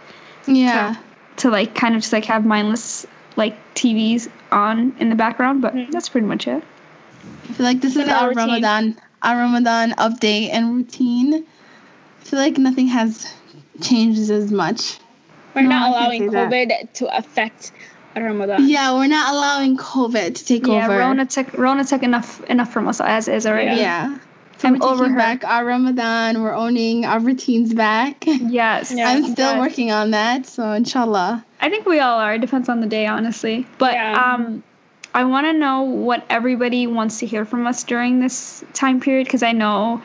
Yeah. 0.48 0.96
To, 1.38 1.42
to 1.44 1.50
like 1.50 1.76
kind 1.76 1.96
of 1.96 2.02
just 2.02 2.14
like 2.14 2.26
have 2.26 2.46
mindless 2.46 3.06
like 3.36 3.56
TVs 3.76 4.30
on 4.52 4.96
in 5.00 5.10
the 5.10 5.16
background, 5.16 5.62
but 5.62 5.74
mm-hmm. 5.74 5.92
that's 5.92 6.10
pretty 6.10 6.28
much 6.28 6.48
it. 6.48 6.64
I 7.50 7.54
feel 7.54 7.66
like 7.66 7.82
this 7.82 7.96
is 7.96 8.08
our 8.08 8.30
routine. 8.30 8.48
Ramadan, 8.48 9.02
our 9.22 9.38
Ramadan 9.38 9.92
update 9.92 10.50
and 10.52 10.76
routine. 10.76 11.34
I 11.34 12.24
feel 12.24 12.40
like 12.40 12.58
nothing 12.58 12.88
has 12.88 13.34
changed 13.82 14.30
as 14.30 14.52
much. 14.52 15.00
We're 15.56 15.64
no, 15.64 15.70
not 15.70 15.90
allowing 15.90 16.30
COVID 16.30 16.70
that. 16.70 16.94
to 16.96 17.18
affect 17.18 17.72
Ramadan. 18.16 18.68
Yeah, 18.68 18.94
we're 18.94 19.08
not 19.08 19.34
allowing 19.34 19.78
COVID 19.78 20.36
to 20.36 20.46
take 20.46 20.68
yeah, 20.68 20.86
over. 20.86 20.94
Yeah, 20.94 21.08
Rona 21.08 21.26
took 21.26 21.54
Rona 21.54 21.84
took 21.84 22.04
enough 22.04 22.44
enough 22.50 22.72
from 22.72 22.88
us 22.88 23.02
as 23.02 23.28
is 23.28 23.46
already. 23.46 23.82
Yeah. 23.82 24.10
yeah. 24.10 24.20
So 24.58 24.68
I'm 24.68 24.82
over 24.84 25.10
her. 25.10 25.18
back 25.18 25.44
our 25.44 25.66
Ramadan. 25.66 26.44
We're 26.44 26.54
owning 26.54 27.06
our 27.06 27.20
routines 27.20 27.74
back. 27.74 28.26
Yes. 28.28 28.92
Yeah, 28.92 29.10
I'm 29.10 29.26
still 29.26 29.60
working 29.60 29.92
on 29.92 30.12
that, 30.12 30.46
so 30.46 30.72
inshallah. 30.72 31.44
I 31.60 31.70
think 31.70 31.86
we 31.86 32.00
all 32.00 32.20
are. 32.20 32.36
It 32.36 32.42
depends 32.42 32.70
on 32.70 32.80
the 32.82 32.88
day, 32.88 33.08
honestly. 33.08 33.66
But 33.78 33.94
yeah. 33.94 34.36
um, 34.36 34.64
I 35.14 35.24
want 35.24 35.48
to 35.48 35.54
know 35.54 35.84
what 35.84 36.26
everybody 36.30 36.86
wants 36.86 37.20
to 37.20 37.26
hear 37.26 37.46
from 37.46 37.66
us 37.66 37.84
during 37.84 38.20
this 38.20 38.64
time 38.74 39.00
period 39.00 39.26
because 39.26 39.42
I 39.42 39.54
know 39.54 40.02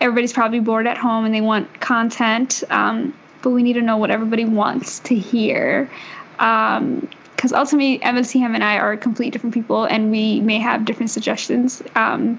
everybody's 0.00 0.32
probably 0.32 0.60
bored 0.60 0.86
at 0.86 0.96
home 0.96 1.24
and 1.24 1.34
they 1.34 1.40
want 1.40 1.80
content. 1.80 2.64
Um, 2.70 3.14
but 3.42 3.50
we 3.50 3.62
need 3.62 3.74
to 3.74 3.82
know 3.82 3.96
what 3.96 4.10
everybody 4.10 4.44
wants 4.44 5.00
to 5.00 5.14
hear. 5.14 5.90
Because 6.32 6.78
um, 6.78 7.54
ultimately, 7.54 7.98
MSTM 7.98 8.54
and 8.54 8.62
I 8.64 8.78
are 8.78 8.96
completely 8.96 9.30
different 9.30 9.54
people, 9.54 9.84
and 9.84 10.10
we 10.10 10.40
may 10.40 10.58
have 10.58 10.84
different 10.84 11.10
suggestions 11.10 11.82
um, 11.94 12.38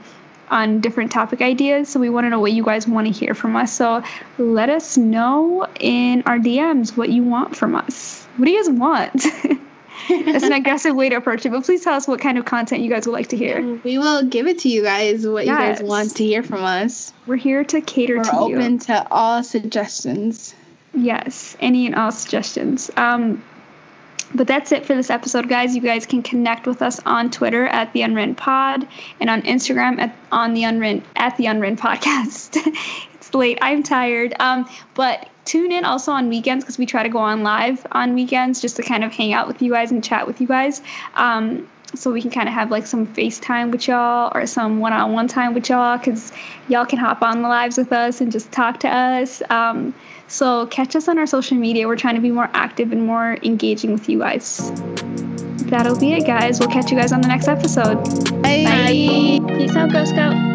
on 0.49 0.79
different 0.79 1.11
topic 1.11 1.41
ideas. 1.41 1.89
So 1.89 1.99
we 1.99 2.09
want 2.09 2.25
to 2.25 2.29
know 2.29 2.39
what 2.39 2.51
you 2.51 2.63
guys 2.63 2.87
want 2.87 3.07
to 3.07 3.13
hear 3.13 3.33
from 3.33 3.55
us. 3.55 3.73
So 3.73 4.03
let 4.37 4.69
us 4.69 4.97
know 4.97 5.67
in 5.79 6.23
our 6.25 6.37
DMs 6.37 6.95
what 6.95 7.09
you 7.09 7.23
want 7.23 7.55
from 7.55 7.75
us. 7.75 8.25
What 8.37 8.45
do 8.45 8.51
you 8.51 8.63
guys 8.63 8.69
want? 8.69 9.25
It's 10.09 10.43
an 10.43 10.53
aggressive 10.53 10.95
way 10.95 11.09
to 11.09 11.15
approach 11.15 11.45
it, 11.45 11.49
but 11.49 11.63
please 11.63 11.83
tell 11.83 11.93
us 11.93 12.07
what 12.07 12.19
kind 12.19 12.37
of 12.37 12.45
content 12.45 12.81
you 12.81 12.89
guys 12.89 13.05
would 13.05 13.13
like 13.13 13.27
to 13.27 13.37
hear. 13.37 13.61
We 13.83 13.97
will 13.97 14.23
give 14.23 14.47
it 14.47 14.59
to 14.59 14.69
you 14.69 14.83
guys 14.83 15.25
what 15.25 15.45
yes. 15.45 15.79
you 15.79 15.83
guys 15.83 15.83
want 15.83 16.15
to 16.17 16.23
hear 16.23 16.43
from 16.43 16.63
us. 16.63 17.13
We're 17.27 17.35
here 17.35 17.63
to 17.63 17.81
cater 17.81 18.17
We're 18.17 18.23
to 18.23 18.31
you. 18.31 18.41
We're 18.41 18.57
open 18.57 18.79
to 18.79 19.07
all 19.11 19.43
suggestions. 19.43 20.55
Yes, 20.93 21.55
any 21.59 21.85
and 21.85 21.95
all 21.95 22.11
suggestions. 22.11 22.91
Um, 22.97 23.43
but 24.33 24.47
that's 24.47 24.71
it 24.71 24.85
for 24.85 24.95
this 24.95 25.09
episode, 25.09 25.49
guys. 25.49 25.75
You 25.75 25.81
guys 25.81 26.05
can 26.05 26.23
connect 26.23 26.65
with 26.65 26.81
us 26.81 26.99
on 27.05 27.31
Twitter 27.31 27.65
at 27.65 27.91
the 27.93 28.01
Unwritten 28.01 28.35
Pod 28.35 28.87
and 29.19 29.29
on 29.29 29.41
Instagram 29.41 29.99
at 29.99 30.15
on 30.31 30.53
the 30.53 30.63
Unwritten 30.63 31.03
at 31.15 31.37
the 31.37 31.47
Unwritten 31.47 31.77
Podcast. 31.77 32.57
late. 33.33 33.59
I'm 33.61 33.83
tired. 33.83 34.33
Um, 34.39 34.69
but 34.93 35.27
tune 35.45 35.71
in 35.71 35.85
also 35.85 36.11
on 36.11 36.29
weekends 36.29 36.63
because 36.63 36.77
we 36.77 36.85
try 36.85 37.03
to 37.03 37.09
go 37.09 37.19
on 37.19 37.43
live 37.43 37.85
on 37.91 38.13
weekends 38.13 38.61
just 38.61 38.75
to 38.77 38.83
kind 38.83 39.03
of 39.03 39.11
hang 39.11 39.33
out 39.33 39.47
with 39.47 39.61
you 39.61 39.71
guys 39.71 39.91
and 39.91 40.03
chat 40.03 40.27
with 40.27 40.41
you 40.41 40.47
guys. 40.47 40.81
Um, 41.15 41.67
so 41.93 42.11
we 42.11 42.21
can 42.21 42.31
kind 42.31 42.47
of 42.47 42.53
have 42.53 42.71
like 42.71 42.87
some 42.87 43.05
FaceTime 43.05 43.71
with 43.71 43.87
y'all 43.87 44.31
or 44.33 44.45
some 44.45 44.79
one-on-one 44.79 45.27
time 45.27 45.53
with 45.53 45.69
y'all 45.69 45.97
because 45.97 46.31
y'all 46.69 46.85
can 46.85 46.97
hop 46.97 47.21
on 47.21 47.41
the 47.41 47.49
lives 47.49 47.77
with 47.77 47.91
us 47.91 48.21
and 48.21 48.31
just 48.31 48.51
talk 48.51 48.79
to 48.81 48.87
us. 48.87 49.41
Um, 49.49 49.93
so 50.27 50.67
catch 50.67 50.95
us 50.95 51.09
on 51.09 51.17
our 51.17 51.27
social 51.27 51.57
media. 51.57 51.87
We're 51.87 51.97
trying 51.97 52.15
to 52.15 52.21
be 52.21 52.31
more 52.31 52.49
active 52.53 52.93
and 52.93 53.05
more 53.05 53.37
engaging 53.43 53.91
with 53.91 54.07
you 54.07 54.19
guys. 54.19 54.71
That'll 55.65 55.99
be 55.99 56.13
it, 56.13 56.25
guys. 56.25 56.59
We'll 56.59 56.69
catch 56.69 56.91
you 56.91 56.97
guys 56.97 57.11
on 57.11 57.21
the 57.21 57.27
next 57.27 57.49
episode. 57.49 58.03
Bye. 58.41 58.63
Bye. 58.65 59.55
Peace 59.57 59.75
out, 59.75 59.91
Girl 59.91 60.05
Scout. 60.05 60.51